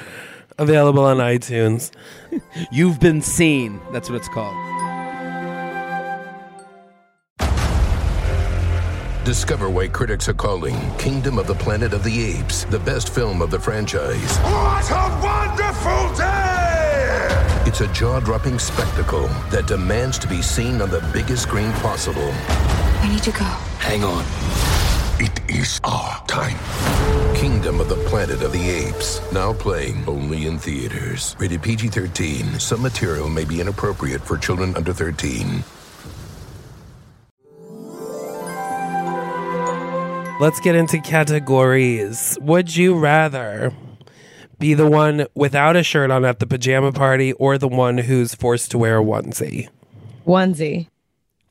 Available 0.57 1.03
on 1.03 1.17
iTunes. 1.17 1.91
You've 2.71 2.99
been 2.99 3.21
seen. 3.21 3.79
That's 3.91 4.09
what 4.09 4.17
it's 4.17 4.29
called. 4.29 4.55
Discover 9.25 9.69
why 9.69 9.87
critics 9.87 10.27
are 10.27 10.33
calling 10.33 10.75
Kingdom 10.97 11.39
of 11.39 11.47
the 11.47 11.55
Planet 11.55 11.93
of 11.93 12.03
the 12.03 12.23
Apes 12.23 12.65
the 12.65 12.79
best 12.79 13.07
film 13.07 13.41
of 13.41 13.51
the 13.51 13.59
franchise. 13.59 14.37
What 14.39 14.91
a 14.91 15.19
wonderful 15.23 16.13
day! 16.17 17.63
It's 17.65 17.79
a 17.79 17.87
jaw 17.93 18.19
dropping 18.19 18.59
spectacle 18.59 19.27
that 19.49 19.65
demands 19.65 20.19
to 20.19 20.27
be 20.27 20.41
seen 20.41 20.81
on 20.81 20.89
the 20.89 20.99
biggest 21.13 21.43
screen 21.43 21.71
possible. 21.73 22.31
I 23.01 23.09
need 23.09 23.23
to 23.23 23.31
go. 23.31 23.45
Hang 23.79 24.03
on. 24.03 24.92
It 25.19 25.49
is 25.49 25.79
our 25.83 26.25
time. 26.25 26.57
Kingdom 27.35 27.79
of 27.79 27.87
the 27.87 27.95
Planet 28.07 28.41
of 28.41 28.51
the 28.51 28.69
Apes. 28.69 29.21
Now 29.31 29.53
playing 29.53 30.03
only 30.07 30.47
in 30.47 30.57
theaters. 30.57 31.35
Rated 31.39 31.61
PG 31.61 31.89
13. 31.89 32.59
Some 32.59 32.81
material 32.81 33.29
may 33.29 33.45
be 33.45 33.61
inappropriate 33.61 34.21
for 34.21 34.37
children 34.37 34.75
under 34.75 34.91
13. 34.91 35.63
Let's 40.39 40.59
get 40.59 40.75
into 40.75 40.99
categories. 40.99 42.37
Would 42.41 42.75
you 42.75 42.97
rather 42.97 43.71
be 44.57 44.73
the 44.73 44.89
one 44.89 45.27
without 45.35 45.75
a 45.75 45.83
shirt 45.83 46.09
on 46.09 46.25
at 46.25 46.39
the 46.39 46.47
pajama 46.47 46.91
party 46.91 47.33
or 47.33 47.57
the 47.57 47.67
one 47.67 47.99
who's 47.99 48.33
forced 48.33 48.71
to 48.71 48.77
wear 48.79 48.97
a 48.99 49.03
onesie? 49.03 49.69
Onesie. 50.25 50.87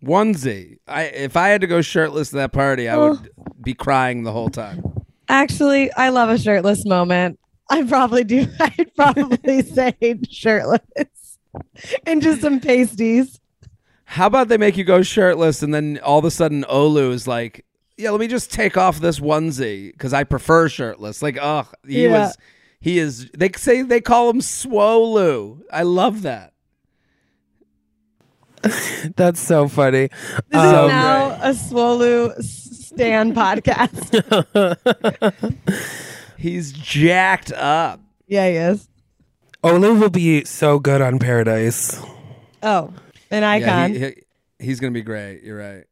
Onesie. 0.05 0.79
I 0.89 1.05
if 1.05 1.37
I 1.37 1.49
had 1.49 1.61
to 1.61 1.67
go 1.67 1.81
shirtless 1.83 2.31
to 2.31 2.37
that 2.37 2.53
party, 2.53 2.89
I 2.89 2.97
would 2.97 3.31
be 3.63 3.75
crying 3.75 4.23
the 4.25 4.33
whole 4.33 4.49
time. 4.51 4.83
Actually, 5.29 5.93
I 5.93 6.09
love 6.11 6.29
a 6.29 6.39
shirtless 6.39 6.85
moment. 6.85 7.39
I 7.71 7.85
probably 7.85 8.25
do. 8.25 8.47
I'd 8.61 8.91
probably 8.97 9.63
say 9.75 9.95
shirtless 10.31 11.39
and 12.07 12.21
just 12.23 12.41
some 12.41 12.61
pasties. 12.61 13.39
How 14.05 14.27
about 14.27 14.49
they 14.49 14.59
make 14.59 14.77
you 14.77 14.85
go 14.85 15.03
shirtless 15.03 15.63
and 15.63 15.73
then 15.73 15.99
all 16.03 16.19
of 16.19 16.25
a 16.25 16.31
sudden 16.31 16.65
Olu 16.65 17.13
is 17.13 17.27
like, 17.27 17.65
"Yeah, 17.97 18.11
let 18.11 18.21
me 18.21 18.27
just 18.27 18.53
take 18.53 18.77
off 18.77 19.01
this 19.01 19.21
onesie 19.21 19.93
because 19.93 20.13
I 20.13 20.25
prefer 20.25 20.69
shirtless." 20.69 21.23
Like, 21.23 21.39
oh, 21.41 21.67
he 21.87 22.05
Yeah. 22.05 22.27
was, 22.27 22.37
he 22.81 22.99
is. 22.99 23.31
They 23.31 23.51
say 23.57 23.83
they 23.83 24.01
call 24.01 24.29
him 24.29 24.41
Swolu. 24.41 25.61
I 25.73 25.83
love 25.85 26.23
that. 26.23 26.52
That's 29.17 29.41
so 29.41 29.69
funny. 29.69 30.09
This 30.49 30.61
Um, 30.61 30.85
is 30.85 30.89
now 30.89 31.31
a 31.43 31.51
Swolu 31.51 32.43
Stan 32.43 33.35
podcast. 33.35 34.13
He's 36.39 36.73
jacked 36.73 37.53
up. 37.53 38.01
yeah, 38.27 38.49
he 38.49 38.57
is. 38.57 38.89
Olu 39.63 40.01
will 40.01 40.11
be 40.11 40.45
so 40.45 40.79
good 40.81 41.01
on 41.01 41.19
Paradise. 41.21 42.01
Oh, 42.63 42.93
an 43.31 43.43
Yeah, 43.43 43.51
icon. 43.51 43.93
he- 43.95 43.99
he- 44.01 44.23
he's 44.59 44.81
gonna 44.81 44.91
be 44.93 45.03
great. 45.03 45.43
You're 45.43 45.59
right. 45.59 45.85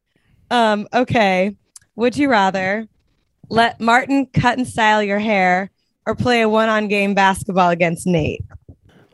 Um, 0.49 0.87
okay. 0.93 1.55
Would 1.95 2.17
you 2.17 2.29
rather 2.29 2.87
Let 3.49 3.81
Martin 3.81 4.27
cut 4.33 4.57
and 4.57 4.65
style 4.67 5.03
your 5.03 5.19
hair 5.19 5.71
or 6.05 6.15
play 6.15 6.39
a 6.41 6.47
one-on 6.47 6.87
game 6.87 7.13
basketball 7.13 7.69
against 7.69 8.07
Nate. 8.07 8.41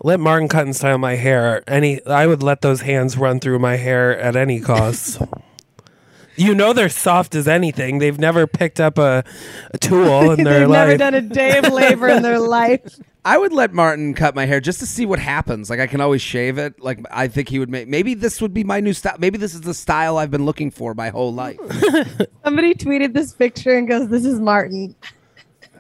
Let 0.04 0.20
Martin 0.20 0.48
cut 0.48 0.66
and 0.66 0.76
style 0.76 0.98
my 0.98 1.16
hair. 1.16 1.64
Any, 1.68 2.06
I 2.06 2.28
would 2.28 2.44
let 2.44 2.62
those 2.62 2.82
hands 2.82 3.18
run 3.18 3.40
through 3.40 3.60
my 3.60 3.78
hair 3.78 4.18
at 4.18 4.36
any 4.36 4.60
cost. 4.60 5.20
you 6.36 6.54
know 6.54 6.72
they're 6.72 6.88
soft 6.90 7.34
as 7.34 7.48
anything. 7.48 7.98
They've 7.98 8.20
never 8.20 8.46
picked 8.46 8.80
up 8.80 9.00
a, 9.00 9.24
a 9.72 9.78
tool 9.80 10.32
in 10.32 10.44
their 10.44 10.60
They've 10.60 10.70
life. 10.70 10.88
never 10.88 10.98
done 10.98 11.14
a 11.16 11.22
day 11.22 11.58
of 11.58 11.74
labor 11.74 12.08
in 12.10 12.22
their 12.22 12.38
life. 12.58 13.00
I 13.26 13.38
would 13.40 13.52
let 13.52 13.74
Martin 13.74 14.14
cut 14.14 14.36
my 14.36 14.46
hair 14.46 14.62
just 14.62 14.80
to 14.82 14.86
see 14.86 15.06
what 15.06 15.18
happens. 15.20 15.70
Like 15.70 15.80
I 15.80 15.88
can 15.88 16.00
always 16.00 16.22
shave 16.22 16.60
it. 16.60 16.80
Like 16.80 17.00
I 17.12 17.28
think 17.28 17.50
he 17.50 17.58
would 17.60 17.70
make. 17.70 17.88
Maybe 17.88 18.14
this 18.14 18.40
would 18.40 18.54
be 18.54 18.64
my 18.64 18.80
new 18.80 18.94
style. 18.94 19.18
Maybe 19.20 19.38
this 19.40 19.54
is 19.56 19.62
the 19.62 19.74
style 19.74 20.18
I've 20.18 20.32
been 20.32 20.46
looking 20.46 20.70
for 20.72 20.94
my 20.94 21.10
whole 21.10 21.34
life. 21.34 21.58
Somebody 22.46 22.74
tweeted 22.76 23.14
this 23.14 23.34
picture 23.34 23.76
and 23.76 23.86
goes, 23.88 24.08
"This 24.08 24.24
is 24.24 24.40
Martin," 24.40 24.96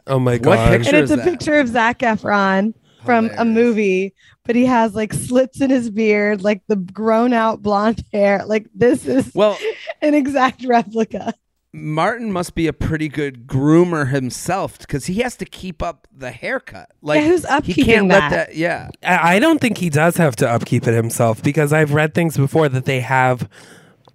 oh 0.07 0.20
my 0.20 0.34
What 0.34 0.41
god! 0.41 0.72
picture? 0.72 0.89
and 0.89 0.97
it's 0.97 1.11
is 1.11 1.11
a 1.11 1.15
that? 1.18 1.24
picture 1.24 1.57
of 1.59 1.70
Zac 1.70 1.99
Efron 1.99 2.74
from 3.08 3.32
a 3.38 3.45
movie. 3.45 4.14
But 4.45 4.55
he 4.55 4.66
has 4.66 4.93
like 4.95 5.14
slits 5.14 5.60
in 5.62 5.70
his 5.70 5.89
beard, 5.89 6.41
like 6.43 6.62
the 6.68 6.76
grown-out 6.78 7.62
blonde 7.62 8.03
hair. 8.14 8.43
Like 8.45 8.68
this 8.74 9.05
is 9.05 9.34
Well, 9.36 9.58
an 10.01 10.14
exact 10.14 10.64
replica. 10.66 11.34
Martin 11.74 12.32
must 12.32 12.55
be 12.55 12.66
a 12.68 12.74
pretty 12.74 13.08
good 13.10 13.45
groomer 13.45 14.10
himself 14.10 14.80
because 14.80 15.05
he 15.05 15.16
has 15.22 15.36
to 15.38 15.45
keep 15.45 15.84
up 15.84 16.08
the 16.16 16.32
haircut. 16.32 16.89
Like 17.01 17.24
who's 17.24 17.41
he 17.43 17.74
upkeeping 17.74 17.86
can't 17.86 18.08
let 18.08 18.20
that? 18.30 18.47
that. 18.47 18.55
Yeah, 18.55 18.89
I 19.03 19.36
I 19.36 19.39
don't 19.39 19.60
think 19.60 19.78
he 19.78 19.89
does 19.89 20.16
have 20.18 20.36
to 20.38 20.49
upkeep 20.49 20.88
it 20.88 20.93
himself 20.93 21.43
because 21.43 21.74
I've 21.74 21.93
read 21.93 22.14
things 22.16 22.38
before 22.38 22.70
that 22.70 22.86
they 22.86 23.01
have 23.01 23.49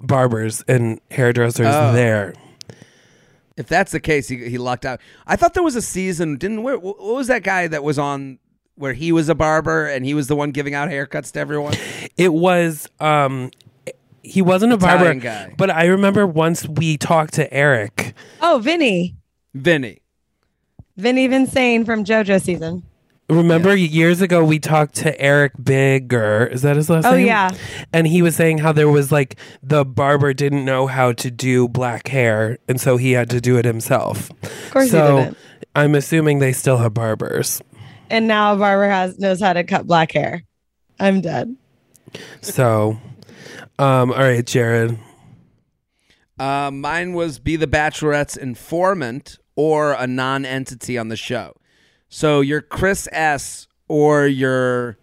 barbers 0.00 0.64
and 0.66 0.98
hairdressers 1.10 1.66
Oh. 1.68 1.92
there. 1.92 2.34
if 3.56 3.68
that's 3.68 3.92
the 3.92 4.00
case, 4.00 4.28
he 4.28 4.48
he 4.48 4.56
lucked 4.58 4.86
out. 4.86 5.00
I 5.26 5.36
thought 5.36 5.52
there 5.54 5.62
was 5.62 5.76
a 5.76 5.82
season. 5.82 6.38
Didn't 6.38 6.62
where, 6.62 6.78
what 6.78 6.98
was 6.98 7.26
that 7.28 7.42
guy 7.44 7.68
that 7.68 7.84
was 7.84 7.98
on 7.98 8.38
where 8.76 8.92
he 8.92 9.12
was 9.12 9.28
a 9.28 9.34
barber 9.34 9.86
and 9.86 10.04
he 10.04 10.14
was 10.14 10.26
the 10.28 10.36
one 10.36 10.50
giving 10.50 10.74
out 10.74 10.88
haircuts 10.88 11.32
to 11.32 11.40
everyone? 11.40 11.74
It 12.16 12.32
was 12.32 12.88
um 13.00 13.50
he 14.22 14.40
wasn't 14.40 14.72
a 14.72 14.76
Italian 14.76 15.18
barber, 15.18 15.48
guy. 15.48 15.54
but 15.58 15.70
I 15.70 15.86
remember 15.86 16.26
once 16.26 16.66
we 16.68 16.96
talked 16.96 17.34
to 17.34 17.52
Eric. 17.52 18.14
Oh, 18.40 18.60
Vinny, 18.62 19.16
Vinny. 19.54 19.98
Vinny 20.96 21.28
Vinsane 21.28 21.84
from 21.84 22.04
JoJo 22.04 22.40
season. 22.40 22.84
Remember 23.30 23.74
years 23.74 24.20
ago 24.20 24.44
we 24.44 24.58
talked 24.58 24.94
to 24.96 25.18
Eric 25.20 25.52
Bigger. 25.62 26.46
Is 26.46 26.62
that 26.62 26.76
his 26.76 26.90
last 26.90 27.06
Oh, 27.06 27.16
name? 27.16 27.26
yeah. 27.26 27.50
And 27.92 28.06
he 28.06 28.20
was 28.20 28.36
saying 28.36 28.58
how 28.58 28.72
there 28.72 28.90
was 28.90 29.10
like 29.10 29.36
the 29.62 29.84
barber 29.86 30.34
didn't 30.34 30.64
know 30.66 30.86
how 30.86 31.12
to 31.12 31.30
do 31.30 31.66
black 31.68 32.08
hair, 32.08 32.58
and 32.68 32.78
so 32.80 32.98
he 32.98 33.12
had 33.12 33.30
to 33.30 33.40
do 33.40 33.56
it 33.56 33.64
himself. 33.64 34.30
Of 34.42 34.70
course 34.70 34.90
so 34.90 35.16
he 35.16 35.22
didn't. 35.24 35.38
I'm 35.74 35.94
assuming 35.94 36.40
they 36.40 36.52
still 36.52 36.76
have 36.78 36.92
barbers. 36.94 37.62
And 38.12 38.28
now 38.28 38.54
Barbara 38.56 38.90
has 38.90 39.18
knows 39.18 39.40
how 39.40 39.54
to 39.54 39.64
cut 39.64 39.86
black 39.86 40.12
hair. 40.12 40.44
I'm 41.00 41.22
dead. 41.22 41.56
So, 42.42 42.98
um, 43.78 44.12
all 44.12 44.18
right, 44.18 44.46
Jared. 44.46 44.98
Uh, 46.38 46.70
mine 46.70 47.14
was 47.14 47.38
be 47.38 47.56
the 47.56 47.66
Bachelorette's 47.66 48.36
informant 48.36 49.38
or 49.56 49.92
a 49.92 50.06
non-entity 50.06 50.98
on 50.98 51.08
the 51.08 51.16
show. 51.16 51.54
So 52.10 52.42
you're 52.42 52.60
Chris 52.60 53.08
S. 53.12 53.66
or 53.88 54.26
you're 54.26 54.98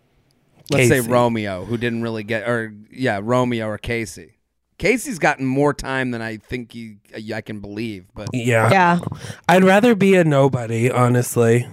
let's 0.70 0.88
say 0.88 1.00
Romeo, 1.00 1.66
who 1.66 1.78
didn't 1.78 2.04
really 2.04 2.24
get, 2.24 2.48
or 2.48 2.74
yeah, 2.92 3.20
Romeo 3.24 3.68
or 3.68 3.80
Casey. 3.80 4.36
Casey's 4.78 5.18
gotten 5.20 5.46
more 5.46 5.74
time 5.74 6.12
than 6.12 6.22
I 6.22 6.38
think 6.38 6.72
he, 6.72 6.98
I 7.34 7.42
can 7.42 7.60
believe, 7.60 8.06
but 8.14 8.30
Yeah. 8.34 8.70
Yeah. 8.72 9.00
I'd 9.48 9.64
rather 9.64 9.96
be 9.96 10.16
a 10.16 10.24
nobody, 10.24 10.90
honestly, 10.92 11.68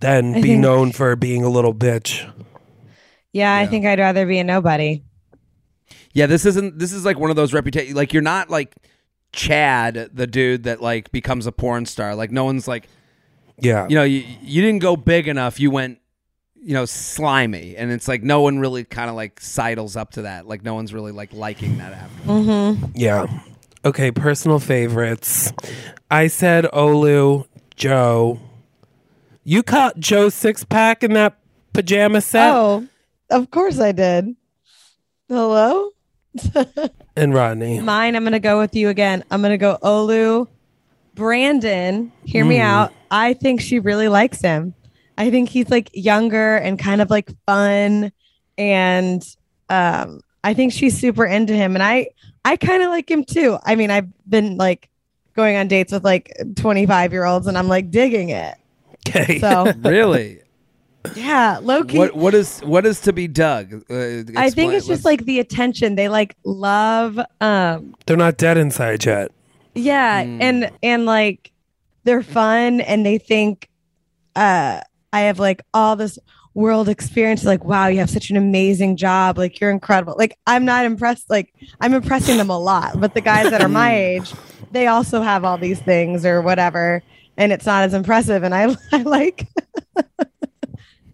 than 0.00 0.34
I 0.34 0.40
be 0.40 0.48
think- 0.48 0.60
known 0.60 0.92
for 0.92 1.16
being 1.16 1.44
a 1.44 1.48
little 1.48 1.74
bitch. 1.74 2.30
Yeah, 3.32 3.54
I 3.54 3.66
think 3.66 3.86
I'd 3.86 3.98
rather 4.00 4.26
be 4.26 4.38
a 4.38 4.44
nobody. 4.44 5.02
Yeah, 6.12 6.26
this 6.26 6.44
isn't. 6.44 6.78
This 6.78 6.92
is 6.92 7.04
like 7.04 7.18
one 7.18 7.30
of 7.30 7.36
those 7.36 7.52
reputation. 7.52 7.94
Like 7.94 8.12
you're 8.12 8.22
not 8.22 8.50
like 8.50 8.74
Chad, 9.32 10.10
the 10.12 10.26
dude 10.26 10.64
that 10.64 10.82
like 10.82 11.12
becomes 11.12 11.46
a 11.46 11.52
porn 11.52 11.86
star. 11.86 12.16
Like 12.16 12.32
no 12.32 12.44
one's 12.44 12.66
like, 12.66 12.88
Yeah. 13.60 13.86
you 13.88 13.94
know, 13.94 14.02
you 14.02 14.24
you 14.42 14.62
didn't 14.62 14.80
go 14.80 14.96
big 14.96 15.28
enough. 15.28 15.60
You 15.60 15.70
went, 15.70 16.00
you 16.60 16.74
know, 16.74 16.84
slimy, 16.84 17.76
and 17.76 17.92
it's 17.92 18.08
like 18.08 18.24
no 18.24 18.40
one 18.40 18.58
really 18.58 18.82
kind 18.82 19.08
of 19.08 19.14
like 19.14 19.40
sidles 19.40 19.94
up 19.94 20.10
to 20.12 20.22
that. 20.22 20.48
Like 20.48 20.64
no 20.64 20.74
one's 20.74 20.92
really 20.92 21.12
like 21.12 21.32
liking 21.32 21.78
that 21.78 21.92
after. 21.92 22.28
Mhm. 22.28 22.90
Yeah. 22.96 23.26
Okay, 23.84 24.10
personal 24.10 24.58
favorites. 24.58 25.52
I 26.10 26.26
said 26.26 26.64
Olu, 26.64 27.46
Joe. 27.76 28.40
You 29.44 29.62
caught 29.62 29.98
Joe's 29.98 30.34
six 30.34 30.64
pack 30.64 31.02
in 31.02 31.14
that 31.14 31.38
pajama 31.72 32.20
set 32.20 32.52
Oh, 32.52 32.86
of 33.30 33.50
course 33.50 33.80
I 33.80 33.92
did. 33.92 34.36
Hello? 35.28 35.90
and 37.16 37.34
Rodney. 37.34 37.80
Mine, 37.80 38.16
I'm 38.16 38.22
going 38.22 38.32
to 38.32 38.40
go 38.40 38.58
with 38.58 38.74
you 38.74 38.88
again. 38.88 39.24
I'm 39.30 39.40
going 39.40 39.52
to 39.52 39.58
go 39.58 39.78
Olu. 39.82 40.48
Brandon, 41.14 42.12
hear 42.24 42.44
me 42.44 42.60
out. 42.60 42.92
I 43.10 43.34
think 43.34 43.60
she 43.60 43.78
really 43.78 44.08
likes 44.08 44.40
him. 44.40 44.74
I 45.18 45.30
think 45.30 45.48
he's 45.48 45.68
like 45.68 45.90
younger 45.92 46.56
and 46.56 46.78
kind 46.78 47.02
of 47.02 47.10
like 47.10 47.30
fun. 47.46 48.12
And 48.56 49.22
um, 49.68 50.20
I 50.42 50.54
think 50.54 50.72
she's 50.72 50.98
super 50.98 51.26
into 51.26 51.54
him. 51.54 51.76
And 51.76 51.82
I, 51.82 52.08
I 52.44 52.56
kind 52.56 52.82
of 52.82 52.88
like 52.88 53.10
him 53.10 53.24
too. 53.24 53.58
I 53.62 53.74
mean, 53.74 53.90
I've 53.90 54.08
been 54.28 54.56
like 54.56 54.88
going 55.34 55.56
on 55.56 55.68
dates 55.68 55.92
with 55.92 56.04
like 56.04 56.32
25 56.56 57.12
year 57.12 57.24
olds 57.24 57.46
and 57.46 57.58
I'm 57.58 57.68
like 57.68 57.90
digging 57.90 58.30
it. 58.30 58.56
Okay. 59.08 59.38
So, 59.38 59.72
Really? 59.82 60.40
yeah, 61.14 61.58
low 61.62 61.82
key. 61.82 61.96
what 61.98 62.14
what 62.14 62.34
is 62.34 62.60
what 62.60 62.84
is 62.84 63.00
to 63.02 63.12
be 63.12 63.26
dug? 63.26 63.72
Uh, 63.90 64.22
I 64.36 64.50
think 64.50 64.74
it's 64.74 64.86
just 64.86 64.88
let's- 64.88 65.04
like 65.04 65.24
the 65.24 65.38
attention. 65.40 65.94
They 65.94 66.08
like 66.08 66.36
love 66.44 67.18
um 67.40 67.94
They're 68.06 68.16
not 68.18 68.36
dead 68.36 68.58
inside 68.58 69.04
yet. 69.06 69.30
yeah, 69.74 70.22
Mm. 70.24 70.42
and 70.42 70.70
and 70.82 71.06
like 71.06 71.52
they're 72.04 72.22
fun 72.22 72.80
and 72.82 73.04
they 73.06 73.16
think 73.18 73.68
uh 74.36 74.80
I 75.12 75.20
have 75.22 75.38
like 75.38 75.62
all 75.74 75.96
this 75.96 76.18
world 76.52 76.88
experience 76.90 77.44
like 77.44 77.64
wow, 77.64 77.86
you 77.86 77.98
have 78.00 78.10
such 78.10 78.28
an 78.30 78.36
amazing 78.36 78.96
job. 78.98 79.38
Like 79.38 79.58
you're 79.58 79.70
incredible. 79.70 80.14
Like 80.18 80.36
I'm 80.46 80.66
not 80.66 80.84
impressed 80.84 81.30
like 81.30 81.54
I'm 81.80 81.94
impressing 81.94 82.36
them 82.36 82.50
a 82.50 82.58
lot, 82.58 83.00
but 83.00 83.14
the 83.14 83.22
guys 83.22 83.48
that 83.50 83.62
are 83.62 83.68
my 83.68 83.96
age, 83.96 84.34
they 84.70 84.86
also 84.86 85.22
have 85.22 85.44
all 85.46 85.56
these 85.56 85.78
things 85.80 86.26
or 86.26 86.42
whatever 86.42 87.02
and 87.40 87.50
it's 87.52 87.66
not 87.66 87.82
as 87.82 87.94
impressive 87.94 88.42
and 88.44 88.54
I 88.54 88.74
I 88.92 89.02
like 89.02 89.48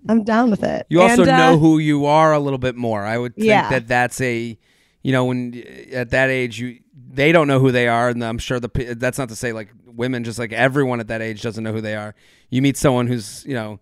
I'm 0.08 0.22
down 0.22 0.50
with 0.50 0.62
it. 0.62 0.86
You 0.88 1.00
also 1.02 1.22
And, 1.22 1.30
uh, 1.30 1.36
know 1.36 1.58
who 1.58 1.78
you 1.78 2.06
are 2.06 2.32
a 2.32 2.38
little 2.38 2.58
bit 2.58 2.76
more. 2.76 3.02
I 3.04 3.18
would 3.18 3.34
think 3.34 3.46
Yeah. 3.48 3.68
that 3.70 3.88
that's 3.88 4.20
a, 4.20 4.56
you 5.02 5.12
know, 5.12 5.24
when 5.24 5.62
at 5.92 6.10
that 6.10 6.30
age 6.30 6.60
you 6.60 6.78
they 7.08 7.32
don't 7.32 7.48
know 7.48 7.58
who 7.60 7.72
they 7.72 7.88
are, 7.88 8.08
and 8.10 8.22
I'm 8.22 8.38
sure 8.38 8.60
the 8.60 8.94
that's 8.96 9.18
not 9.18 9.30
to 9.30 9.36
say 9.36 9.52
like 9.52 9.70
women, 9.86 10.22
just 10.24 10.38
like 10.38 10.52
everyone 10.52 11.00
at 11.00 11.08
that 11.08 11.22
age 11.22 11.40
doesn't 11.42 11.64
know 11.64 11.72
who 11.72 11.80
they 11.80 11.94
are. 11.96 12.14
You 12.50 12.60
meet 12.62 12.76
someone 12.76 13.06
who's 13.06 13.44
you 13.46 13.54
know 13.54 13.80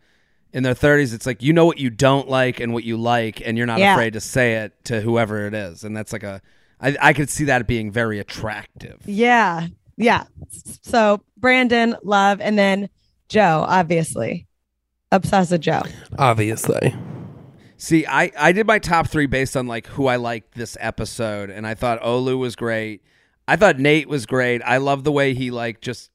in 0.52 0.62
their 0.62 0.74
30s, 0.74 1.12
it's 1.12 1.26
like 1.26 1.42
you 1.42 1.52
know 1.52 1.66
what 1.66 1.78
you 1.78 1.90
don't 1.90 2.28
like 2.28 2.60
and 2.60 2.72
what 2.72 2.84
you 2.84 2.96
like, 2.96 3.42
and 3.44 3.58
you're 3.58 3.66
not 3.66 3.80
Yeah. 3.80 3.94
afraid 3.94 4.12
to 4.12 4.20
say 4.20 4.54
it 4.58 4.72
to 4.84 5.00
whoever 5.00 5.46
it 5.46 5.54
is, 5.54 5.82
and 5.84 5.96
that's 5.96 6.12
like 6.12 6.22
a. 6.22 6.40
I, 6.80 6.96
I 7.00 7.12
could 7.12 7.28
see 7.30 7.44
that 7.44 7.66
being 7.66 7.90
very 7.90 8.18
attractive. 8.18 9.00
Yeah. 9.04 9.68
Yeah. 9.96 10.24
So 10.82 11.22
Brandon, 11.36 11.96
love, 12.02 12.40
and 12.40 12.58
then 12.58 12.88
Joe, 13.28 13.64
obviously. 13.66 14.46
Obsessed 15.12 15.52
with 15.52 15.60
Joe. 15.60 15.82
Obviously. 16.18 16.94
See, 17.76 18.06
I, 18.06 18.32
I 18.38 18.52
did 18.52 18.66
my 18.66 18.78
top 18.78 19.08
three 19.08 19.26
based 19.26 19.56
on 19.56 19.66
like 19.66 19.86
who 19.86 20.06
I 20.06 20.16
liked 20.16 20.54
this 20.54 20.76
episode, 20.80 21.50
and 21.50 21.66
I 21.66 21.74
thought 21.74 22.00
Olu 22.02 22.38
was 22.38 22.56
great. 22.56 23.02
I 23.46 23.56
thought 23.56 23.78
Nate 23.78 24.08
was 24.08 24.26
great. 24.26 24.62
I 24.64 24.78
love 24.78 25.04
the 25.04 25.12
way 25.12 25.34
he 25.34 25.50
like 25.50 25.80
just, 25.80 26.10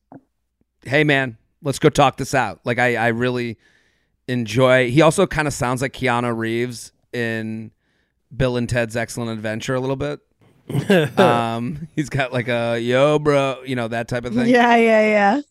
hey 0.84 1.04
man, 1.04 1.38
let's 1.62 1.80
go 1.80 1.90
talk 1.90 2.18
this 2.18 2.34
out. 2.34 2.60
Like 2.66 2.80
I 2.80 2.96
I 2.96 3.08
really 3.10 3.58
enjoy. 4.28 4.90
He 4.90 5.02
also 5.02 5.28
kind 5.28 5.48
of 5.48 5.54
sounds 5.54 5.82
like 5.82 5.94
Keanu 5.94 6.36
Reeves 6.36 6.92
in 7.14 7.72
Bill 8.36 8.58
and 8.58 8.68
Ted's 8.68 8.96
Excellent 8.96 9.32
Adventure 9.32 9.76
a 9.76 9.80
little 9.80 9.96
bit. 9.96 10.20
um, 11.18 11.88
he's 11.96 12.10
got 12.10 12.32
like 12.32 12.48
a 12.48 12.80
yo 12.80 13.20
bro, 13.20 13.62
you 13.66 13.76
know 13.76 13.88
that 13.88 14.08
type 14.08 14.26
of 14.26 14.34
thing. 14.34 14.48
Yeah, 14.48 14.76
yeah, 14.76 15.42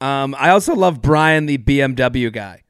yeah. 0.00 0.22
Um, 0.22 0.34
I 0.38 0.50
also 0.50 0.74
love 0.74 1.00
Brian, 1.00 1.46
the 1.46 1.58
BMW 1.58 2.32
guy, 2.32 2.62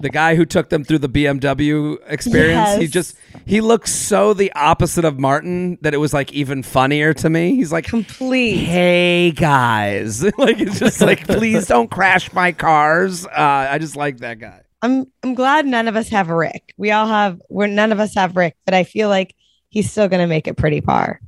the 0.00 0.08
guy 0.08 0.34
who 0.34 0.44
took 0.44 0.70
them 0.70 0.84
through 0.84 0.98
the 0.98 1.08
BMW 1.08 1.98
experience. 2.06 2.80
He 2.80 2.86
just 2.86 3.16
he 3.46 3.60
looks 3.60 3.92
so 3.92 4.32
the 4.32 4.50
opposite 4.52 5.04
of 5.04 5.18
Martin 5.20 5.78
that 5.82 5.92
it 5.94 5.98
was 5.98 6.14
like 6.14 6.32
even 6.32 6.62
funnier 6.62 7.12
to 7.14 7.28
me. 7.28 7.54
He's 7.54 7.72
like, 7.72 7.84
Complete. 7.84 8.56
"Hey 8.56 9.30
guys," 9.30 10.22
like 10.38 10.60
it's 10.60 10.78
just 10.78 11.00
like, 11.00 11.26
"Please 11.26 11.66
don't 11.66 11.90
crash 11.90 12.32
my 12.32 12.52
cars." 12.52 13.26
Uh, 13.26 13.68
I 13.70 13.78
just 13.78 13.96
like 13.96 14.18
that 14.18 14.38
guy. 14.38 14.62
I'm 14.82 15.06
I'm 15.22 15.34
glad 15.34 15.66
none 15.66 15.88
of 15.88 15.96
us 15.96 16.08
have 16.08 16.28
Rick. 16.28 16.74
We 16.76 16.90
all 16.90 17.06
have 17.06 17.40
we're 17.48 17.66
none 17.66 17.92
of 17.92 18.00
us 18.00 18.14
have 18.14 18.36
Rick, 18.36 18.56
but 18.64 18.74
I 18.74 18.84
feel 18.84 19.08
like 19.08 19.34
he's 19.68 19.90
still 19.90 20.08
gonna 20.08 20.26
make 20.26 20.46
it 20.48 20.56
pretty 20.56 20.80
par. 20.80 21.20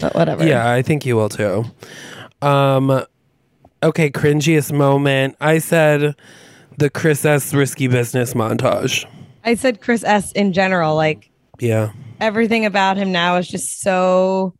But 0.00 0.14
whatever. 0.14 0.46
Yeah, 0.46 0.70
I 0.70 0.82
think 0.82 1.04
you 1.06 1.16
will 1.16 1.28
too. 1.28 1.64
Um, 2.40 3.04
Okay, 3.84 4.10
cringiest 4.10 4.72
moment. 4.72 5.36
I 5.40 5.58
said 5.58 6.14
the 6.78 6.88
Chris 6.88 7.24
S. 7.24 7.52
risky 7.52 7.88
business 7.88 8.32
montage. 8.32 9.04
I 9.44 9.54
said 9.56 9.80
Chris 9.80 10.04
S. 10.04 10.30
in 10.32 10.52
general. 10.52 10.94
Like 10.94 11.30
Yeah. 11.58 11.90
everything 12.20 12.64
about 12.64 12.96
him 12.96 13.10
now 13.10 13.36
is 13.38 13.48
just 13.48 13.80
so, 13.80 14.54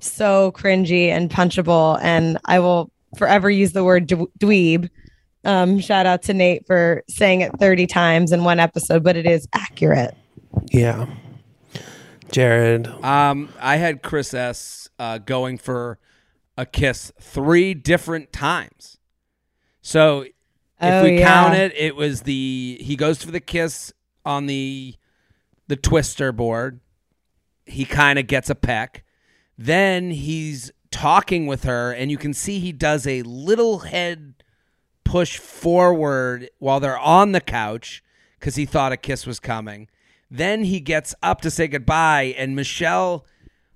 so 0.00 0.52
cringy 0.52 1.08
and 1.08 1.30
punchable. 1.30 1.98
And 2.02 2.36
I 2.44 2.58
will 2.58 2.90
forever 3.16 3.48
use 3.48 3.72
the 3.72 3.84
word 3.84 4.06
dwe- 4.06 4.28
dweeb. 4.38 4.90
Um, 5.46 5.80
shout 5.80 6.04
out 6.04 6.20
to 6.24 6.34
Nate 6.34 6.66
for 6.66 7.02
saying 7.08 7.40
it 7.40 7.52
30 7.58 7.86
times 7.86 8.32
in 8.32 8.44
one 8.44 8.60
episode, 8.60 9.02
but 9.02 9.16
it 9.16 9.24
is 9.24 9.48
accurate. 9.54 10.14
Yeah. 10.70 11.06
Jared. 12.32 12.86
Um, 13.04 13.50
I 13.60 13.76
had 13.76 14.02
Chris 14.02 14.34
S. 14.34 14.88
Uh, 14.98 15.18
going 15.18 15.58
for 15.58 15.98
a 16.56 16.66
kiss 16.66 17.12
three 17.20 17.72
different 17.74 18.32
times. 18.32 18.98
So 19.80 20.22
if 20.22 20.32
Oh, 20.80 21.02
we 21.04 21.18
yeah. 21.18 21.26
count 21.26 21.54
it, 21.54 21.72
it 21.76 21.96
was 21.96 22.22
the 22.22 22.78
he 22.80 22.96
goes 22.96 23.22
for 23.22 23.30
the 23.30 23.40
kiss 23.40 23.92
on 24.24 24.46
the 24.46 24.94
the 25.68 25.76
twister 25.76 26.32
board. 26.32 26.80
He 27.66 27.84
kind 27.84 28.18
of 28.18 28.26
gets 28.26 28.50
a 28.50 28.54
peck. 28.54 29.04
Then 29.56 30.10
he's 30.10 30.70
talking 30.90 31.46
with 31.46 31.64
her, 31.64 31.92
and 31.92 32.10
you 32.10 32.16
can 32.18 32.32
see 32.34 32.58
he 32.60 32.72
does 32.72 33.06
a 33.06 33.22
little 33.22 33.80
head 33.80 34.34
push 35.04 35.38
forward 35.38 36.48
while 36.58 36.80
they're 36.80 36.98
on 36.98 37.32
the 37.32 37.40
couch 37.40 38.02
because 38.38 38.56
he 38.56 38.64
thought 38.66 38.92
a 38.92 38.96
kiss 38.96 39.26
was 39.26 39.40
coming. 39.40 39.88
Then 40.30 40.64
he 40.64 40.80
gets 40.80 41.14
up 41.22 41.40
to 41.42 41.50
say 41.50 41.68
goodbye, 41.68 42.34
and 42.36 42.54
Michelle, 42.54 43.26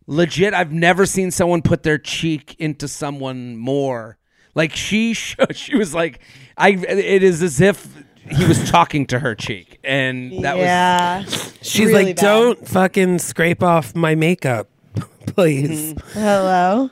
legit, 0.06 0.52
I've 0.52 0.72
never 0.72 1.06
seen 1.06 1.30
someone 1.30 1.62
put 1.62 1.82
their 1.82 1.98
cheek 1.98 2.54
into 2.58 2.88
someone 2.88 3.56
more. 3.56 4.18
Like 4.54 4.76
she, 4.76 5.14
she 5.14 5.76
was 5.76 5.94
like, 5.94 6.20
I. 6.56 6.70
It 6.70 7.22
is 7.22 7.42
as 7.42 7.60
if 7.60 8.04
he 8.30 8.44
was 8.44 8.70
talking 8.70 9.06
to 9.06 9.18
her 9.18 9.34
cheek, 9.34 9.78
and 9.82 10.44
that 10.44 10.56
was 10.56 10.64
yeah. 10.64 11.24
She's 11.62 11.86
really 11.86 12.06
like, 12.06 12.16
bad. 12.16 12.22
don't 12.22 12.68
fucking 12.68 13.18
scrape 13.18 13.62
off 13.62 13.94
my 13.94 14.14
makeup, 14.14 14.68
please. 15.26 15.94
Hello. 16.12 16.90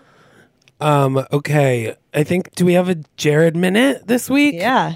Um, 0.81 1.27
okay. 1.31 1.95
I 2.15 2.25
think 2.25 2.55
do 2.55 2.65
we 2.65 2.73
have 2.73 2.89
a 2.89 2.97
Jared 3.17 3.57
minute 3.57 4.07
this 4.07 4.31
week? 4.31 4.55
Yeah. 4.55 4.95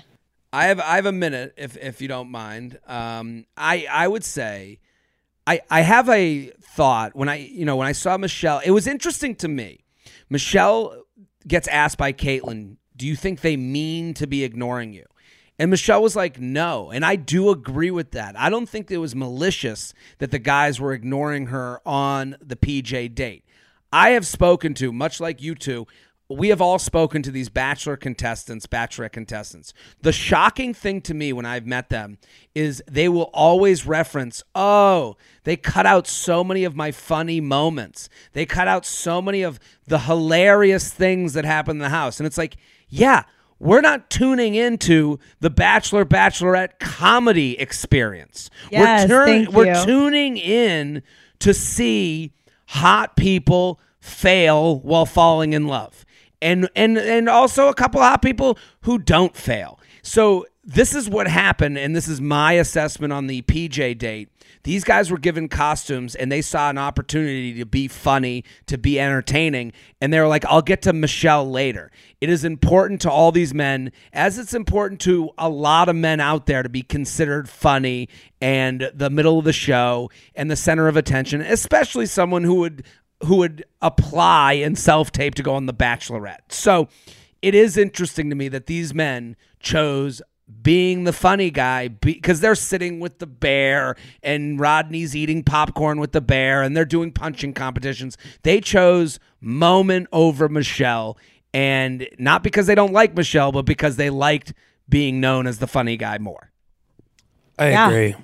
I 0.54 0.66
have 0.66 0.78
I 0.78 0.94
have 0.94 1.06
a 1.06 1.12
minute 1.12 1.52
if 1.56 1.76
if 1.76 2.00
you 2.00 2.06
don't 2.06 2.30
mind. 2.30 2.78
Um, 2.86 3.44
I 3.56 3.88
I 3.90 4.06
would 4.06 4.22
say, 4.22 4.78
I 5.48 5.60
I 5.68 5.80
have 5.80 6.08
a 6.08 6.52
thought 6.62 7.16
when 7.16 7.28
I 7.28 7.38
you 7.38 7.64
know 7.64 7.74
when 7.74 7.88
I 7.88 7.92
saw 7.92 8.16
Michelle. 8.16 8.60
It 8.64 8.70
was 8.70 8.86
interesting 8.86 9.34
to 9.36 9.48
me. 9.48 9.80
Michelle 10.30 11.02
gets 11.48 11.66
asked 11.66 11.98
by 11.98 12.12
Kaitlyn, 12.12 12.76
"Do 12.96 13.04
you 13.04 13.16
think 13.16 13.40
they 13.40 13.56
mean 13.56 14.14
to 14.14 14.28
be 14.28 14.44
ignoring 14.44 14.92
you?" 14.92 15.06
And 15.58 15.72
Michelle 15.72 16.00
was 16.00 16.14
like, 16.14 16.38
"No," 16.38 16.92
and 16.92 17.04
I 17.04 17.16
do 17.16 17.50
agree 17.50 17.90
with 17.90 18.12
that. 18.12 18.38
I 18.38 18.48
don't 18.48 18.68
think 18.68 18.92
it 18.92 18.98
was 18.98 19.16
malicious 19.16 19.92
that 20.18 20.30
the 20.30 20.38
guys 20.38 20.78
were 20.78 20.92
ignoring 20.92 21.46
her 21.46 21.80
on 21.84 22.36
the 22.40 22.54
PJ 22.54 23.12
date. 23.16 23.44
I 23.92 24.10
have 24.10 24.26
spoken 24.26 24.74
to, 24.74 24.92
much 24.92 25.18
like 25.18 25.42
you 25.42 25.56
two, 25.56 25.88
we 26.28 26.48
have 26.48 26.60
all 26.60 26.78
spoken 26.78 27.22
to 27.22 27.30
these 27.30 27.50
bachelor 27.50 27.96
contestants, 27.96 28.66
bachelorette 28.66 29.12
contestants. 29.12 29.74
The 30.00 30.12
shocking 30.12 30.72
thing 30.72 31.02
to 31.02 31.14
me 31.14 31.32
when 31.32 31.44
I've 31.44 31.66
met 31.66 31.90
them 31.90 32.18
is 32.54 32.82
they 32.90 33.08
will 33.08 33.30
always 33.34 33.86
reference, 33.86 34.42
oh, 34.54 35.16
they 35.44 35.56
cut 35.56 35.84
out 35.84 36.06
so 36.06 36.42
many 36.42 36.64
of 36.64 36.74
my 36.74 36.92
funny 36.92 37.40
moments. 37.40 38.08
They 38.32 38.46
cut 38.46 38.68
out 38.68 38.86
so 38.86 39.20
many 39.20 39.42
of 39.42 39.60
the 39.86 40.00
hilarious 40.00 40.90
things 40.90 41.34
that 41.34 41.44
happen 41.44 41.72
in 41.72 41.82
the 41.82 41.90
house. 41.90 42.18
And 42.18 42.26
it's 42.26 42.38
like, 42.38 42.56
yeah, 42.88 43.24
we're 43.58 43.82
not 43.82 44.08
tuning 44.08 44.54
into 44.54 45.18
the 45.40 45.50
Bachelor 45.50 46.04
Bachelorette 46.04 46.78
comedy 46.78 47.58
experience. 47.60 48.50
Yes, 48.70 49.08
we're, 49.08 49.50
we're 49.50 49.84
tuning 49.84 50.38
in 50.38 51.02
to 51.40 51.52
see 51.52 52.32
hot 52.68 53.14
people 53.14 53.78
fail 54.00 54.80
while 54.80 55.06
falling 55.06 55.52
in 55.52 55.66
love. 55.66 56.04
And 56.42 56.68
and 56.76 56.98
and 56.98 57.28
also 57.28 57.68
a 57.68 57.74
couple 57.74 58.00
of 58.00 58.08
hot 58.08 58.22
people 58.22 58.58
who 58.82 58.98
don't 58.98 59.36
fail. 59.36 59.78
So 60.02 60.46
this 60.66 60.94
is 60.94 61.08
what 61.08 61.28
happened 61.28 61.76
and 61.78 61.94
this 61.94 62.08
is 62.08 62.20
my 62.20 62.52
assessment 62.52 63.12
on 63.12 63.26
the 63.26 63.42
PJ 63.42 63.98
date. 63.98 64.30
These 64.62 64.82
guys 64.82 65.10
were 65.10 65.18
given 65.18 65.48
costumes 65.48 66.14
and 66.14 66.32
they 66.32 66.40
saw 66.40 66.70
an 66.70 66.78
opportunity 66.78 67.52
to 67.54 67.66
be 67.66 67.86
funny, 67.86 68.44
to 68.66 68.78
be 68.78 68.98
entertaining, 68.98 69.72
and 70.00 70.10
they 70.10 70.18
were 70.18 70.28
like, 70.28 70.46
I'll 70.46 70.62
get 70.62 70.80
to 70.82 70.94
Michelle 70.94 71.48
later. 71.48 71.90
It 72.22 72.30
is 72.30 72.44
important 72.44 73.02
to 73.02 73.10
all 73.10 73.30
these 73.30 73.52
men, 73.52 73.92
as 74.14 74.38
it's 74.38 74.54
important 74.54 75.02
to 75.02 75.30
a 75.36 75.50
lot 75.50 75.90
of 75.90 75.96
men 75.96 76.18
out 76.18 76.46
there 76.46 76.62
to 76.62 76.70
be 76.70 76.82
considered 76.82 77.46
funny 77.46 78.08
and 78.40 78.90
the 78.94 79.10
middle 79.10 79.38
of 79.38 79.44
the 79.44 79.52
show 79.52 80.10
and 80.34 80.50
the 80.50 80.56
center 80.56 80.88
of 80.88 80.96
attention, 80.96 81.42
especially 81.42 82.06
someone 82.06 82.44
who 82.44 82.54
would 82.56 82.84
who 83.24 83.36
would 83.36 83.64
apply 83.82 84.54
and 84.54 84.78
self 84.78 85.10
tape 85.12 85.34
to 85.36 85.42
go 85.42 85.54
on 85.54 85.66
The 85.66 85.74
Bachelorette. 85.74 86.50
So 86.50 86.88
it 87.42 87.54
is 87.54 87.76
interesting 87.76 88.30
to 88.30 88.36
me 88.36 88.48
that 88.48 88.66
these 88.66 88.94
men 88.94 89.36
chose 89.60 90.22
being 90.62 91.04
the 91.04 91.12
funny 91.12 91.50
guy 91.50 91.88
because 91.88 92.40
they're 92.40 92.54
sitting 92.54 93.00
with 93.00 93.18
the 93.18 93.26
bear 93.26 93.96
and 94.22 94.60
Rodney's 94.60 95.16
eating 95.16 95.42
popcorn 95.42 95.98
with 95.98 96.12
the 96.12 96.20
bear 96.20 96.62
and 96.62 96.76
they're 96.76 96.84
doing 96.84 97.12
punching 97.12 97.54
competitions. 97.54 98.18
They 98.42 98.60
chose 98.60 99.18
moment 99.40 100.06
over 100.12 100.48
Michelle 100.50 101.16
and 101.54 102.06
not 102.18 102.42
because 102.42 102.66
they 102.66 102.74
don't 102.74 102.92
like 102.92 103.14
Michelle, 103.16 103.52
but 103.52 103.64
because 103.64 103.96
they 103.96 104.10
liked 104.10 104.52
being 104.88 105.18
known 105.18 105.46
as 105.46 105.58
the 105.60 105.66
funny 105.66 105.96
guy 105.96 106.18
more. 106.18 106.50
I 107.58 107.70
Yeah. 107.70 107.88
agree. 107.88 108.14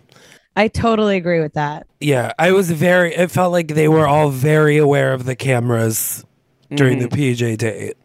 I 0.61 0.69
totally 0.69 1.17
agree 1.17 1.41
with 1.41 1.55
that. 1.55 1.87
Yeah, 2.01 2.35
I 2.39 2.53
was 2.53 2.71
very. 2.71 3.15
It 3.15 3.31
felt 3.31 3.51
like 3.51 3.69
they 3.69 3.89
were 3.89 4.07
all 4.07 4.29
very 4.29 4.77
aware 4.77 5.15
of 5.15 5.25
the 5.25 5.35
cameras 5.35 6.23
during 6.69 6.99
the 6.99 7.09
PJ 7.09 7.57
date. 7.57 7.97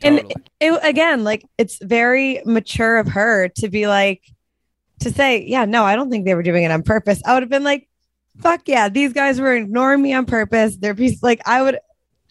And 0.00 0.18
Totally. 0.18 0.34
it, 0.60 0.80
again, 0.84 1.24
like 1.24 1.44
it's 1.58 1.82
very 1.82 2.40
mature 2.44 2.98
of 2.98 3.08
her 3.08 3.48
to 3.56 3.68
be 3.68 3.88
like, 3.88 4.22
to 5.00 5.10
say, 5.10 5.42
yeah, 5.44 5.64
no, 5.64 5.84
I 5.84 5.96
don't 5.96 6.08
think 6.08 6.24
they 6.24 6.36
were 6.36 6.44
doing 6.44 6.62
it 6.62 6.70
on 6.70 6.84
purpose. 6.84 7.20
I 7.26 7.34
would 7.34 7.42
have 7.42 7.50
been 7.50 7.64
like, 7.64 7.88
fuck 8.38 8.60
yeah, 8.66 8.88
these 8.88 9.12
guys 9.12 9.40
were 9.40 9.52
ignoring 9.56 10.02
me 10.02 10.12
on 10.12 10.24
purpose. 10.24 10.76
They're 10.76 10.94
piece 10.94 11.20
like 11.20 11.40
I 11.46 11.62
would. 11.62 11.80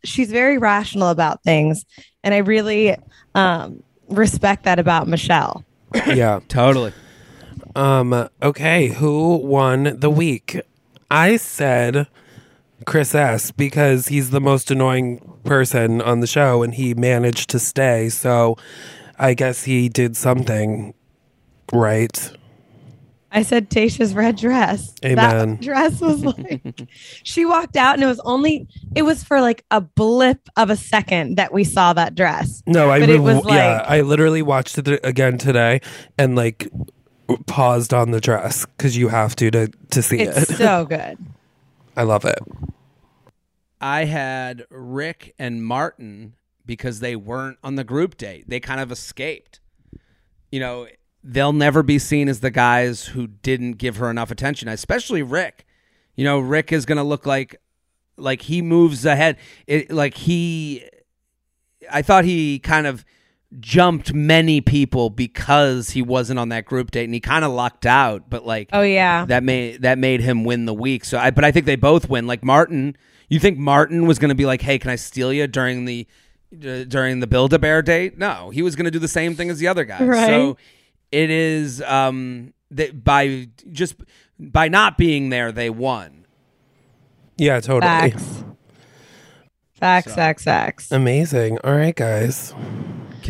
She's 0.05 0.31
very 0.31 0.59
rational 0.59 1.09
about 1.09 1.43
things, 1.43 1.83
and 2.23 2.33
I 2.33 2.37
really 2.37 2.95
um, 3.35 3.83
respect 4.07 4.63
that 4.63 4.79
about 4.79 5.09
Michelle. 5.09 5.65
yeah. 6.07 6.39
Totally. 6.47 6.93
Um. 7.75 8.29
Okay. 8.41 8.87
Who 8.87 9.37
won 9.37 9.97
the 9.99 10.09
week? 10.09 10.59
I 11.09 11.37
said 11.37 12.07
Chris 12.85 13.13
S 13.15 13.51
because 13.51 14.07
he's 14.07 14.29
the 14.31 14.41
most 14.41 14.71
annoying 14.71 15.19
person 15.43 16.01
on 16.01 16.19
the 16.19 16.27
show, 16.27 16.63
and 16.63 16.73
he 16.73 16.93
managed 16.93 17.49
to 17.51 17.59
stay. 17.59 18.09
So 18.09 18.57
I 19.19 19.33
guess 19.33 19.63
he 19.63 19.89
did 19.89 20.15
something 20.17 20.93
right. 21.71 22.31
I 23.33 23.43
said 23.43 23.69
Tasha's 23.69 24.13
red 24.13 24.35
dress. 24.35 24.93
Amen. 25.05 25.51
That 25.51 25.61
dress 25.61 26.01
was 26.01 26.25
like 26.25 26.61
she 27.23 27.45
walked 27.45 27.77
out 27.77 27.93
and 27.93 28.03
it 28.03 28.07
was 28.07 28.19
only 28.25 28.67
it 28.93 29.03
was 29.03 29.23
for 29.23 29.39
like 29.39 29.63
a 29.71 29.79
blip 29.79 30.49
of 30.57 30.69
a 30.69 30.75
second 30.75 31.37
that 31.37 31.53
we 31.53 31.63
saw 31.63 31.93
that 31.93 32.13
dress. 32.13 32.61
No, 32.67 32.89
I 32.91 32.99
But 32.99 33.09
it 33.09 33.13
re- 33.13 33.19
was 33.19 33.35
yeah, 33.47 33.77
like- 33.77 33.89
I 33.89 34.01
literally 34.01 34.41
watched 34.41 34.77
it 34.77 34.99
again 35.05 35.37
today 35.37 35.79
and 36.17 36.35
like 36.35 36.67
paused 37.37 37.93
on 37.93 38.11
the 38.11 38.21
dress 38.21 38.65
because 38.65 38.95
you 38.97 39.09
have 39.09 39.35
to 39.37 39.51
to 39.51 39.67
to 39.91 40.01
see 40.01 40.19
It's 40.21 40.49
it. 40.49 40.57
so 40.57 40.85
good. 40.89 41.17
I 41.95 42.03
love 42.03 42.25
it. 42.25 42.39
I 43.79 44.05
had 44.05 44.65
Rick 44.69 45.33
and 45.39 45.63
Martin 45.65 46.33
because 46.65 46.99
they 46.99 47.15
weren't 47.15 47.57
on 47.63 47.75
the 47.75 47.83
group 47.83 48.17
date. 48.17 48.45
They 48.47 48.59
kind 48.59 48.79
of 48.79 48.91
escaped. 48.91 49.59
You 50.51 50.59
know, 50.59 50.87
they'll 51.23 51.53
never 51.53 51.81
be 51.83 51.97
seen 51.99 52.29
as 52.29 52.39
the 52.41 52.51
guys 52.51 53.05
who 53.07 53.27
didn't 53.27 53.73
give 53.73 53.97
her 53.97 54.09
enough 54.09 54.31
attention, 54.31 54.67
especially 54.67 55.23
Rick. 55.23 55.65
You 56.15 56.23
know, 56.23 56.39
Rick 56.39 56.71
is 56.71 56.85
going 56.85 56.97
to 56.97 57.03
look 57.03 57.25
like 57.25 57.55
like 58.17 58.43
he 58.43 58.61
moves 58.61 59.05
ahead. 59.05 59.37
It 59.65 59.89
like 59.91 60.13
he 60.15 60.83
I 61.91 62.01
thought 62.03 62.23
he 62.25 62.59
kind 62.59 62.85
of 62.85 63.03
jumped 63.59 64.13
many 64.13 64.61
people 64.61 65.09
because 65.09 65.89
he 65.89 66.01
wasn't 66.01 66.39
on 66.39 66.49
that 66.49 66.63
group 66.65 66.91
date 66.91 67.03
and 67.05 67.13
he 67.13 67.19
kind 67.19 67.43
of 67.43 67.51
lucked 67.51 67.85
out, 67.85 68.29
but 68.29 68.45
like 68.45 68.69
Oh 68.71 68.81
yeah. 68.81 69.25
that 69.25 69.43
made 69.43 69.81
that 69.81 69.97
made 69.97 70.21
him 70.21 70.43
win 70.43 70.65
the 70.65 70.73
week. 70.73 71.03
So 71.03 71.17
I 71.17 71.31
but 71.31 71.43
I 71.43 71.51
think 71.51 71.65
they 71.65 71.75
both 71.75 72.09
win. 72.09 72.27
Like 72.27 72.43
Martin, 72.43 72.95
you 73.29 73.39
think 73.39 73.57
Martin 73.57 74.05
was 74.05 74.19
going 74.19 74.29
to 74.29 74.35
be 74.35 74.45
like, 74.45 74.61
"Hey, 74.61 74.79
can 74.79 74.89
I 74.89 74.95
steal 74.95 75.33
you 75.33 75.47
during 75.47 75.85
the 75.85 76.07
uh, 76.53 76.85
during 76.85 77.19
the 77.19 77.27
Build 77.27 77.53
a 77.53 77.59
Bear 77.59 77.81
date?" 77.81 78.17
No, 78.17 78.51
he 78.51 78.61
was 78.61 78.75
going 78.75 78.85
to 78.85 78.91
do 78.91 78.99
the 78.99 79.07
same 79.07 79.35
thing 79.35 79.49
as 79.49 79.59
the 79.59 79.67
other 79.67 79.83
guys. 79.83 80.01
Right. 80.01 80.27
So 80.27 80.57
it 81.11 81.29
is 81.29 81.81
um 81.81 82.53
that 82.71 83.03
by 83.03 83.49
just 83.71 83.95
by 84.39 84.69
not 84.69 84.97
being 84.97 85.29
there, 85.29 85.51
they 85.51 85.69
won. 85.69 86.25
Yeah, 87.37 87.59
totally. 87.59 87.81
Facts. 88.11 88.43
Facts, 89.73 90.13
facts, 90.13 90.43
facts. 90.43 90.91
Amazing. 90.91 91.57
All 91.63 91.75
right, 91.75 91.95
guys. 91.95 92.53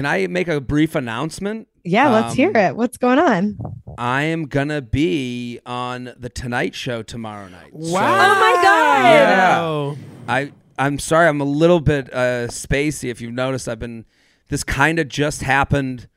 Can 0.01 0.05
can 0.07 0.13
I 0.15 0.25
make 0.25 0.47
a 0.47 0.59
brief 0.59 0.95
announcement? 0.95 1.67
Yeah, 1.83 2.09
let's 2.09 2.33
hear 2.33 2.49
Um, 2.49 2.55
it. 2.55 2.75
What's 2.75 2.97
going 2.97 3.19
on? 3.19 3.59
I 3.99 4.23
am 4.23 4.47
gonna 4.47 4.81
be 4.81 5.59
on 5.63 6.13
the 6.17 6.27
Tonight 6.27 6.73
Show 6.73 7.03
tomorrow 7.03 7.47
night. 7.47 7.69
So- 7.79 7.97
Oh 7.97 7.99
my 7.99 8.59
God. 8.63 9.13
Yeah. 9.13 9.95
I 10.27 10.51
I'm 10.79 10.97
sorry, 10.97 11.27
I'm 11.27 11.39
a 11.39 11.43
little 11.45 11.79
bit 11.79 12.11
uh, 12.11 12.47
spacey. 12.47 13.11
If 13.11 13.21
you've 13.21 13.33
noticed, 13.33 13.69
I've 13.69 13.77
been. 13.77 14.05
This 14.49 14.63
kind 14.63 14.97
of 14.97 15.07
just 15.07 15.43
happened 15.43 16.07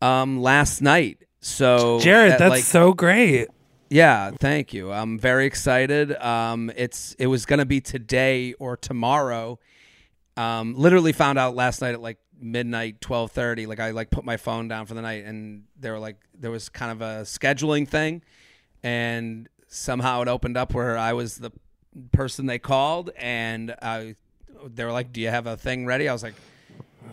um, 0.00 0.40
last 0.40 0.80
night. 0.80 1.18
So 1.40 1.98
Jared, 1.98 2.34
at, 2.34 2.38
that's 2.38 2.50
like, 2.50 2.62
so 2.62 2.92
great. 2.92 3.48
yeah, 3.90 4.30
thank 4.38 4.72
you. 4.72 4.92
I'm 4.92 5.18
very 5.18 5.44
excited. 5.46 6.14
Um, 6.22 6.70
it's 6.76 7.14
it 7.18 7.26
was 7.26 7.46
gonna 7.46 7.66
be 7.66 7.80
today 7.80 8.52
or 8.60 8.76
tomorrow. 8.76 9.58
Um, 10.36 10.76
literally 10.76 11.12
found 11.12 11.36
out 11.36 11.56
last 11.56 11.80
night 11.80 11.94
at 11.94 12.00
like 12.00 12.18
midnight, 12.40 13.00
twelve 13.00 13.32
thirty. 13.32 13.66
Like 13.66 13.80
I 13.80 13.90
like 13.90 14.10
put 14.10 14.24
my 14.24 14.36
phone 14.36 14.68
down 14.68 14.86
for 14.86 14.94
the 14.94 15.02
night, 15.02 15.24
and 15.24 15.64
they 15.78 15.90
were 15.90 15.98
like 15.98 16.16
there 16.38 16.50
was 16.50 16.68
kind 16.68 16.92
of 16.92 17.00
a 17.00 17.22
scheduling 17.22 17.86
thing, 17.88 18.22
and 18.82 19.48
somehow 19.68 20.22
it 20.22 20.28
opened 20.28 20.56
up 20.56 20.74
where 20.74 20.96
I 20.96 21.12
was 21.12 21.36
the 21.36 21.50
person 22.12 22.46
they 22.46 22.58
called, 22.58 23.10
and 23.16 23.74
I 23.82 24.14
they 24.66 24.84
were 24.84 24.92
like, 24.92 25.12
"Do 25.12 25.20
you 25.20 25.28
have 25.28 25.46
a 25.46 25.56
thing 25.56 25.86
ready?" 25.86 26.08
I 26.08 26.12
was 26.12 26.22
like, 26.22 26.34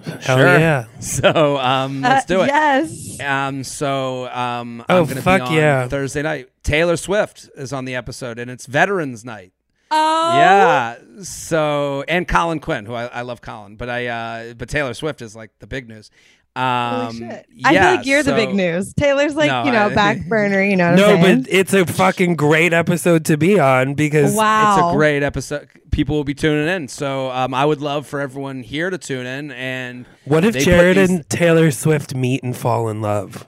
Hell 0.03 0.37
"Sure." 0.37 0.59
yeah. 0.59 0.85
So 0.99 1.57
um, 1.57 2.01
let's 2.01 2.25
Uh, 2.29 2.35
do 2.35 2.41
it. 2.41 2.47
Yes. 2.47 3.19
Um. 3.19 3.63
So 3.63 4.27
um. 4.29 4.83
Oh, 4.89 5.01
I'm 5.01 5.05
gonna 5.07 5.21
fuck 5.21 5.41
be 5.41 5.47
on 5.47 5.53
yeah. 5.53 5.87
Thursday 5.87 6.21
night. 6.21 6.49
Taylor 6.63 6.97
Swift 6.97 7.49
is 7.55 7.71
on 7.73 7.85
the 7.85 7.95
episode, 7.95 8.39
and 8.39 8.49
it's 8.49 8.65
Veterans 8.65 9.23
Night. 9.23 9.53
Oh. 9.91 10.37
Yeah. 10.37 10.95
So 11.21 12.03
and 12.07 12.27
Colin 12.27 12.59
Quinn, 12.59 12.85
who 12.85 12.93
I, 12.93 13.05
I 13.05 13.21
love 13.21 13.41
Colin, 13.41 13.75
but 13.75 13.89
I 13.89 14.07
uh 14.07 14.53
but 14.53 14.69
Taylor 14.69 14.93
Swift 14.93 15.21
is 15.21 15.35
like 15.35 15.51
the 15.59 15.67
big 15.67 15.87
news. 15.87 16.09
Um, 16.57 16.63
Holy 17.07 17.17
shit. 17.17 17.45
I 17.65 17.69
feel 17.69 17.73
yeah, 17.73 17.91
like 17.95 18.05
you're 18.05 18.23
the 18.23 18.33
big 18.33 18.55
news. 18.55 18.93
Taylor's 18.93 19.35
like, 19.35 19.49
No, 19.49 19.65
you 19.65 19.71
know, 19.73 19.87
I- 19.87 19.93
back 19.95 20.25
burner, 20.29 20.63
you 20.63 20.77
know 20.77 20.91
what 20.91 20.97
No, 20.99 21.15
I'm 21.15 21.41
but 21.41 21.49
it's 21.51 21.73
a 21.73 21.85
fucking 21.85 22.37
great 22.37 22.71
episode 22.71 23.25
to 23.25 23.35
be 23.37 23.59
on 23.59 23.93
because 23.93 24.33
wow. 24.33 24.77
It's 24.77 24.93
a 24.93 24.95
great 24.95 25.21
episode. 25.21 25.67
People 25.91 26.15
will 26.15 26.23
be 26.23 26.33
tuning 26.33 26.67
in. 26.69 26.87
So 26.87 27.29
um, 27.31 27.53
I 27.53 27.65
would 27.65 27.81
love 27.81 28.07
for 28.07 28.21
everyone 28.21 28.63
here 28.63 28.89
to 28.89 28.97
tune 28.97 29.25
in. 29.25 29.51
And 29.51 30.05
what 30.23 30.45
if 30.45 30.55
Jared 30.55 30.95
these- 30.95 31.09
and 31.09 31.29
Taylor 31.29 31.71
Swift 31.71 32.15
meet 32.15 32.41
and 32.41 32.55
fall 32.55 32.87
in 32.87 33.01
love? 33.01 33.45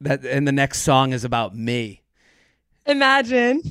that 0.00 0.24
and 0.24 0.46
the 0.46 0.52
next 0.52 0.82
song 0.82 1.12
is 1.12 1.24
about 1.24 1.56
me. 1.56 2.02
Imagine. 2.86 3.62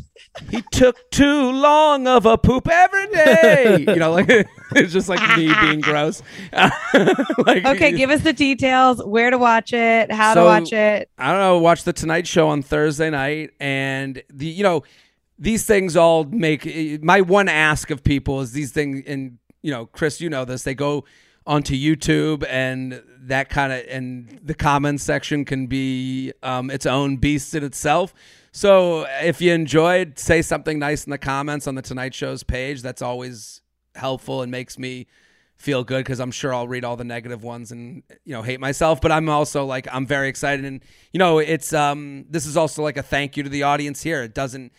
He 0.50 0.62
took 0.72 1.10
too 1.12 1.52
long 1.52 2.08
of 2.08 2.26
a 2.26 2.38
poop 2.38 2.68
every 2.68 3.08
day. 3.08 3.78
you 3.88 3.96
know, 3.96 4.12
like 4.12 4.30
it's 4.76 4.92
just 4.92 5.08
like 5.08 5.38
me 5.38 5.54
being 5.62 5.80
gross. 5.80 6.22
like, 6.54 7.66
Okay, 7.66 7.94
give 7.94 8.10
us 8.10 8.22
the 8.22 8.34
details, 8.34 9.04
where 9.04 9.30
to 9.30 9.38
watch 9.38 9.72
it, 9.74 10.12
how 10.12 10.34
to 10.34 10.44
watch 10.44 10.74
it. 10.74 11.10
I 11.18 11.32
don't 11.32 11.40
know, 11.40 11.60
watch 11.60 11.84
the 11.84 11.94
Tonight 11.94 12.28
Show 12.28 12.50
on 12.50 12.62
Thursday 12.62 13.10
night, 13.10 13.52
and 13.60 14.22
the 14.30 14.48
you 14.48 14.64
know 14.64 14.84
these 15.40 15.66
things 15.66 15.96
all 15.96 16.26
make 16.26 17.02
my 17.02 17.22
one 17.22 17.48
ask 17.48 17.90
of 17.90 18.04
people 18.04 18.42
is 18.42 18.52
these 18.52 18.72
things, 18.72 19.04
and 19.08 19.38
you 19.62 19.72
know, 19.72 19.86
Chris, 19.86 20.20
you 20.20 20.30
know 20.30 20.46
this, 20.46 20.64
they 20.64 20.76
go 20.76 21.06
onto 21.48 21.76
YouTube 21.76 22.46
and 22.50 23.02
that 23.22 23.50
kind 23.50 23.72
of 23.72 23.84
and 23.90 24.40
the 24.44 24.54
comments 24.54 25.04
section 25.04 25.46
can 25.46 25.68
be 25.68 26.34
um, 26.44 26.70
its 26.70 26.86
own 26.86 27.18
beast 27.18 27.54
in 27.56 27.64
itself. 27.64 28.14
So 28.56 29.06
if 29.22 29.42
you 29.42 29.52
enjoyed, 29.52 30.18
say 30.18 30.42
something 30.42 30.80
nice 30.80 31.04
in 31.04 31.12
the 31.12 31.18
comments 31.18 31.68
on 31.68 31.76
the 31.76 31.82
Tonight 31.82 32.14
Show's 32.14 32.42
page. 32.42 32.82
That's 32.82 33.02
always 33.02 33.60
helpful 33.96 34.44
and 34.44 34.50
makes 34.50 34.80
me 34.80 35.08
feel 35.58 35.84
good 35.84 36.06
because 36.06 36.22
I'm 36.22 36.32
sure 36.32 36.54
I'll 36.54 36.66
read 36.66 36.86
all 36.86 36.96
the 36.96 37.04
negative 37.04 37.44
ones 37.44 37.74
and 37.74 38.02
you 38.24 38.32
know 38.32 38.44
hate 38.44 38.62
myself. 38.62 39.02
But 39.02 39.12
I'm 39.12 39.28
also 39.28 39.66
like 39.66 39.90
I'm 39.92 40.06
very 40.06 40.30
excited 40.30 40.64
and 40.64 40.82
you 41.12 41.18
know 41.18 41.40
it's 41.40 41.74
um 41.74 42.28
this 42.30 42.46
is 42.46 42.56
also 42.56 42.82
like 42.82 42.96
a 42.96 43.04
thank 43.04 43.36
you 43.36 43.44
to 43.44 43.50
the 43.50 43.64
audience 43.64 44.02
here. 44.02 44.24
It 44.24 44.34
doesn't 44.34 44.72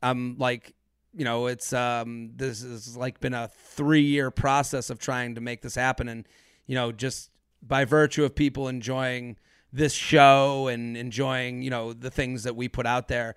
I'm 0.00 0.38
like 0.38 0.72
you 1.12 1.24
know 1.24 1.46
it's 1.48 1.72
um 1.72 2.30
this 2.36 2.62
has 2.62 2.96
like 2.96 3.18
been 3.18 3.34
a 3.34 3.48
three 3.48 4.02
year 4.02 4.30
process 4.30 4.90
of 4.90 5.00
trying 5.00 5.34
to 5.34 5.40
make 5.40 5.60
this 5.60 5.74
happen 5.74 6.08
and 6.08 6.24
you 6.68 6.76
know 6.76 6.92
just 6.92 7.32
by 7.60 7.84
virtue 7.84 8.22
of 8.22 8.36
people 8.36 8.68
enjoying 8.68 9.38
this 9.74 9.92
show 9.92 10.68
and 10.68 10.96
enjoying 10.96 11.60
you 11.62 11.70
know 11.70 11.92
the 11.92 12.10
things 12.10 12.44
that 12.44 12.54
we 12.56 12.68
put 12.68 12.86
out 12.86 13.08
there 13.08 13.34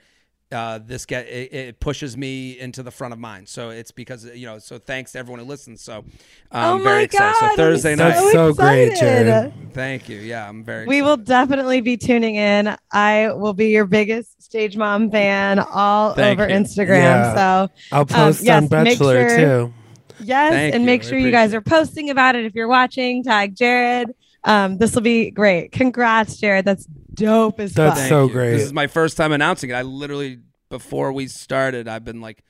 uh, 0.50 0.80
this 0.82 1.06
get 1.06 1.28
it, 1.28 1.54
it 1.54 1.80
pushes 1.82 2.16
me 2.16 2.58
into 2.58 2.82
the 2.82 2.90
front 2.92 3.12
of 3.14 3.20
mind. 3.20 3.50
So 3.50 3.70
it's 3.70 3.92
because 3.92 4.24
you 4.24 4.46
know. 4.46 4.60
So 4.60 4.78
thanks 4.80 5.12
to 5.12 5.20
everyone 5.20 5.40
who 5.40 5.46
listens. 5.46 5.82
So 5.82 6.06
I'm 6.54 6.76
oh 6.80 6.84
very 6.84 6.96
my 7.00 7.02
excited. 7.02 7.36
God. 7.42 7.50
So 7.50 7.56
Thursday 7.58 7.92
I'm 7.92 7.98
night. 7.98 8.10
That's 8.14 8.32
so 8.32 8.54
great. 8.54 8.96
Jared. 8.98 9.74
Thank 9.74 10.08
you. 10.08 10.20
Yeah, 10.20 10.48
I'm 10.48 10.64
very. 10.64 10.86
We 10.86 11.00
excited. 11.00 11.10
will 11.10 11.18
definitely 11.18 11.82
be 11.82 11.98
tuning 11.98 12.36
in. 12.36 12.74
I 12.94 13.34
will 13.34 13.54
be 13.54 13.68
your 13.72 13.86
biggest 13.86 14.42
stage 14.42 14.78
mom 14.78 15.12
fan 15.12 15.60
all 15.60 16.14
Thank 16.14 16.40
over 16.40 16.50
you. 16.50 16.56
Instagram. 16.56 16.88
Yeah. 17.02 17.36
So 17.68 17.74
I'll 17.92 18.06
post 18.06 18.40
Um, 18.40 18.46
yes, 18.46 18.72
on 18.72 18.84
make 18.84 19.00
Bachelor 19.00 19.30
sure- 19.30 19.38
too. 19.38 19.74
yes, 20.22 20.54
Thank 20.54 20.76
and 20.76 20.84
you. 20.84 20.86
make 20.86 21.04
sure 21.04 21.18
you 21.18 21.30
guys 21.30 21.52
appreciate 21.52 21.58
are 21.58 21.62
posting 21.82 22.10
about 22.10 22.38
it 22.38 22.46
if 22.46 22.56
you're 22.56 22.70
watching. 22.70 23.22
Tag 23.22 23.54
Jared. 23.54 24.16
Um, 24.48 24.78
this 24.78 24.96
will 24.96 25.02
be 25.02 25.30
great. 25.30 25.72
Congrats, 25.72 26.38
Jared. 26.38 26.66
That's 26.66 26.86
dope 27.14 27.60
as 27.60 27.74
That's 27.74 28.00
fuck. 28.00 28.10
So 28.10 28.26
you. 28.26 28.32
great. 28.32 28.52
This 28.52 28.64
is 28.64 28.74
my 28.74 28.88
first 28.88 29.18
time 29.18 29.32
announcing 29.32 29.70
it. 29.70 29.74
I 29.74 29.82
literally 29.82 30.40
before 30.70 31.12
we 31.14 31.28
started, 31.28 31.88
I've 31.88 32.06
been 32.06 32.22
like 32.22 32.44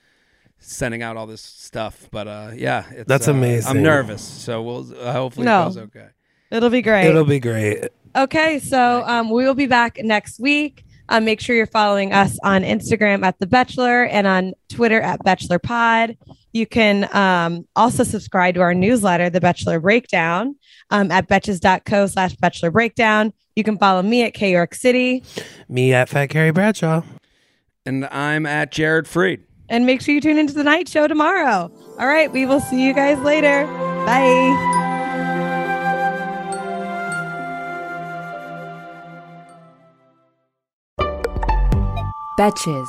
sending 0.58 1.02
out 1.02 1.16
all 1.16 1.26
this 1.26 1.42
stuff. 1.42 2.08
But 2.10 2.28
uh, 2.28 2.50
yeah, 2.54 2.84
it's, 2.90 3.08
That's 3.08 3.28
uh, 3.28 3.32
amazing. 3.32 3.70
I'm 3.70 3.82
nervous, 3.82 4.22
so 4.22 4.62
we'll 4.62 4.94
uh, 4.98 5.12
hopefully 5.12 5.46
No. 5.46 5.62
it 5.62 5.64
goes 5.66 5.78
okay. 5.78 6.08
It'll 6.50 6.70
be 6.70 6.82
great. 6.82 7.06
It'll 7.06 7.24
be 7.24 7.40
great. 7.40 7.88
Okay, 8.16 8.58
so 8.58 9.02
um, 9.06 9.28
we 9.30 9.44
will 9.44 9.54
be 9.54 9.66
back 9.66 9.98
next 10.02 10.40
week. 10.40 10.84
Um, 11.10 11.24
make 11.24 11.40
sure 11.40 11.56
you're 11.56 11.66
following 11.66 12.12
us 12.12 12.38
on 12.42 12.62
Instagram 12.62 13.24
at 13.24 13.38
The 13.38 13.46
Bachelor 13.46 14.04
and 14.04 14.26
on 14.26 14.52
Twitter 14.68 15.00
at 15.00 15.22
Bachelor 15.24 15.58
Pod. 15.58 16.16
You 16.52 16.66
can 16.66 17.08
um, 17.14 17.66
also 17.76 18.04
subscribe 18.04 18.54
to 18.54 18.60
our 18.60 18.74
newsletter, 18.74 19.30
The 19.30 19.40
Bachelor 19.40 19.80
Breakdown, 19.80 20.56
um, 20.90 21.10
at 21.10 21.28
betches.co 21.28 22.06
slash 22.06 22.34
Bachelor 22.36 22.70
Breakdown. 22.70 23.32
You 23.56 23.64
can 23.64 23.78
follow 23.78 24.02
me 24.02 24.22
at 24.22 24.34
K 24.34 24.50
York 24.52 24.74
City 24.74 25.22
Me 25.68 25.92
at 25.92 26.08
Fat 26.08 26.28
Carrie 26.28 26.52
Bradshaw. 26.52 27.02
And 27.84 28.04
I'm 28.06 28.46
at 28.46 28.70
Jared 28.72 29.06
Freid. 29.06 29.40
and 29.68 29.84
make 29.86 30.00
sure 30.00 30.14
you 30.14 30.20
tune 30.20 30.38
into 30.38 30.52
the 30.54 30.64
night 30.64 30.88
show 30.88 31.06
tomorrow. 31.08 31.70
All 31.98 32.06
right, 32.06 32.30
we 32.32 32.46
will 32.46 32.60
see 32.60 32.84
you 32.86 32.92
guys 32.94 33.18
later. 33.20 33.66
Bye. 34.06 34.74
Betches. 42.38 42.88